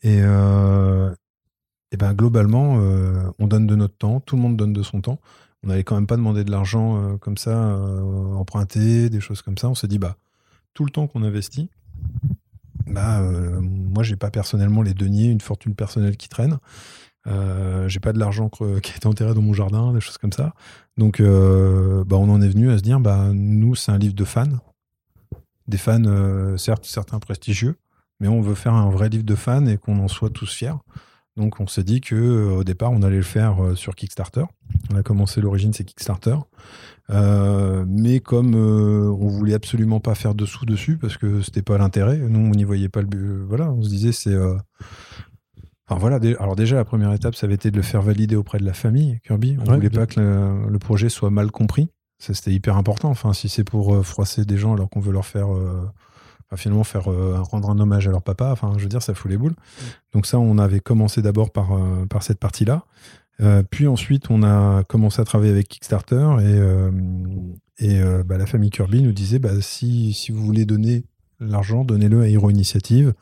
[0.03, 2.76] Et, et ben globalement,
[3.39, 5.20] on donne de notre temps, tout le monde donne de son temps.
[5.64, 7.78] On n'allait quand même pas demander de l'argent comme ça,
[8.36, 9.70] emprunter, des choses comme ça.
[9.70, 10.18] On s'est dit, bah,
[10.74, 11.70] tout le temps qu'on investit,
[12.88, 16.57] bah, euh, moi, j'ai pas personnellement les deniers, une fortune personnelle qui traîne.
[17.25, 18.49] Euh, j'ai pas de l'argent
[18.84, 20.53] qui été enterré dans mon jardin, des choses comme ça.
[20.97, 24.15] Donc, euh, bah, on en est venu à se dire, bah, nous, c'est un livre
[24.15, 24.59] de fans.
[25.67, 27.75] Des fans, euh, certes, certains prestigieux,
[28.19, 30.73] mais on veut faire un vrai livre de fans et qu'on en soit tous fiers.
[31.36, 34.43] Donc, on s'est dit que au départ, on allait le faire sur Kickstarter.
[34.91, 36.36] On a commencé l'origine, c'est Kickstarter.
[37.09, 41.61] Euh, mais comme euh, on voulait absolument pas faire de sous dessus parce que c'était
[41.61, 43.43] pas l'intérêt, nous on n'y voyait pas le but.
[43.47, 44.34] Voilà, on se disait c'est.
[44.34, 44.55] Euh,
[45.88, 46.19] enfin voilà.
[46.39, 48.73] Alors déjà la première étape, ça avait été de le faire valider auprès de la
[48.73, 49.57] famille Kirby.
[49.59, 51.89] On voulait pas que le, projet soit mal compris.
[52.19, 53.09] Ça c'était hyper important.
[53.09, 55.47] Enfin si c'est pour froisser des gens alors qu'on veut leur faire.
[56.58, 58.51] Finalement faire rendre un hommage à leur papa.
[58.51, 59.56] Enfin je veux dire ça fout les boules.
[60.14, 61.78] Donc ça on avait commencé d'abord par
[62.10, 62.86] par cette partie là
[63.41, 66.91] euh, puis ensuite, on a commencé à travailler avec Kickstarter et, euh,
[67.80, 71.06] et euh, bah, la famille Kirby nous disait bah, si, si vous voulez donner
[71.39, 73.14] l'argent, donnez-le à Hero Initiative,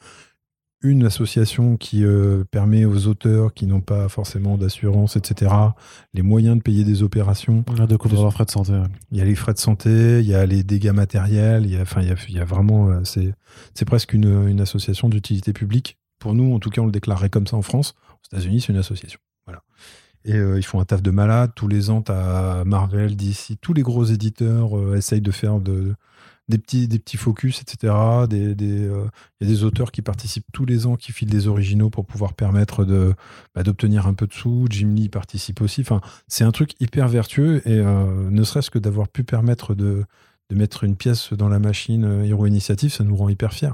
[0.84, 2.04] une association qui
[2.50, 5.52] permet aux auteurs qui n'ont pas forcément d'assurance, etc.,
[6.14, 7.64] les moyens de payer des opérations.
[7.88, 8.74] De couvrir leurs frais de santé.
[9.12, 11.78] Il y a les frais de santé, il y a les dégâts matériels, il y
[11.78, 13.04] a, enfin, il y a, il y a vraiment.
[13.04, 13.34] c'est,
[13.74, 15.98] c'est presque une, une association d'utilité publique.
[16.22, 17.96] Pour nous, en tout cas, on le déclarerait comme ça en France.
[18.12, 19.20] Aux États-Unis, c'est une association.
[19.46, 19.64] Voilà.
[20.24, 21.52] Et euh, ils font un taf de malade.
[21.56, 25.96] Tous les ans, as Marvel, DC, tous les gros éditeurs euh, essayent de faire de,
[26.48, 27.94] des, petits, des petits focus, etc.
[28.24, 29.06] Il des, des, euh,
[29.40, 32.34] y a des auteurs qui participent tous les ans, qui filent des originaux pour pouvoir
[32.34, 33.14] permettre de,
[33.56, 34.68] bah, d'obtenir un peu de sous.
[34.70, 35.82] Jim Lee participe aussi.
[35.82, 37.62] Enfin, c'est un truc hyper vertueux.
[37.68, 40.04] Et ne serait-ce que d'avoir pu permettre de,
[40.50, 43.72] de mettre une pièce dans la machine Hero Initiative, ça nous rend hyper fiers.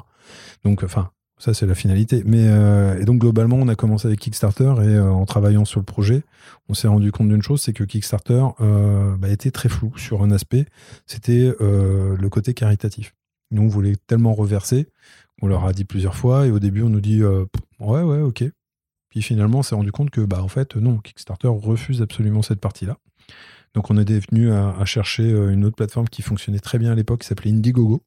[0.63, 2.23] Donc, enfin, ça, c'est la finalité.
[2.25, 5.79] Mais euh, et donc globalement, on a commencé avec Kickstarter et euh, en travaillant sur
[5.79, 6.23] le projet,
[6.67, 10.23] on s'est rendu compte d'une chose, c'est que Kickstarter euh, bah, était très flou sur
[10.23, 10.65] un aspect.
[11.05, 13.13] C'était le côté caritatif.
[13.51, 14.87] Nous, on voulait tellement reverser,
[15.41, 18.43] on leur a dit plusieurs fois et au début, on nous dit ouais, ouais, ok.
[19.09, 22.59] Puis finalement, on s'est rendu compte que bah en fait, non, Kickstarter refuse absolument cette
[22.59, 22.97] partie-là.
[23.73, 26.95] Donc, on est venu à, à chercher une autre plateforme qui fonctionnait très bien à
[26.95, 28.01] l'époque, qui s'appelait Indiegogo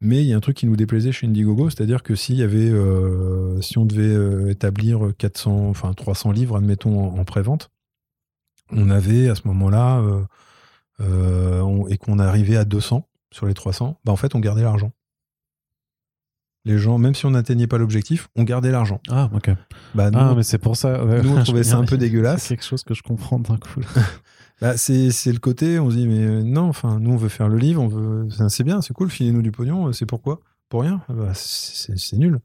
[0.00, 2.42] mais il y a un truc qui nous déplaisait chez Indiegogo, c'est-à-dire que s'il y
[2.42, 7.70] avait, euh, si on devait euh, établir 400, enfin 300 livres, admettons, en, pré-vente,
[8.70, 10.02] on avait à ce moment-là,
[11.00, 14.92] euh, et qu'on arrivait à 200 sur les 300, bah en fait, on gardait l'argent.
[16.66, 19.00] Les gens, même si on n'atteignait pas l'objectif, on gardait l'argent.
[19.08, 19.50] Ah, ok.
[19.94, 21.02] Bah, ah, mais c'est pour ça.
[21.22, 22.42] Nous, on trouvait ça un peu dégueulasse.
[22.42, 23.80] C'est quelque chose que je comprends d'un coup.
[24.60, 27.48] Bah, c'est, le côté, on se dit, mais euh, non, enfin, nous, on veut faire
[27.48, 30.40] le livre, on veut, c'est bien, c'est cool, filez-nous du pognon, euh, c'est pourquoi?
[30.68, 32.40] Pour rien ah bah, c'est, nul.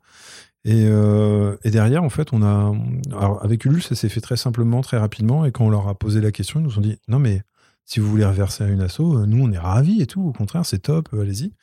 [0.63, 2.73] Et, euh, et, derrière, en fait, on a.
[3.11, 5.95] Alors, avec Ulule, ça s'est fait très simplement, très rapidement, et quand on leur a
[5.95, 7.41] posé la question, ils nous ont dit, non, mais
[7.83, 10.65] si vous voulez reverser à une asso, nous, on est ravis et tout, au contraire,
[10.65, 11.53] c'est top, allez-y.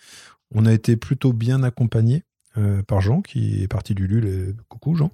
[0.55, 2.24] On a été plutôt bien accompagnés.
[2.59, 5.11] Euh, par Jean, qui est parti du LUL, coucou Jean,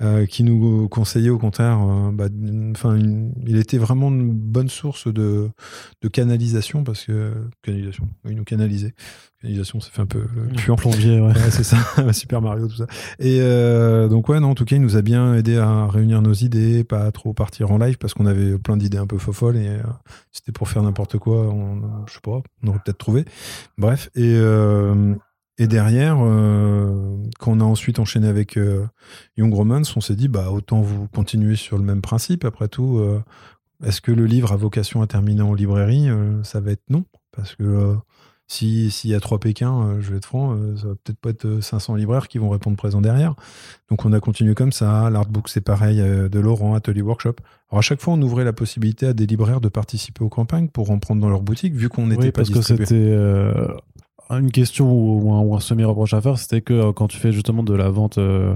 [0.00, 2.26] euh, qui nous conseillait au contraire, euh, bah,
[2.72, 2.98] enfin,
[3.46, 5.48] il était vraiment une bonne source de,
[6.00, 8.94] de canalisation, parce que, canalisation, il nous canalisait.
[9.40, 10.24] Canalisation, ça fait un peu
[10.56, 10.74] puant.
[10.74, 11.28] Plombier, ouais.
[11.28, 11.76] ouais c'est ça,
[12.12, 12.86] Super Mario, tout ça.
[13.20, 13.38] Et
[14.08, 16.82] donc, ouais, non, en tout cas, il nous a bien aidé à réunir nos idées,
[16.82, 19.78] pas trop partir en live, parce qu'on avait plein d'idées un peu folles, et
[20.32, 23.24] c'était pour faire n'importe quoi, on, je sais pas, on aurait peut-être trouvé.
[23.78, 24.36] Bref, et
[25.58, 28.86] et derrière, euh, quand on a ensuite enchaîné avec euh,
[29.36, 32.44] Young Romance, on s'est dit, bah, autant vous continuer sur le même principe.
[32.44, 33.22] Après tout, euh,
[33.84, 36.08] est-ce que le livre a vocation à terminer en librairie
[36.44, 37.04] Ça va être non?
[37.36, 37.96] Parce que
[38.46, 41.96] s'il y a trois Pékins, je vais être franc, ça va peut-être pas être 500
[41.96, 43.34] libraires qui vont répondre présent derrière.
[43.88, 45.10] Donc on a continué comme ça.
[45.10, 47.36] L'artbook, c'est pareil, de Laurent, Atelier Workshop.
[47.70, 50.68] Alors à chaque fois, on ouvrait la possibilité à des libraires de participer aux campagnes
[50.68, 53.16] pour en prendre dans leur boutique, vu qu'on n'était pas parce que c'était
[54.30, 57.74] une question ou, un, semi-reproche à faire, c'était que euh, quand tu fais justement de
[57.74, 58.54] la vente euh,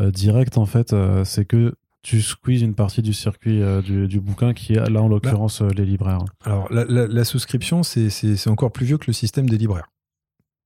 [0.00, 0.94] euh, directe, en fait,
[1.24, 5.62] c'est que tu squeezes une partie du circuit du, bouquin qui est là, en l'occurrence,
[5.62, 6.18] les libraires.
[6.44, 9.88] Alors, la, souscription, c'est encore plus vieux que le système des libraires.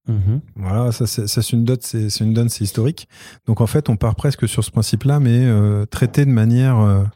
[0.09, 0.41] Mm-hmm.
[0.57, 3.09] Voilà, ça, c'est une dot, c'est une donne, c'est historique.
[3.47, 5.47] Donc en fait, on part presque sur ce principe-là, mais
[5.87, 7.09] traité de manière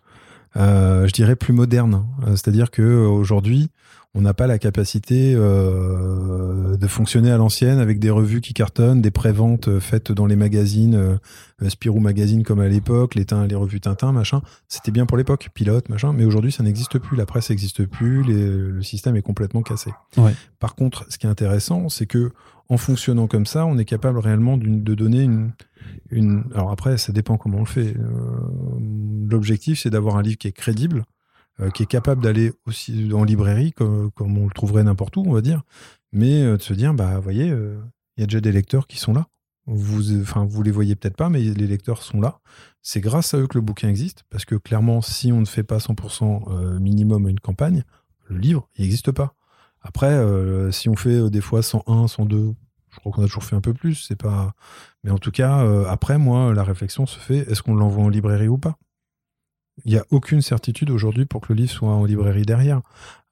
[0.55, 2.07] je dirais plus moderne.
[2.29, 3.71] C'est-à-dire que aujourd'hui,
[4.15, 9.01] on n'a pas la capacité euh, de fonctionner à l'ancienne avec des revues qui cartonnent,
[9.01, 13.55] des préventes euh, faites dans les magazines, euh, Spirou Magazine comme à l'époque, les, les
[13.55, 14.43] revues Tintin, machin.
[14.69, 16.13] C'était bien pour l'époque, pilote, machin.
[16.13, 17.17] Mais aujourd'hui, ça n'existe plus.
[17.17, 18.23] La presse n'existe plus.
[18.23, 19.91] le système est complètement cassé.
[20.59, 22.33] Par contre, ce qui est intéressant, c'est que
[22.69, 25.53] en fonctionnant comme ça, on est capable réellement de donner une,
[26.11, 26.45] une.
[26.55, 27.95] Alors après, ça dépend comment on le fait.
[29.31, 31.05] L'objectif, c'est d'avoir un livre qui est crédible
[31.63, 35.33] euh, qui est capable d'aller aussi en librairie, comme, on le trouverait n'importe où, on
[35.33, 35.63] va dire,
[36.13, 37.79] mais euh, de se dire, bah, vous voyez, euh,
[38.17, 39.27] il y a déjà des lecteurs qui sont là.
[39.67, 42.41] Vous, vous les voyez peut-être pas, mais les lecteurs sont là.
[42.81, 45.63] C'est grâce à eux que le bouquin existe, parce que clairement, si on ne fait
[45.63, 47.85] pas 100% minimum une campagne,
[48.29, 49.37] le livre, il n'existe pas.
[49.81, 50.21] Après,
[50.73, 52.55] si on fait des fois 101, 102,
[52.91, 54.53] je crois qu'on a toujours fait un peu plus, c'est pas.
[55.05, 58.49] Mais en tout cas, après, moi, la réflexion se fait est-ce qu'on l'envoie en librairie
[58.49, 58.77] ou pas?
[59.85, 62.81] Il n'y a aucune certitude aujourd'hui pour que le livre soit en librairie derrière.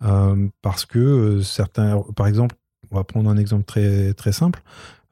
[0.02, 2.56] Euh, parce que euh, certains, par exemple,
[2.90, 4.62] on va prendre un exemple très, très simple.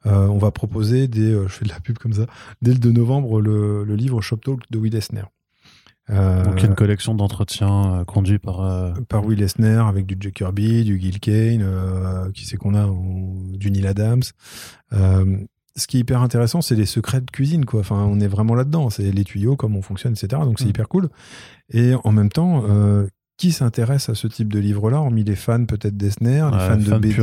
[0.05, 2.25] Euh, on va proposer des, je fais de la pub comme ça,
[2.61, 5.23] dès le 2 novembre, le, livre Shop Talk de Will Esner.
[6.09, 8.95] Donc une collection d'entretiens conduits par...
[9.07, 12.89] Par Will Esner avec du Jack Kirby, du Gil Kane, qui c'est qu'on a,
[13.55, 14.23] du Neil Adams
[15.79, 17.79] ce qui est hyper intéressant, c'est les secrets de cuisine, quoi.
[17.79, 18.89] Enfin, on est vraiment là-dedans.
[18.89, 20.41] C'est les tuyaux, comment on fonctionne, etc.
[20.43, 20.69] Donc, c'est mm.
[20.69, 21.09] hyper cool.
[21.71, 23.07] Et en même temps, euh,
[23.37, 26.97] qui s'intéresse à ce type de livre-là, hormis les fans peut-être d'Esner, les fans de
[26.97, 27.15] BD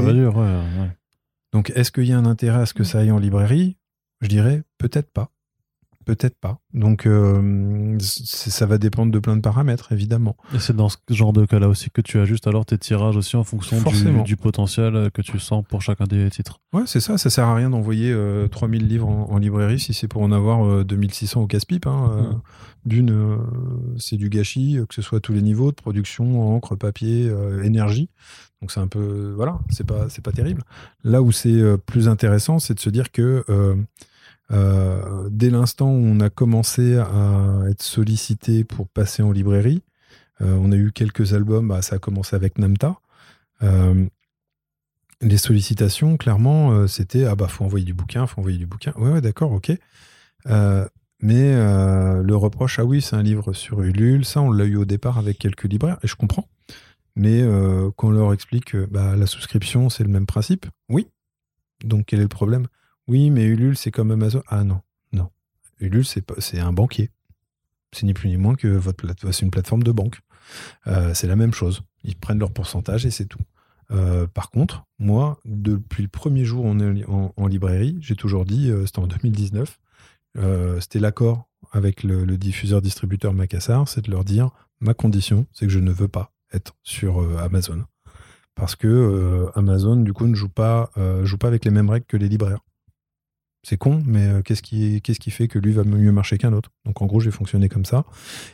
[1.53, 3.77] Donc, est-ce qu'il y a un intérêt à ce que ça aille en librairie?
[4.23, 5.31] Je dirais peut-être pas.
[6.07, 6.61] Peut-être pas.
[6.73, 10.37] Donc, euh, ça va dépendre de plein de paramètres, évidemment.
[10.55, 13.35] Et c'est dans ce genre de cas-là aussi que tu ajustes alors tes tirages aussi
[13.35, 13.79] en fonction
[14.23, 16.61] du, potentiel que tu sens pour chacun des titres.
[16.73, 17.19] Ouais, c'est ça.
[17.19, 18.15] Ça sert à rien d'envoyer
[18.53, 21.89] 3000 euh, livres en, librairie si c'est pour en avoir 2600 euh, au casse-pipe.
[21.89, 22.41] Hein.
[22.85, 23.39] D'une,
[23.99, 27.29] c'est du gâchis, que ce soit à tous les niveaux de production, encre, papier,
[27.65, 28.11] énergie.
[28.63, 30.63] Donc c'est un peu, voilà, c'est pas, pas terrible.
[31.03, 33.45] Là où c'est plus intéressant, c'est de se dire que
[34.53, 39.83] euh, dès l'instant où on a commencé à être sollicité pour passer en librairie,
[40.41, 42.97] euh, on a eu quelques albums, bah, ça a commencé avec Namta.
[43.63, 44.07] Euh,
[45.23, 48.93] les sollicitations, clairement, c'était ah bah faut envoyer du bouquin, faut envoyer du bouquin.
[48.97, 49.73] Ouais, ouais d'accord, ok.
[51.23, 54.85] mais le reproche, ah oui, c'est un livre sur Ulule, ça on l'a eu au
[54.85, 56.47] départ avec quelques libraires, et je comprends.
[57.15, 57.43] Mais
[57.97, 61.09] quand on leur explique que bah, la souscription, c'est le même principe, oui.
[61.83, 62.67] Donc quel est le problème?
[63.09, 64.43] Oui, mais Ulule, c'est comme Amazon.
[64.49, 64.81] Ah non,
[65.13, 65.31] non.
[65.81, 67.11] Ulule, c'est un banquier.
[67.93, 70.21] C'est ni plus ni moins que votre c'est une plateforme de banque.
[70.87, 71.83] Euh, c'est la même chose.
[72.05, 73.39] Ils prennent leur pourcentage et c'est tout.
[73.93, 78.85] Euh, par contre, moi, depuis le premier jour en, en, librairie, j'ai toujours dit, euh,
[78.87, 79.79] c'était en 2019,
[80.81, 84.51] c'était l'accord avec le, diffuseur-distributeur Macassar, c'est de leur dire,
[84.81, 87.85] ma condition, c'est que je ne veux pas être sur Amazon.
[88.55, 90.91] Parce que Amazon, du coup, ne joue pas,
[91.23, 92.61] joue pas avec les mêmes règles que les libraires.
[93.69, 96.71] C'est con, mais euh, qu'est-ce qui, fait que lui va mieux marcher qu'un autre?
[96.85, 98.05] Donc en gros, j'ai fonctionné comme ça.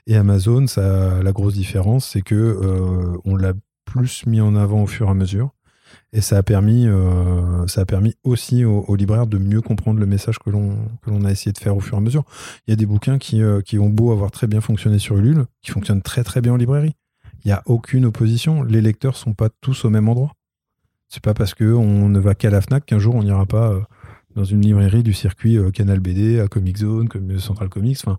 [0.07, 3.53] Et Amazon, la grosse différence, c'est que euh, on l'a
[3.85, 5.51] plus mis en avant au fur et à mesure.
[6.15, 7.67] Et ça a permis, euh,
[8.25, 10.79] aussi aux, libraires de mieux comprendre le message que l'on,
[11.27, 12.25] a essayé de faire au fur et à mesure.
[12.67, 15.73] Il y a des bouquins qui, ont beau avoir très bien fonctionné sur Ulule, qui
[15.73, 16.97] fonctionnent très très bien en librairie.
[17.45, 18.63] Il n'y a aucune opposition.
[18.63, 20.33] Les lecteurs sont pas tous au même endroit.
[21.11, 23.79] C'est pas parce qu'on ne va qu'à la Fnac qu'un jour on n'ira pas
[24.35, 27.99] dans une librairie du circuit euh, Canal BD, à Comic Zone, Central Comics.
[28.05, 28.19] Enfin,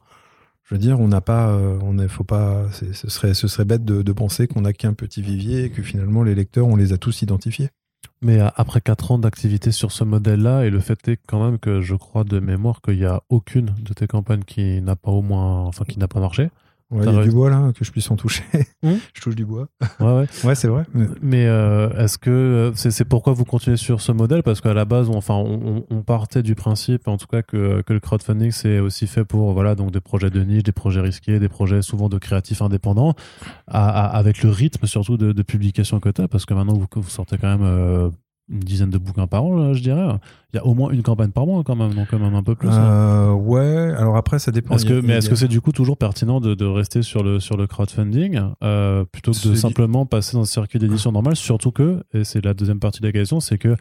[0.64, 4.48] je veux dire, on n'a pas, euh, on faut pas, ce serait, bête de, penser
[4.48, 7.70] qu'on n'a qu'un petit vivier et que finalement les lecteurs, on les a tous identifiés.
[8.22, 11.60] Mais euh, après 4 ans d'activité sur ce modèle-là, et le fait est quand même
[11.60, 15.12] que je crois de mémoire qu'il n'y a aucune de tes campagnes qui n'a pas
[15.12, 16.50] au moins, enfin qui n'a pas marché.
[16.94, 18.44] Ouais, il y a du bois là, que je puisse en toucher.
[18.84, 19.68] Hmm je touche du bois.
[20.00, 20.28] Ouais, ouais.
[20.44, 20.84] ouais c'est vrai.
[21.22, 24.44] Mais euh, est-ce que euh, c'est pourquoi vous continuez sur ce modèle?
[24.44, 27.82] Parce qu'à la base, on, enfin, on, on, partait du principe, en tout cas, que,
[27.82, 31.02] que le crowdfunding c'est aussi fait pour voilà donc des projets de niche, des projets
[31.02, 33.16] risqués, des projets souvent de créatifs indépendants,
[33.68, 37.10] à, avec le rythme surtout de, de publication que tu parce que maintenant vous, vous
[37.10, 38.10] sortez quand même euh,
[38.50, 40.06] une dizaine de bouquins par an, je dirais.
[40.54, 42.44] Il y a au moins une campagne par mois quand même, donc quand même un
[42.44, 42.70] peu plus.
[42.70, 42.84] Hein.
[42.84, 44.76] Euh, ouais, alors après ça dépend.
[44.76, 47.40] Est-ce que, mais est-ce que c'est du coup toujours pertinent de, de, rester sur le,
[47.40, 51.36] sur le crowdfunding euh, plutôt que de simplement passer dans le circuit d'édition normal?
[51.36, 53.76] Surtout que, et c'est la deuxième partie de la question, c'est que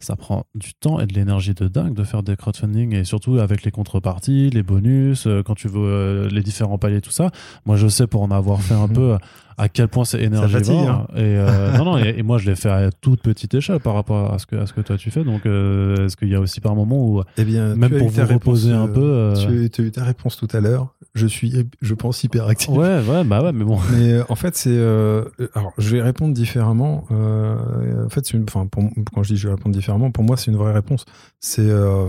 [0.00, 3.38] ça prend du temps et de l'énergie de dingue de faire des crowdfunding et surtout
[3.38, 7.30] avec les contreparties, les bonus, euh, quand tu veux euh, les différents paliers, tout ça.
[7.66, 9.16] Moi, je sais pour en avoir fait un peu
[9.56, 10.88] à quel point c'est énergivore.
[10.88, 11.06] Hein.
[11.16, 14.32] Et euh, non, non, et, moi, je l'ai fait à toute petite échelle par rapport
[14.32, 15.24] à ce que, à ce que toi tu fais.
[15.24, 18.72] Donc, est-ce qu'il y a aussi par moment où, eh bien, même pour vous reposer
[18.72, 20.94] un peu, tu, as eu ta réponse tout à l'heure.
[21.18, 22.70] Je suis, je pense, hyper actif.
[22.70, 23.78] Ouais, ouais, bah ouais, mais bon.
[23.92, 24.70] Mais euh, en fait, c'est.
[24.70, 25.24] euh,
[25.54, 27.04] alors, je vais répondre différemment.
[27.10, 28.66] Euh, en fait, c'est une, enfin,
[29.12, 31.04] quand je dis je vais répondre différemment, pour moi, c'est une vraie réponse.
[31.40, 31.68] C'est.
[31.68, 32.08] euh,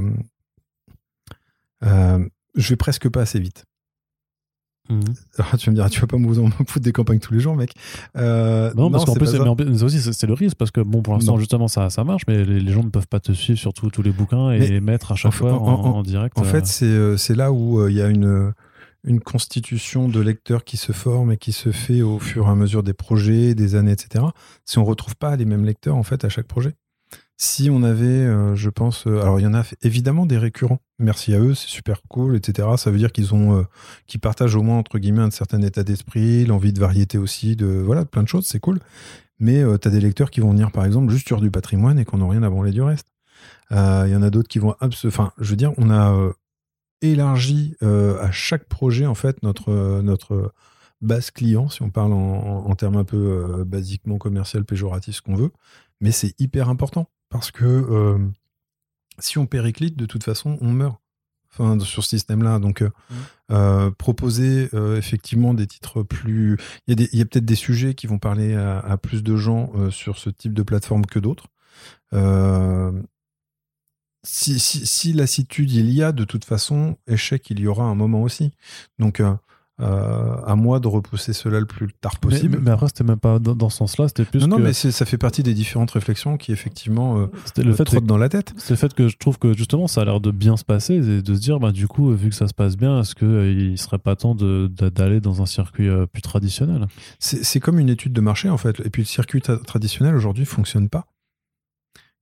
[1.86, 2.20] euh,
[2.56, 3.66] je vais presque pas assez vite.
[4.90, 5.02] Mhm.
[5.38, 7.34] Ah, tu vas me dire, tu vas pas me vous en foutre des campagnes tous
[7.34, 7.74] les jours, mec.
[8.18, 11.02] Euh, Non, parce qu'en plus, mais en plus, aussi, c'est le risque parce que bon,
[11.02, 13.60] pour l'instant, justement, ça, ça marche, mais les, les gens ne peuvent pas te suivre
[13.60, 16.04] sur tous les bouquins et Mais mettre à chaque en- fois en, en- en- en
[16.04, 16.38] direct.
[16.40, 18.52] En euh, fait, c'est euh, là où euh, il y a une,
[19.04, 22.56] une constitution de lecteurs qui se forme et qui se fait au fur et à
[22.56, 24.26] mesure des projets, des années, etc.
[24.66, 26.76] Si on retrouve pas les mêmes lecteurs en fait à chaque projet.
[27.42, 30.80] Si on avait, euh, je pense, euh, alors il y en a évidemment des récurrents.
[31.00, 32.68] Merci à eux, c'est super cool, etc.
[32.76, 36.46] Ça veut dire qu'ils ont, euh, partagent au moins entre guillemets un certain état d'esprit,
[36.46, 38.80] l'envie de variété aussi, de voilà, plein de choses, c'est cool.
[39.40, 42.04] Mais tu as des lecteurs qui vont venir par exemple juste sur du patrimoine et
[42.04, 43.08] qui n'ont rien à branler du reste.
[43.72, 46.34] Il y en a d'autres qui vont enfin, je veux dire, on a
[47.02, 50.54] élargi euh, à chaque projet en fait notre euh, notre
[51.02, 55.36] base client, si on parle en, termes un peu euh, basiquement commercial, péjoratif, ce qu'on
[55.36, 55.52] veut.
[56.02, 58.18] Mais c'est hyper important parce que euh,
[59.20, 61.00] si on périclite, de toute façon, on meurt.
[61.52, 62.60] Enfin, sur ce système-là.
[62.60, 62.92] Donc, euh,
[63.52, 66.58] euh, proposer euh, effectivement des titres plus.
[66.86, 69.90] Il y a, peut-être des sujets qui vont parler à, à plus de gens euh,
[69.90, 71.48] sur ce type de plateforme que d'autres.
[74.26, 77.84] Euh, si, si, si lassitude il y a, de toute façon, échec il y aura
[77.86, 78.52] un moment aussi.
[79.00, 79.34] Donc, euh,
[79.82, 82.58] euh, à moi de repousser cela le plus tard possible.
[82.58, 84.62] mais- mais après, c'était même pas dans, dans ce sens-là, c'était plus non, non, que
[84.64, 87.28] mais ça fait partie des différentes réflexions qui effectivement euh,
[87.64, 88.52] le fait trottent dans la tête.
[88.58, 90.96] c'est le fait que je trouve que justement ça a l'air de bien se passer
[90.96, 93.24] et de se dire bah du coup vu que ça se passe bien est-ce que
[93.26, 96.86] euh, il serait pas temps d'aller dans un circuit euh, plus traditionnel?
[97.20, 98.82] C'est comme une étude de marché en fait.
[98.84, 101.06] Et puis le circuit tra- traditionnel aujourd'hui fonctionne pas.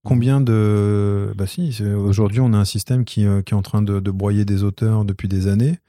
[0.04, 1.34] Combien de.
[1.38, 4.12] Bah si, aujourd'hui on a un système qui, euh, qui est en train de, de
[4.12, 5.80] broyer des auteurs depuis des années.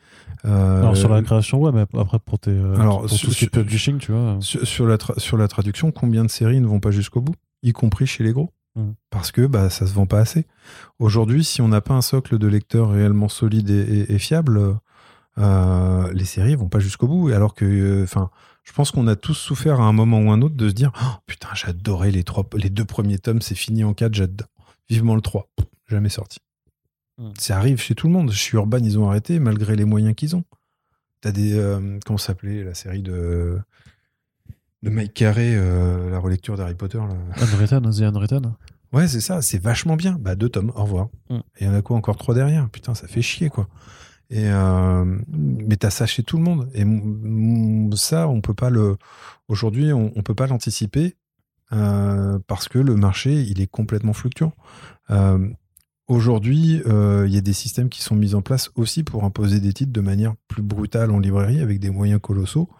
[0.44, 3.34] Euh, alors sur la création web mais après pour tes euh, Alors, pour sur- tout
[3.34, 6.30] ce qui est publishing tu vois sur, sur la tra- sur la traduction, combien de
[6.30, 8.50] séries ne vont pas jusqu'au bout, y compris chez les gros?
[8.76, 8.90] Mm.
[9.10, 10.46] Parce que bah, ça se vend pas assez.
[10.98, 13.74] Aujourd'hui, si on n'a pas un socle de lecteurs réellement solide et,
[14.08, 14.60] et- et fiable,
[15.38, 17.30] euh, les séries vont pas jusqu'au bout.
[17.30, 18.06] Et Alors que, euh,
[18.68, 20.92] je pense qu'on a tous souffert à un moment ou un autre de se dire
[21.02, 24.46] Oh, putain, j'adorais les, trois, les deux premiers tomes, c'est fini en quatre, j'adore.
[24.90, 25.48] Vivement le 3,
[25.88, 26.38] jamais sorti.
[27.16, 27.30] Mm.
[27.38, 28.30] Ça arrive chez tout le monde.
[28.30, 30.44] Chez Urban, ils ont arrêté malgré les moyens qu'ils ont.
[31.22, 31.54] T'as des.
[31.54, 33.58] euh, comment s'appelait la série de.
[34.82, 36.98] De Mike Carré, euh, la relecture d'Harry Potter.
[36.98, 37.16] Là.
[37.42, 38.54] Unwritten The Unwritten
[38.92, 40.16] Ouais, c'est ça, c'est vachement bien.
[40.20, 41.08] Bah, deux tomes, au revoir.
[41.30, 41.36] Mm.
[41.36, 42.68] Et il y en a quoi encore trois derrière?
[42.68, 43.66] Putain, ça fait chier, quoi.
[44.30, 46.68] Et euh, mais t'as ça chez tout le monde.
[46.74, 46.84] Et
[47.96, 48.96] ça, on peut pas le.
[49.48, 51.16] Aujourd'hui, on, on peut pas l'anticiper
[51.72, 54.52] euh, parce que le marché, il est complètement fluctuant.
[55.10, 55.48] Euh,
[56.10, 59.60] Aujourd'hui, euh, il y a des systèmes qui sont mis en place aussi pour imposer
[59.60, 62.70] des titres de manière plus brutale en librairie avec des moyens colossaux.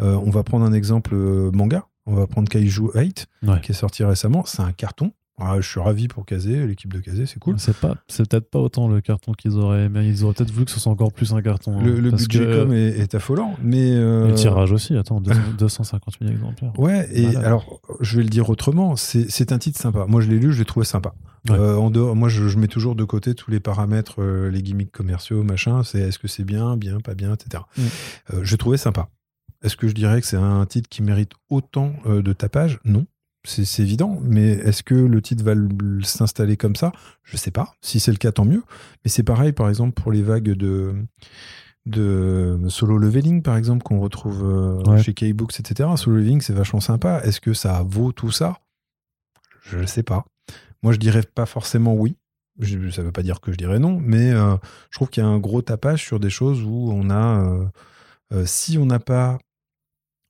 [0.00, 1.86] Euh, on va prendre un exemple euh, manga.
[2.06, 3.60] On va prendre Kaiju 8 Ouais.
[3.60, 4.44] qui est sorti récemment.
[4.46, 5.12] C'est un carton.
[5.40, 7.58] Ah, je suis ravi pour Kazé, l'équipe de Kazé, c'est cool.
[7.58, 10.06] C'est pas, c'est peut-être pas autant le carton qu'ils auraient aimé.
[10.06, 11.78] Ils auraient peut-être voulu que ce soit encore plus un carton.
[11.78, 14.70] hein, Le, le parce budget que- com est, est affolant, mais euh, et le tirage
[14.72, 14.96] aussi.
[14.96, 16.78] Attends, 200 250 000 exemplaires.
[16.78, 20.04] Ouais, et alors je vais le dire autrement, c'est un titre sympa.
[20.06, 21.14] Moi je l'ai lu, je l'ai trouvé sympa.
[21.48, 21.56] Ouais.
[21.58, 24.62] Euh, en dehors, moi je, je mets toujours de côté tous les paramètres, euh, les
[24.62, 25.82] gimmicks commerciaux, machin.
[25.84, 27.62] C'est est-ce que c'est bien, bien, pas bien, etc.
[27.78, 27.82] Mm.
[28.42, 29.08] Je trouvais sympa.
[29.62, 32.78] Est-ce que je dirais que c'est un titre qui mérite autant de tapage?
[32.84, 33.06] Non.
[33.44, 35.54] C'est évident, mais est-ce que le titre va
[36.02, 36.92] s'installer comme ça?
[37.22, 37.72] Je sais pas.
[37.80, 38.62] Si c'est le cas, tant mieux.
[39.04, 40.94] Mais c'est pareil, par exemple, pour les vagues de,
[41.86, 45.02] de solo leveling, par exemple, qu'on retrouve euh, Ouais.
[45.02, 45.88] chez K-Books, etc.
[45.96, 47.20] Solo leveling, c'est vachement sympa.
[47.24, 48.58] Est-ce que ça vaut tout ça?
[49.62, 50.26] Je ne sais pas.
[50.82, 52.16] Moi, je dirais pas forcément oui.
[52.58, 54.56] Je- ça veut pas dire que je dirais non, mais euh,
[54.90, 57.64] je trouve qu'il y a un gros tapage sur des choses où on a, euh,
[58.34, 59.38] euh, si on n'a pas,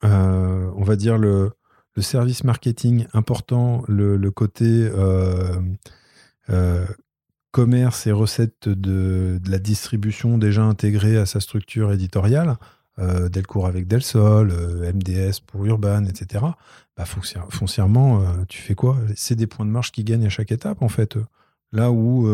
[0.03, 1.51] on va dire le,
[1.97, 5.61] le service marketing important, le, côté euh,
[6.51, 6.87] euh,
[7.51, 12.57] commerce et recettes de, la distribution déjà intégrée à sa structure éditoriale,
[12.99, 14.53] euh, Delcourt avec Del Sol,
[14.95, 16.45] MDS pour Urban, etc.
[16.97, 18.99] Bah, foncière- foncièrement, tu fais quoi?
[19.17, 21.17] C'est des points de marche qui gagnent à chaque étape, en fait.
[21.73, 22.29] Là où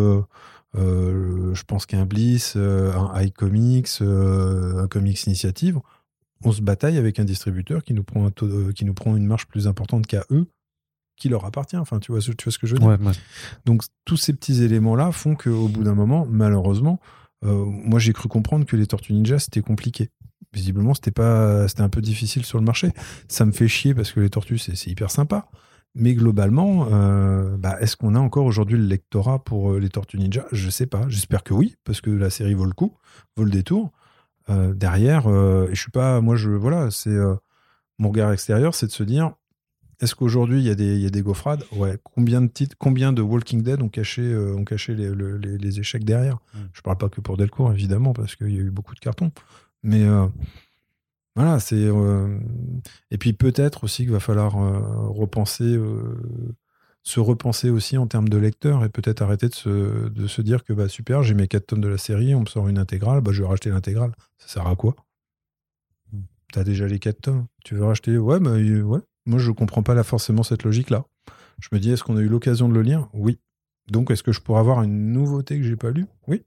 [0.74, 5.80] je pense qu'un Bliss, un iComics, un Comics Initiative,
[6.46, 9.16] on se bataille avec un distributeur qui nous prend, un taux de- qui nous prend
[9.16, 10.46] une marge plus importante qu'à eux,
[11.16, 11.76] qui leur appartient.
[11.76, 13.12] Enfin, tu vois, ce- tu vois ce que je veux dire Ouais, ouais.
[13.64, 17.00] donc tous ces petits éléments-là font qu'au bout d'un moment, malheureusement,
[17.44, 20.10] euh, moi j'ai cru comprendre que les Tortues Ninja c'était compliqué.
[20.52, 22.90] Visiblement, c'était pas, c'était un peu difficile sur le marché.
[23.28, 25.48] Ça me fait chier parce que les tortues c'est c'est hyper sympa.
[25.98, 30.18] Mais globalement, euh, bah, est-ce qu'on a encore aujourd'hui le lectorat pour euh, les Tortues
[30.18, 30.44] Ninja?
[30.52, 31.06] Je sais pas.
[31.08, 32.92] J'espère que oui, parce que la série vaut le coup,
[33.36, 33.92] vaut le détour.
[34.50, 37.34] Euh, derrière, euh, et je suis pas, moi, je, voilà, c'est euh,
[37.98, 39.32] mon regard extérieur, c'est de se dire,
[40.00, 41.98] est-ce qu'aujourd'hui il y a des, il y a des gaufrades Ouais.
[42.02, 45.80] Combien de titres, combien de Walking Dead ont caché, ont caché les, le- les- les
[45.80, 46.36] échecs derrière?
[46.54, 46.58] Mm.
[46.74, 49.32] Je parle pas que pour Delcourt, évidemment, parce qu'il y a eu beaucoup de cartons,
[49.82, 50.04] mais
[51.34, 51.88] voilà, c'est.
[53.10, 55.78] et puis peut-être aussi qu'il va falloir repenser,
[57.06, 60.64] se repenser aussi en termes de lecteur et peut-être arrêter de se, de se dire
[60.64, 63.20] que bah super, j'ai mes 4 tomes de la série, on me sort une intégrale,
[63.20, 64.10] bah je vais racheter l'intégrale.
[64.38, 64.96] Ça sert à quoi?
[66.52, 68.18] T'as déjà les 4 tomes, tu veux racheter?
[68.18, 68.98] Ouais, bah euh, ouais.
[69.24, 71.04] Moi je comprends pas là forcément cette logique-là.
[71.60, 73.08] Je me dis, est-ce qu'on a eu l'occasion de le lire?
[73.12, 73.38] Oui.
[73.88, 76.06] Donc est-ce que je pourrais avoir une nouveauté que j'ai pas lue?
[76.26, 76.42] Oui.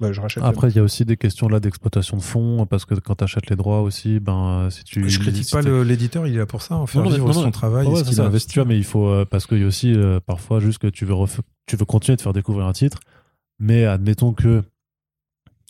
[0.00, 0.42] Bah je rachète.
[0.42, 3.24] Après, il y a aussi des questions là d'exploitation de fonds, parce que quand tu
[3.24, 5.08] achètes les droits aussi, ben, si tu.
[5.08, 7.32] je critique si pas l'éditeur, il est là pour ça, en faire Non, vivre non,
[7.32, 8.24] son travail, Ouais, et ouais, ça.
[8.26, 8.48] investit.
[8.54, 10.88] Tu vois, mais il faut euh, parce qu'il y a aussi euh, parfois juste que
[10.88, 12.98] tu veux ref- tu veux continuer de faire découvrir un titre,
[13.60, 14.62] mais admettons que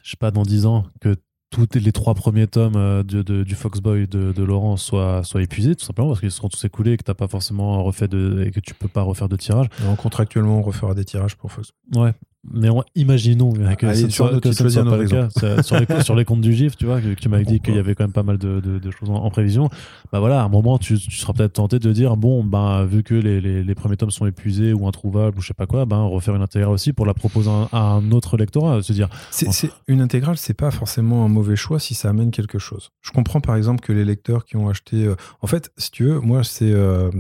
[0.02, 1.16] je sais pas dans 10 ans que
[1.51, 5.42] tous les trois premiers tomes euh, de, de- du Foxboy de, de Laurent soient, soient
[5.42, 8.42] épuisés tout simplement parce qu'ils seront tous écoulés et que t'as pas forcément refait de
[8.46, 9.68] et que tu peux pas refaire de tirage.
[9.84, 11.70] Non, contractuellement, on refera des tirages pour Fox.
[11.94, 12.12] Ouais.
[12.52, 14.48] Mais on- imaginons que Allez, ne sur soit, que
[14.90, 15.62] pas le cas.
[15.62, 17.74] Sur, les, sur les comptes du GIF, tu vois, que, que tu m'as dit qu'il
[17.74, 19.70] y avait quand même pas mal de, de- de choses en, en prévision.
[20.12, 23.02] Bah voilà, à un moment, tu, tu seras peut-être tenté de dire bon, ben vu
[23.02, 25.86] que les, les, les premiers tomes sont épuisés ou introuvables ou je sais pas quoi,
[25.86, 29.50] ben refaire une intégrale aussi pour la proposer à un, autre lectorat, se dire C'est,
[29.52, 32.90] c'est- une intégrale, c'est pas forcément un mauvais choix si ça amène quelque chose.
[33.00, 35.04] Je comprends par exemple que les lecteurs qui ont acheté.
[35.06, 36.70] euh, En fait, si tu veux, moi, c'est.
[36.72, 37.10] euh,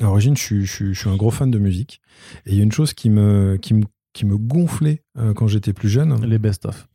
[0.00, 2.00] À l'origine, je suis, je, suis, je suis un gros fan de musique.
[2.44, 3.84] Et il y a une chose qui me, qui me,
[4.16, 6.24] qui me gonflait euh, quand j'étais plus jeune.
[6.24, 6.88] les best-of.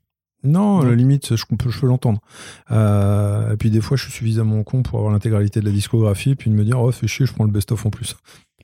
[0.43, 2.19] Non, à la limite, je peux, je peux l'entendre.
[2.71, 6.33] Euh, et puis des fois, je suis suffisamment con pour avoir l'intégralité de la discographie,
[6.33, 8.15] puis de me dire, oh, fais chier, je prends le best-of en plus.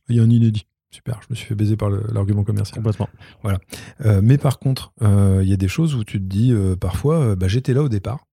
[0.10, 0.66] Il y a un inédit.
[0.90, 2.78] Super, je me suis fait baiser par l'argument commercial.
[2.78, 3.10] Complètement.
[4.06, 7.36] Euh, mais par contre, euh, il y a des choses où tu te dis parfois,
[7.36, 8.26] bah, j'étais là au départ.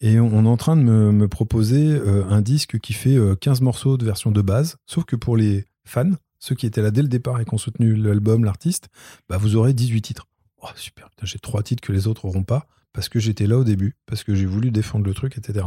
[0.00, 3.34] Et on on est en train de me, me proposer un disque qui fait euh,
[3.34, 4.76] 15 morceaux de version de base.
[4.86, 6.12] Sauf que pour les fans,
[6.42, 8.88] ceux qui étaient là dès le départ et qui ont soutenu l'album, l'artiste,
[9.28, 10.26] bah, vous aurez 18 titres.
[10.62, 13.64] Oh, super, j'ai trois titres que les autres auront pas parce que j'étais là au
[13.64, 15.66] début, parce que j'ai voulu défendre le truc, etc.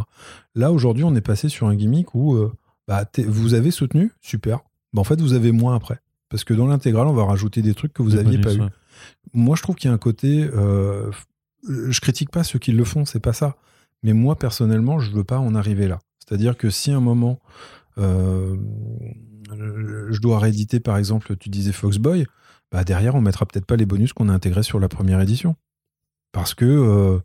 [0.54, 2.54] Là, aujourd'hui, on est passé sur un gimmick où euh,
[2.88, 4.60] bah, vous avez soutenu, super.
[4.94, 6.00] Bah, en fait, vous avez moins après.
[6.30, 8.62] Parce que dans l'intégrale, on va rajouter des trucs que vous Des aviez pas eu
[9.34, 11.12] moi je trouve qu'il y a un côté euh,
[11.64, 13.56] je critique pas ceux qui le font c'est pas ça
[14.04, 16.98] mais moi personnellement je veux pas en arriver là c'est à dire que si à
[16.98, 17.40] un moment
[17.98, 18.56] euh,
[19.50, 22.26] je dois rééditer par exemple tu disais Foxboy
[22.72, 25.56] bah derrière on mettra peut-être pas les bonus qu'on a intégrés sur la première édition.
[26.32, 27.22] Parce que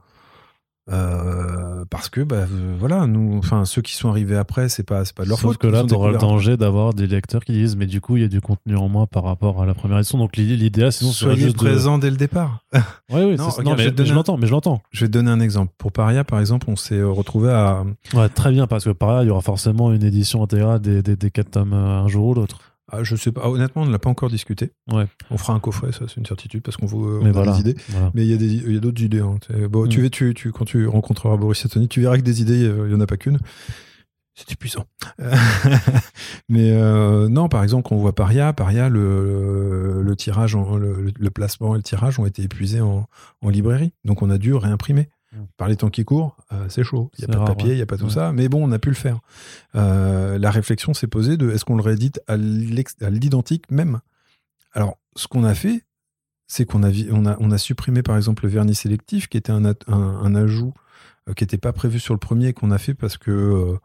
[0.91, 5.05] euh, parce que bah euh, voilà nous enfin ceux qui sont arrivés après c'est pas
[5.05, 7.07] c'est pas de leur Sauf faute que là, ont tu auras le danger d'avoir des
[7.07, 9.63] lecteurs qui disent mais du coup, il y a du contenu en moins par rapport
[9.63, 10.19] à la première édition.
[10.19, 12.83] Donc l'idée- sinon, soyez de- présents dès le départ Ouais,
[13.25, 14.83] oui, Non, regarde, non, je mais, je l'entends, mais je l'entends.
[14.91, 17.85] je vais te donner un exemple pour Paria par exemple on s'est retrouvé à
[18.15, 21.03] Ouais, très bien, parce que par là, il y aura forcément une édition intégrale des,
[21.03, 22.59] des, des quatre tomes euh, un jour ou l'autre.
[22.93, 23.43] Ah, je sais pas.
[23.45, 24.73] Ah, honnêtement, on ne l'a pas encore discuté.
[24.93, 25.07] Ouais.
[25.31, 27.77] On fera un coffret, ça, c'est une certitude, parce qu'on vous on a des idées.
[27.91, 28.11] voilà.
[28.15, 29.21] Mais il y a des, il y a d'autres idées.
[29.21, 29.37] hein.
[29.71, 30.03] Bon, tu, Mm.
[30.03, 32.87] vas- tu, tu, quand tu rencontreras Boris et Tony, tu verras que des idées, euh,
[32.89, 33.39] il y en a pas qu'une.
[34.35, 34.87] C'est épuisant.
[36.49, 41.13] Mais euh, non, par exemple, quand on voit Paria, Paria, le, le tirage, en- le,
[41.19, 43.07] le placement et le tirage ont été épuisés en,
[43.43, 43.93] en librairie.
[44.05, 45.09] Donc on a dû réimprimer.
[45.57, 47.11] Par les temps qui courent, euh, c'est chaud.
[47.19, 47.77] Il n'y a pas de papier, il ouais.
[47.77, 48.11] n'y a pas tout Ouais.
[48.11, 48.33] ça.
[48.33, 49.21] Mais bon, on a pu le faire.
[49.77, 54.01] Euh, la réflexion s'est posée de est-ce qu'on le réédite à l'identique même?
[54.73, 55.85] Alors, ce qu'on a fait,
[56.49, 59.37] c'est qu'on a, vi- on a, on a supprimé par exemple le vernis sélectif, qui
[59.37, 60.75] était un, at- un, un ajout
[61.29, 63.79] euh, qui n'était pas prévu sur le premier et qu'on a fait parce que euh,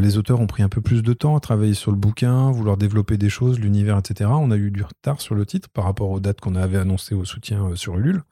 [0.00, 2.76] les auteurs ont pris un peu plus de temps à travailler sur le bouquin, vouloir
[2.76, 4.30] développer des choses, l'univers, etc.
[4.32, 7.14] On a eu du retard sur le titre par rapport aux dates qu'on avait annoncées
[7.14, 8.22] au soutien euh, sur Ulule.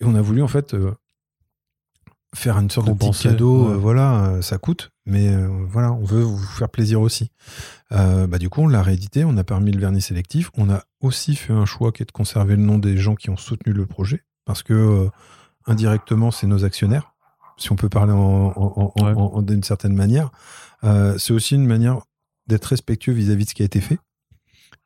[0.00, 0.92] Et on a voulu en fait euh,
[2.34, 3.66] faire une sorte de petit cadeau.
[3.68, 3.72] ouais.
[3.72, 7.30] euh, voilà, euh, ça coûte, mais euh, voilà, on veut vous faire plaisir aussi.
[7.90, 10.50] Bah, du coup, on l'a réédité, on a permis le vernis sélectif.
[10.56, 13.30] On a aussi fait un choix qui est de conserver le nom des gens qui
[13.30, 15.08] ont soutenu le projet, parce que
[15.66, 17.14] indirectement, c'est nos actionnaires,
[17.56, 19.12] si on peut parler en, en- en- Ouais.
[19.14, 20.30] en- en- d'une certaine manière.
[20.84, 22.00] Euh, c'est aussi une manière
[22.46, 23.98] d'être respectueux vis-à-vis de ce qui a été fait.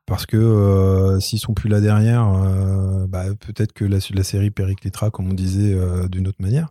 [0.07, 4.51] Parce que euh, s'ils sont plus là derrière, euh, bah, peut-être que la, la série
[4.51, 6.71] périclitera, comme on disait, euh, d'une autre manière.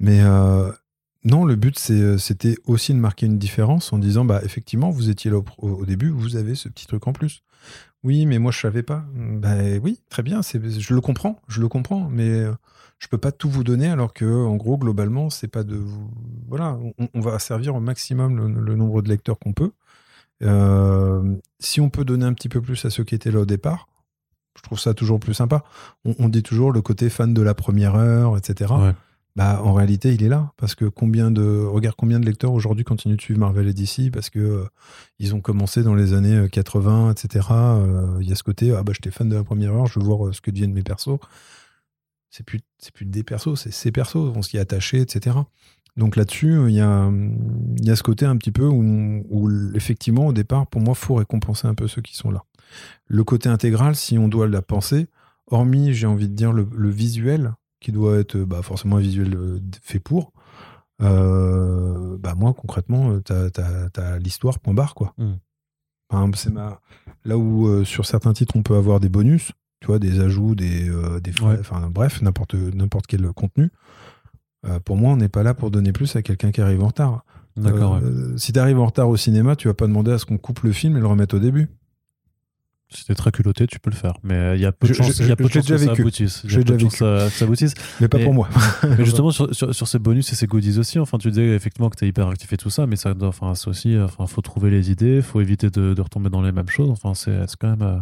[0.00, 0.70] Mais euh,
[1.24, 5.30] non, le but, c'était aussi de marquer une différence en disant, bah, effectivement, vous étiez
[5.30, 7.42] là au, début, vous avez ce petit truc en plus.
[8.04, 9.04] Oui, mais moi, je savais pas.
[9.14, 12.44] Bah, oui, très bien, je le comprends, je le comprends, mais
[12.98, 15.80] je peux pas tout vous donner alors que, en gros, globalement, c'est pas de.
[16.48, 16.78] Voilà,
[17.14, 19.72] on, va servir au maximum le nombre de lecteurs qu'on peut.
[20.42, 23.46] Euh, si on peut donner un petit peu plus à ceux qui étaient là au
[23.46, 23.88] départ,
[24.56, 25.64] je trouve ça toujours plus sympa.
[26.04, 28.72] On, on dit toujours le côté fan de la première heure, etc.
[28.74, 28.94] Ouais.
[29.34, 32.84] bah en réalité il est là parce que combien de regarde combien de lecteurs aujourd'hui
[32.84, 34.64] continuent de suivre Marvel et DC parce que euh,
[35.18, 37.48] ils ont commencé dans les années 80 etc
[38.20, 40.04] il y a ce côté ah bah j'étais fan de la première heure je veux
[40.04, 41.18] voir ce que deviennent mes persos
[42.28, 45.36] c'est plus c'est plus des persos c'est ces persos on s'y est attaché etc
[45.96, 47.10] donc là-dessus il y a
[47.80, 51.14] y a ce côté un petit peu où, où effectivement au départ pour moi faut
[51.14, 52.44] récompenser un peu ceux qui sont là.
[53.06, 55.08] Le côté intégral si on doit la penser
[55.48, 57.52] hormis j'ai envie de dire le, le visuel
[57.82, 60.32] qui doit être bah, forcément un visuel euh, fait pour.
[61.02, 63.48] Euh, bah moi concrètement t'as
[63.96, 65.14] as, l'histoire point barre quoi.
[66.34, 66.80] C'est ma
[67.24, 70.54] là où euh, sur certains titres on peut avoir des bonus tu vois des ajouts
[70.54, 70.88] des,
[71.22, 73.70] des enfin bref n'importe n'importe quel contenu
[74.84, 77.24] pour moi on n'est pas là pour donner plus à quelqu'un qui arrive en retard
[77.56, 78.00] D'accord.
[78.36, 80.60] si tu arrives en retard au cinéma tu vas pas demander à ce qu'on coupe
[80.60, 81.68] le film et le remettre au début
[82.96, 84.14] si t'es très culotté, tu peux le faire.
[84.22, 86.42] Mais il y a peu de chances, que ça aboutisse.
[86.46, 86.96] J'ai déjà vécu.
[86.96, 87.74] Ça, ça aboutisse.
[88.00, 88.48] Mais pas pour moi.
[88.82, 91.90] mais justement, sur, sur, sur, ces bonus et ces goodies aussi, enfin, tu disais effectivement
[91.90, 94.70] que t'es hyper actif et tout ça, mais ça doit, enfin, aussi, enfin, faut trouver
[94.70, 96.90] les idées, faut éviter de, de retomber dans les mêmes choses.
[96.90, 97.82] Enfin, c'est quand même.
[97.82, 98.00] Euh,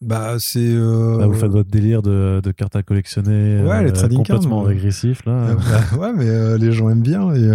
[0.00, 0.60] bah, c'est.
[0.60, 1.18] Euh...
[1.18, 3.62] Bah, vous faites votre délire de, de cartes à collectionner.
[3.62, 5.54] Ouais, les euh, complètement régressif, là.
[5.54, 7.48] Bah, ouais, mais euh, les gens aiment bien et.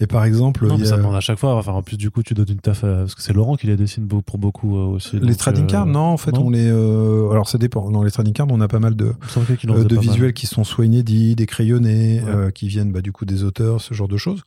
[0.00, 0.64] Et par exemple.
[0.66, 1.56] Non, mais ça demande à chaque fois.
[1.56, 2.82] Enfin, en plus, du coup, tu donnes une taf.
[2.82, 5.18] parce que c'est Laurent qui les dessine pour beaucoup euh, aussi.
[5.18, 6.68] Les trading cards, non, en fait, on les.
[6.68, 7.90] Euh, alors, ça dépend.
[7.90, 9.12] Dans les trading cards, on a pas mal de,
[9.66, 12.22] euh, de visuels qui sont soit inédits, des crayonnés,
[12.54, 14.42] qui viennent bah, du coup des auteurs, ce genre de choses.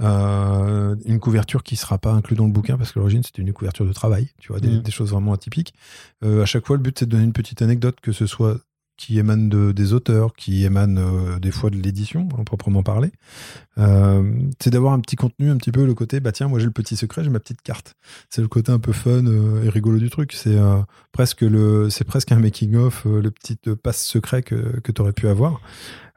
[0.00, 3.86] une couverture qui sera pas inclue dans le bouquin parce que l'origine c'était une couverture
[3.86, 4.82] de travail, tu vois, des, mm.
[4.82, 5.72] des choses vraiment atypiques.
[6.22, 8.58] à chaque fois, le but c'est de donner une petite anecdote, que ce soit
[8.96, 13.10] qui émanent de, des auteurs, qui émanent euh, des fois de l'édition, en proprement parler.
[13.78, 16.64] Euh, c'est d'avoir un petit contenu, un petit peu le côté, bah tiens, moi j'ai
[16.64, 17.94] le petit secret, j'ai ma petite carte.
[18.30, 20.32] C'est le côté un peu fun euh, et rigolo du truc.
[20.32, 20.56] C'est
[21.12, 21.44] presque
[22.06, 25.60] presque un making of, le petit passe secret que, que tu aurais pu avoir.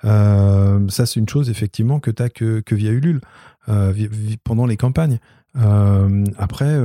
[0.03, 3.22] ça, c'est une chose effectivement que tu as que, que via Ulule
[4.43, 5.19] pendant les campagnes.
[5.56, 6.81] après,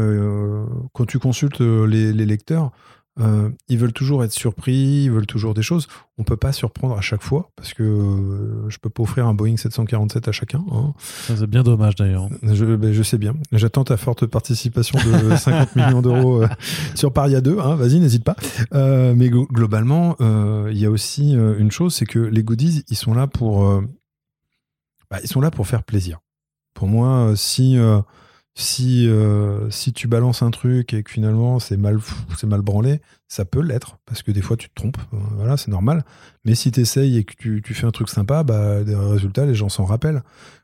[0.93, 2.73] quand tu consultes les lecteurs,
[3.21, 5.87] euh, ils veulent toujours être surpris, ils veulent toujours des choses.
[6.19, 9.35] On peut pas surprendre à chaque fois parce que euh, je peux pas offrir un
[9.35, 10.65] Boeing 747 à chacun.
[10.73, 10.95] Hein.
[11.29, 12.29] C'est bien dommage d'ailleurs.
[12.43, 13.35] Je, ben, je, sais bien.
[13.53, 16.49] J'attends ta forte participation de 50 millions d'euros euh,
[16.97, 17.59] sur Paria 2.
[17.61, 17.77] Hein.
[17.77, 18.37] Vas-y, n'hésite pas.
[18.73, 20.17] mais globalement,
[20.69, 23.65] il y a aussi une chose, c'est que les goodies, ils sont là pour,
[25.11, 26.21] bah, ils sont là pour faire plaisir.
[26.75, 27.79] Pour moi, si
[28.55, 31.99] si, euh, si tu balances un truc et que finalement c'est mal,
[32.37, 35.57] c'est mal branlé, ça peut l'être, parce que des fois tu te trompes, euh, voilà,
[35.57, 36.05] c'est normal.
[36.45, 39.55] Mais si tu essayes et que tu, tu, fais un truc sympa, bah, résultats, les
[39.55, 40.23] gens s'en rappellent.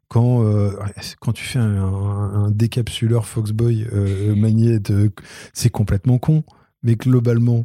[0.09, 0.73] Quand, euh,
[1.21, 5.09] quand tu fais un, décapsuleur Foxboy euh,
[5.53, 6.43] c'est complètement con,
[6.83, 7.65] mais globalement,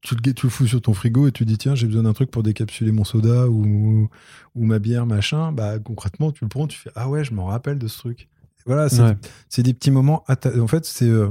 [0.00, 2.12] tu le, tu le fous sur ton frigo et tu dis tiens j'ai besoin d'un
[2.12, 4.08] truc pour décapsuler mon soda ou,
[4.54, 7.46] ou ma bière machin bah concrètement tu le prends tu fais ah ouais je m'en
[7.46, 8.28] rappelle de ce truc
[8.66, 8.88] voilà,
[9.48, 10.24] c'est des petits moments.
[10.28, 11.30] En fait, c'est euh,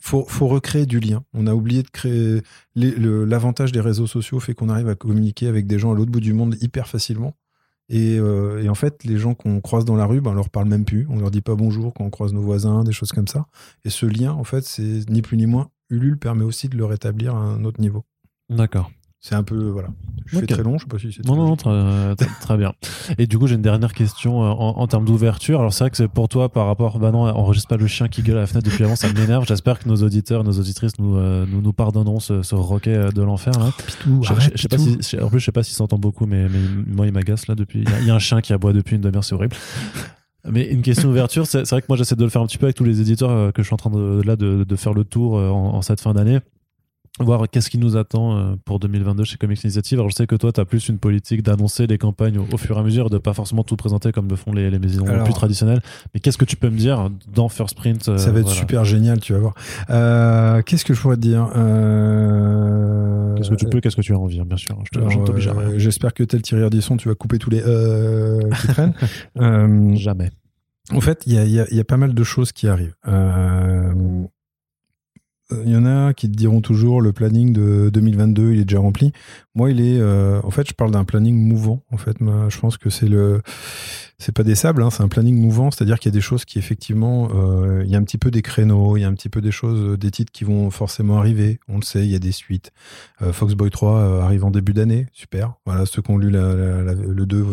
[0.00, 1.24] faut, faut recréer du lien.
[1.32, 2.42] On a oublié de créer.
[2.74, 6.20] L'avantage des réseaux sociaux fait qu'on arrive à communiquer avec des gens à l'autre bout
[6.20, 7.34] du monde hyper facilement.
[7.90, 10.48] Et, euh, et en fait, les gens qu'on croise dans la rue, ben, on leur
[10.48, 11.06] parle même plus.
[11.10, 13.46] On leur dit pas bonjour quand on croise nos voisins, des choses comme ça.
[13.84, 15.70] Et ce lien, en fait, c'est ni plus ni moins.
[15.90, 18.04] Ulule permet aussi de le rétablir à un autre niveau.
[18.48, 18.90] D'accord.
[19.24, 19.88] C'est un peu voilà.
[20.26, 21.24] Je fais très long, je sais pas si c'est.
[21.24, 22.74] Non non, très, très, bien.
[23.16, 25.60] Et du coup, j'ai une dernière question euh, en, en termes d'ouverture.
[25.60, 26.98] Alors c'est vrai que c'est pour toi par rapport.
[26.98, 29.10] Bah non, on enregistre pas le chien qui gueule à la fenêtre depuis avant, ça
[29.10, 29.46] m'énerve.
[29.48, 33.10] J'espère que nos auditeurs, nos auditrices nous euh, nous, nous, pardonneront ce, ce roquet euh,
[33.12, 33.72] de l'enfer là.
[33.86, 36.26] Pitou, je, arrête, je, sais pas si, en plus, je sais pas s'il s'entend beaucoup,
[36.26, 37.82] mais, mais moi il m'agace là depuis.
[38.00, 39.56] Il y, a un chien qui aboie depuis une demi-heure, c'est horrible.
[40.46, 42.66] Mais une question d'ouverture, c'est vrai que moi j'essaie de le faire un petit peu
[42.66, 45.04] avec tous les éditeurs que je suis en train de, là de, de faire le
[45.04, 46.40] tour en, en cette fin d'année
[47.20, 49.98] voir qu'est-ce qui nous attend euh, pour 2022 chez Comics Initiative.
[49.98, 52.76] Alors je sais que toi, tu as plus une politique d'annoncer les campagnes au, fur
[52.76, 55.34] et à mesure, de pas forcément tout présenter comme le font les, les maisons plus
[55.34, 55.80] traditionnelles.
[56.12, 58.84] Mais qu'est-ce que tu peux me dire dans First Print euh, Ça va être super
[58.84, 59.54] génial, tu vas voir.
[59.90, 63.34] Euh, qu'est-ce que je pourrais te dire euh...
[63.36, 64.76] Qu'est-ce que tu peux, qu'est-ce que tu as envie, hein, bien sûr.
[64.92, 68.94] Je J'espère que tel Thierry Ardisson, tu vas couper tous les qui traînent.
[69.96, 70.30] Jamais.
[70.92, 72.94] En fait, il y a, y, a, y a, pas mal de choses qui arrivent.
[73.08, 73.83] Euh,
[75.50, 79.12] il y en a qui diront toujours le planning de 2022 il est déjà rempli.
[79.54, 81.82] Moi, il est, euh, en fait, je parle d'un planning mouvant.
[81.92, 83.40] En fait, je pense que c'est le,
[84.18, 86.44] c'est pas des sables, hein, c'est un planning mouvant, c'est-à-dire qu'il y a des choses
[86.44, 89.12] qui effectivement, euh, il y a un petit peu des créneaux, il y a un
[89.12, 91.58] petit peu des choses, euh, des titres qui vont forcément arriver.
[91.68, 92.72] On le sait, il y a des suites.
[93.22, 95.54] Euh, Foxboy 3 euh, arrive en début d'année, super.
[95.66, 97.44] Voilà, ceux qui ont lu la, la, le 2,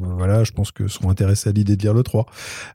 [0.00, 2.26] voilà, je pense que seront intéressés à l'idée de lire le 3.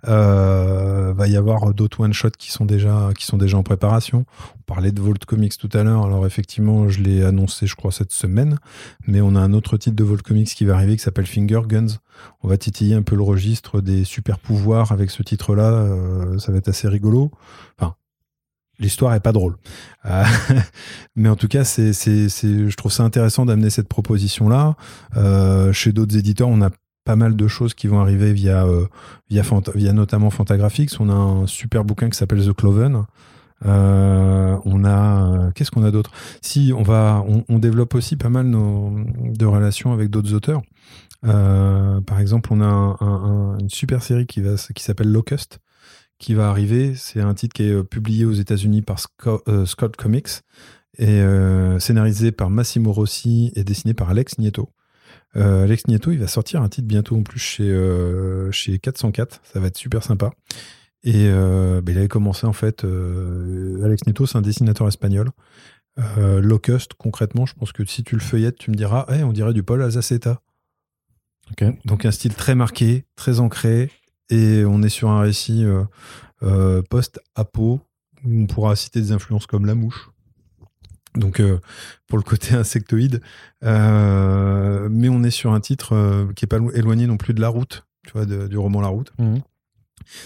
[0.04, 4.26] va y avoir d'autres one shot qui sont déjà, qui sont déjà en préparation.
[4.58, 6.06] On parlait de Vault Comics tout à l'heure.
[6.06, 8.59] Alors effectivement, je l'ai annoncé, je crois, cette semaine.
[9.08, 11.62] Mais on a un autre titre de Vault Comics qui va arriver qui s'appelle Finger
[11.68, 11.98] Guns.
[12.42, 15.72] On va titiller un peu le registre des super pouvoirs avec ce titre-là.
[15.72, 17.32] Euh, ça va être assez rigolo.
[17.78, 17.96] Enfin,
[18.80, 19.56] l'histoire est pas drôle.
[20.06, 20.24] Euh,
[21.16, 24.76] mais en tout cas, c'est, je trouve ça intéressant d'amener cette proposition-là.
[25.18, 26.70] Euh, chez d'autres éditeurs, on a
[27.06, 28.66] pas mal de choses qui vont arriver via,
[29.30, 30.92] via notamment Fantagraphics.
[31.00, 33.06] On a un super bouquin qui s'appelle The Cloven.
[33.66, 36.12] Euh, on a qu'est-ce qu'on a d'autre?
[36.42, 40.62] Si on va, on, développe aussi pas mal nos, de relations avec d'autres auteurs.
[41.26, 45.60] Euh, par exemple, on a un, un, une super série qui va qui s'appelle Locust,
[46.18, 46.94] qui va arriver.
[46.96, 49.66] C'est un titre qui est euh, publié aux États-Unis par Scott, euh,
[49.98, 50.30] Comics
[50.98, 54.70] et euh, scénarisé par Massimo Rossi et dessiné par Alex Nieto.
[55.36, 59.42] Euh, Alex Nieto, il va sortir un titre bientôt en plus chez, euh, chez 404.
[59.44, 60.32] Ça va être super sympa.
[61.04, 62.84] Et euh, bah, il avait commencé en fait.
[62.84, 65.32] Alex Nieto, c'est un dessinateur espagnol.
[66.18, 69.54] Locust, concrètement, je pense que si tu le feuillettes, tu me diras, hey, on dirait
[69.54, 70.42] du Paul Azaceta.
[71.52, 71.78] Okay.
[71.84, 73.92] Donc un style très marqué, très ancré,
[74.30, 75.66] et on est sur un récit
[76.90, 77.82] post-apo
[78.24, 80.10] où on pourra citer des influences comme la mouche,
[81.16, 81.60] donc euh,
[82.08, 83.22] pour le côté insectoïde,
[83.64, 87.42] euh, mais on est sur un titre euh, qui est pas éloigné non plus de
[87.42, 89.12] la route, tu vois, de, du roman La Route.
[89.18, 89.38] Mmh.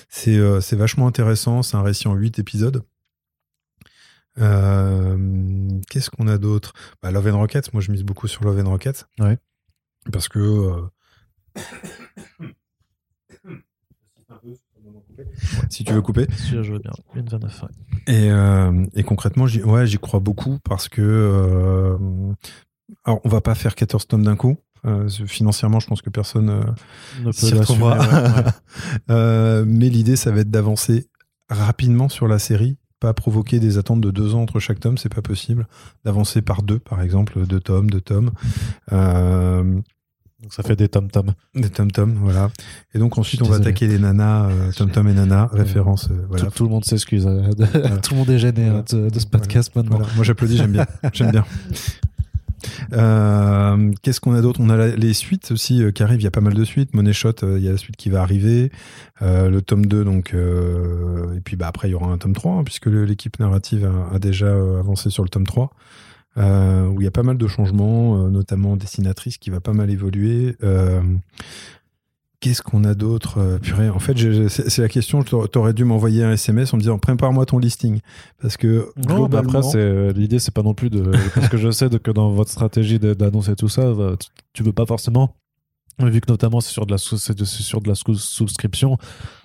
[0.10, 2.84] C'est euh, c'est vachement intéressant, c'est un récit en huit épisodes.
[4.40, 6.74] Euh, Qu'est-ce qu'on a d'autre?
[7.02, 9.06] Bah, Love and Rockets, moi je mise beaucoup sur Love and Rockets.
[9.20, 9.38] Ouais.
[10.12, 10.82] Parce que euh,
[15.70, 16.28] si tu veux couper.
[16.36, 16.92] Si je veux bien.
[17.16, 17.70] Une 29, ouais.
[18.14, 21.02] Et, euh, et concrètement, j'y ouais, crois beaucoup parce que.
[21.02, 21.98] Euh,
[23.06, 24.58] alors, on va pas faire 14 tomes d'un coup.
[24.86, 26.62] Euh, financièrement, je pense que personne euh,
[27.24, 27.98] Ne s'y peut retrouvera.
[27.98, 28.52] l'assumer, ouais, ouais.
[29.12, 31.08] Euh, mais l'idée, ça va être d'avancer
[31.50, 35.14] rapidement sur la série, pas provoquer des attentes de deux ans entre chaque tome, c'est
[35.14, 35.68] pas possible.
[36.06, 38.32] D'avancer par deux, par exemple, deux tomes, deux tomes.
[38.92, 39.64] Euh,
[40.42, 41.34] Donc ça fait des tom-tom.
[41.56, 42.50] des tom-toms, voilà.
[42.94, 46.46] Et donc ensuite, on va attaquer les nanas, euh, tom-tom et nana, référence, euh, voilà.
[46.46, 47.26] Tout, tout le monde s'excuse.
[47.28, 48.80] euh, de- Tout le monde est gêné Voilà.
[48.80, 49.98] hein, de, de ce podcast maintenant.
[50.00, 50.14] Voilà.
[50.16, 50.86] Moi, j'applaudis, j'aime bien.
[51.14, 51.46] J'aime bien.
[52.94, 54.60] Euh, Qu'est-ce qu'on a d'autre?
[54.62, 56.22] On a les suites aussi euh, qui arrivent.
[56.22, 56.94] Il y a pas mal de suites.
[56.94, 58.72] Money Shot, euh, il y a la suite qui va arriver.
[59.22, 60.34] Le tome 2, donc.
[60.34, 64.20] et puis bah, après, il y aura un tome 3, hein, puisque l'équipe narrative a,
[64.20, 65.72] déjà avancé sur le tome 3.
[66.38, 69.90] euh, où il y a pas mal de changements, notamment dessinatrice qui va pas mal
[69.90, 70.58] évoluer.
[72.44, 74.18] Qu'est-ce qu'on a d'autre Euh, Purée, en fait,
[74.50, 75.24] c'est la question.
[75.24, 78.00] T'aurais dû m'envoyer un SMS en me disant prépare-moi ton listing.
[78.42, 78.90] Parce que.
[79.08, 81.04] Non, mais après, c'est l'idée, c'est pas non plus de.
[81.36, 84.16] Parce que je sais que dans votre stratégie d'annoncer tout ça, va-
[84.54, 85.36] tu- veux pas forcément.
[86.00, 88.16] Vu que notamment c'est sur de la sous- c'est de- c'est sur de la sous-
[88.16, 88.98] souscription,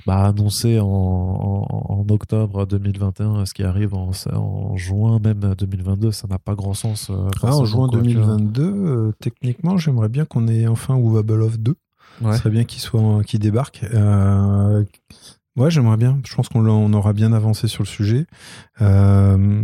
[0.06, 1.66] bah annoncer en, en,
[2.00, 6.72] en octobre 2021 ce qui arrive en, en juin même 2022, ça n'a pas grand
[6.74, 7.10] sens.
[7.10, 8.24] euh, Ah, en juin quoi, tu vois.
[8.36, 11.74] 2022, euh, techniquement, j'aimerais bien qu'on ait enfin Woobable of 2.
[12.20, 12.32] Ouais.
[12.32, 13.84] Ce serait bien qu'il soit qu'il débarque.
[13.94, 14.84] Euh,
[15.56, 16.18] ouais, j'aimerais bien.
[16.26, 18.26] Je pense qu'on aura bien avancé sur le sujet.
[18.80, 19.62] Euh,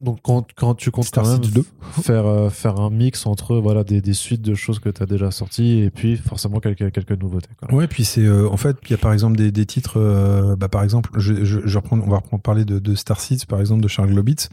[0.00, 1.64] Donc quand, quand tu comptes Star quand même City 2.
[2.02, 5.06] faire, euh, faire un mix entre voilà, des, des suites de choses que tu as
[5.06, 7.48] déjà sorties et puis forcément quelques, quelques nouveautés.
[7.58, 7.72] Quoi.
[7.74, 9.98] Ouais, puis c'est euh, en fait, il y a par exemple des, des titres.
[9.98, 13.18] euh, bah, par exemple, je, je, je reprends, on va reprendre parler de, de Star
[13.20, 14.50] Seeds, par exemple, de Charles Globitz,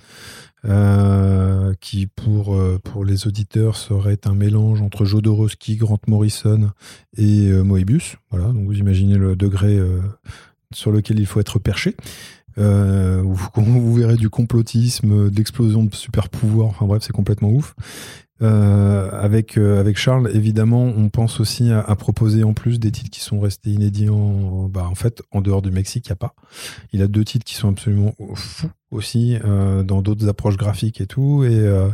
[0.63, 6.71] euh, qui pour euh, pour les auditeurs serait un mélange entre Jodorowsky, Grant Morrison
[7.17, 8.17] et euh, Moebius.
[8.29, 9.79] Voilà, donc vous imaginez le degré
[10.73, 11.95] sur lequel il faut être perché.
[12.57, 16.69] Euh, vous, vous verrez du complotisme, de l'explosion de super pouvoirs.
[16.69, 17.76] Enfin bref, c'est complètement ouf.
[18.41, 23.11] Euh, avec euh, avec Charles, évidemment, on pense aussi à, proposer en plus des titres
[23.11, 26.15] qui sont restés inédits en, bah, en fait en dehors du Mexique, il y a
[26.15, 26.34] pas.
[26.91, 31.07] Il a deux titres qui sont absolument fous aussi euh, dans d'autres approches graphiques et
[31.07, 31.44] tout.
[31.44, 31.90] Et euh,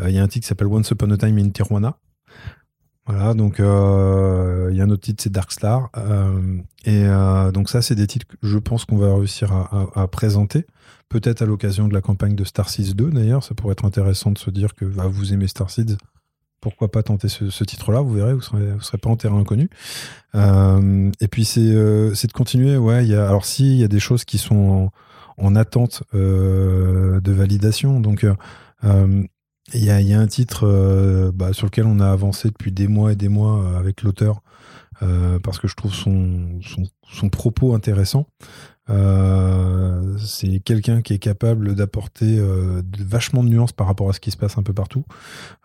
[0.00, 1.98] euh, il y a un titre qui s'appelle Once Upon a Time in Tijuana.
[3.06, 5.90] Voilà, donc euh, il y a un autre titre, c'est Dark Star.
[5.96, 10.08] Euh, et euh, donc ça, c'est des titres que je pense qu'on va réussir à,
[10.08, 10.66] présenter.
[11.08, 13.44] Peut-être à l'occasion de la campagne de Star Seeds 2, d'ailleurs.
[13.44, 15.96] Ça pourrait être intéressant de se dire que bah, vous aimez Star Seeds.
[16.60, 18.00] Pourquoi pas tenter ce, titre-là?
[18.00, 19.70] Vous verrez, vous vous serez pas en terrain inconnu.
[20.34, 22.76] Et puis c'est de continuer.
[22.76, 24.90] Ouais, alors si il y a des choses qui sont
[25.38, 28.00] en, en attente de validation.
[28.00, 28.26] Donc
[29.74, 32.72] il y, a, y a un titre euh, bah, sur lequel on a avancé depuis
[32.72, 34.42] des mois et des mois euh, avec l'auteur
[35.02, 38.26] euh, parce que je trouve son, son, son propos intéressant.
[38.88, 44.20] Euh, c'est quelqu'un qui est capable d'apporter euh, vachement de nuances par rapport à ce
[44.20, 45.04] qui se passe un peu partout.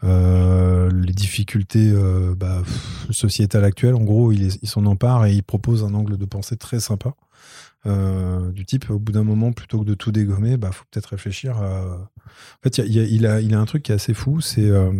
[0.04, 2.64] Euh, les difficultés euh, bah,
[3.12, 6.80] sociétales actuelles, en gros, il s'en empare et il propose un angle de pensée très
[6.80, 7.14] sympa.
[7.88, 11.08] Euh, du type, au bout d'un moment, plutôt que de tout dégommer, bah, faut peut-être
[11.08, 11.98] réfléchir à...
[11.98, 14.92] En fait, il, a, il, a, un truc qui est assez fou, c'est euh,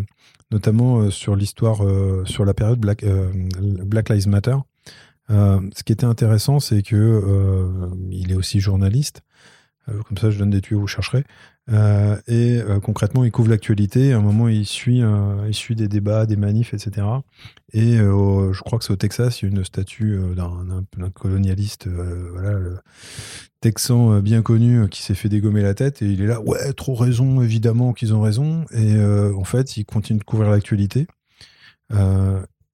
[0.52, 1.82] notamment sur l'histoire,
[2.26, 4.58] sur la période Black, Black Lives Matter.
[5.32, 9.22] Euh, ce qui était intéressant, c'est que euh, il est aussi journaliste.
[9.90, 11.24] Euh, comme ça, je donne des tuyaux, vous chercherez.
[12.28, 14.14] et concrètement, il couvre l'actualité.
[14.14, 15.02] À un moment, il suit,
[15.48, 17.08] il suit des débats, des manifs, etc.
[17.72, 22.60] Et je crois que c'est au Texas, il y a une statue d'un colonialiste, voilà,
[23.62, 26.02] texan bien connu, qui s'est fait dégommer la tête.
[26.02, 28.66] Et il est là, ouais, trop raison, évidemment qu'ils ont raison.
[28.74, 31.08] Et en fait, il continue de couvrir l'actualité.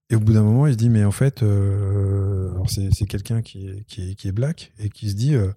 [0.10, 3.68] Et au bout d'un moment, il se dit, mais en fait, euh, c'est quelqu'un qui
[3.68, 5.52] est, qui, black et qui se dit, euh,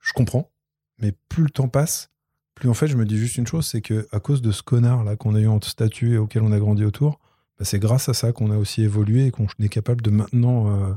[0.00, 0.50] je comprends,
[0.98, 2.10] mais plus le temps passe,
[2.54, 4.62] plus en fait, je me dis juste une chose, c'est que à cause de ce
[4.62, 7.18] connard là qu'on a eu en statut et auquel on a grandi autour,
[7.58, 10.70] bah, c'est grâce à ça qu'on a aussi évolué et qu'on est capable de maintenant
[10.70, 10.92] euh,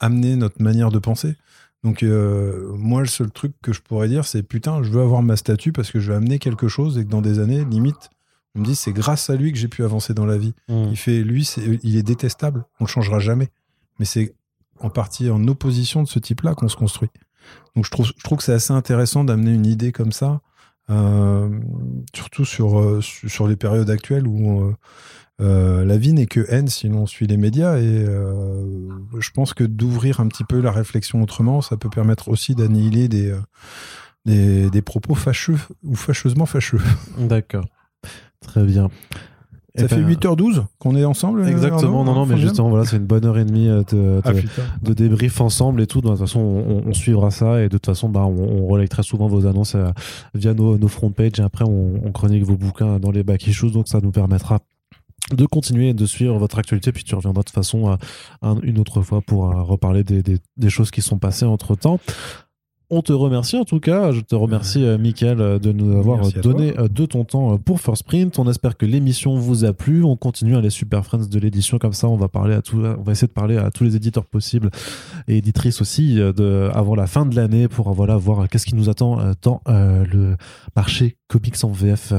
[0.00, 1.36] amener notre manière de penser.
[1.84, 5.22] Donc euh, moi, le seul truc que je pourrais dire, c'est putain, je veux avoir
[5.22, 8.10] ma statue parce que je vais amener quelque chose et que dans des années, limite,
[8.54, 10.54] on me dit c'est grâce à lui que j'ai pu avancer dans la vie.
[10.68, 10.88] Mmh.
[10.90, 13.48] Il fait lui, c'est, il est détestable, on le changera jamais.
[13.98, 14.34] Mais c'est
[14.80, 17.10] en partie en opposition de ce type-là qu'on se construit.
[17.76, 20.40] Donc je trouve, je trouve que c'est assez intéressant d'amener une idée comme ça,
[20.90, 21.48] euh,
[22.14, 24.74] surtout sur, euh, sur les périodes actuelles où
[25.40, 27.78] euh, la vie n'est que haine, sinon on suit les médias.
[27.78, 28.04] Et
[29.18, 33.08] je pense que d'ouvrir un petit peu la réflexion autrement, ça peut permettre aussi d'annihiler
[33.08, 33.34] des,
[34.24, 36.80] des, des propos fâcheux ou fâcheusement fâcheux.
[37.18, 37.66] D'accord.
[38.40, 38.90] Très bien.
[39.78, 43.06] Ça fait 8h12 qu'on est ensemble euh, Exactement, non, non, mais justement, voilà, c'est une
[43.06, 44.32] bonne heure et demie euh, de, ah,
[44.82, 46.00] de, débrief ensemble et tout.
[46.00, 49.02] De toute façon, on, suivra ça et de toute façon, bah, on, on relaye très
[49.02, 49.90] souvent vos annonces euh,
[50.34, 51.38] via nos, nos front pages.
[51.38, 54.60] Et après, on, chronique vos bouquins dans les back issues, donc ça nous permettra
[55.32, 56.90] de continuer de suivre votre actualité.
[56.90, 57.96] Puis tu reviendras de toute façon
[58.62, 62.00] une autre fois pour reparler des, des, des choses qui sont passées entre temps
[62.90, 64.12] on te remercie en tout cas.
[64.12, 67.80] Je te remercie, euh, Michael, euh, de nous avoir donné euh, de ton temps pour
[67.80, 68.38] First Print.
[68.38, 70.04] On espère que l'émission vous a plu.
[70.04, 71.78] On continue à les super friends de l'édition.
[71.78, 73.96] Comme ça, on va parler à tout, on va essayer de parler à tous les
[73.96, 74.70] éditeurs possibles
[75.26, 78.88] et éditrices aussi de, avant la fin de l'année pour voilà, voir qu'est-ce qui nous
[78.88, 80.36] attend dans le
[80.74, 82.12] marché comics en VF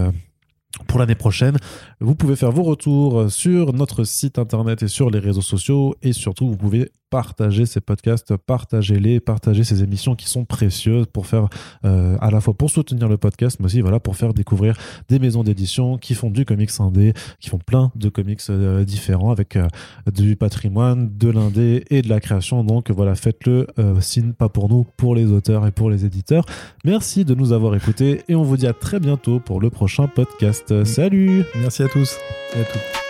[0.87, 1.57] pour l'année prochaine.
[1.99, 6.13] Vous pouvez faire vos retours sur notre site internet et sur les réseaux sociaux et
[6.13, 11.47] surtout vous pouvez partager ces podcasts, partagez-les, partagez ces émissions qui sont précieuses pour faire
[11.85, 14.77] euh, à la fois pour soutenir le podcast, mais aussi voilà pour faire découvrir
[15.07, 19.31] des maisons d'édition qui font du comics indé, qui font plein de comics euh, différents
[19.31, 19.67] avec euh,
[20.11, 22.63] du patrimoine, de l'indé et de la création.
[22.63, 23.67] Donc voilà, faites-le,
[23.99, 26.45] signe pas pour nous, pour les auteurs et pour les éditeurs.
[26.85, 30.07] Merci de nous avoir écoutés et on vous dit à très bientôt pour le prochain
[30.07, 30.83] podcast.
[30.83, 32.17] Salut Merci à tous
[32.55, 33.08] et à toutes.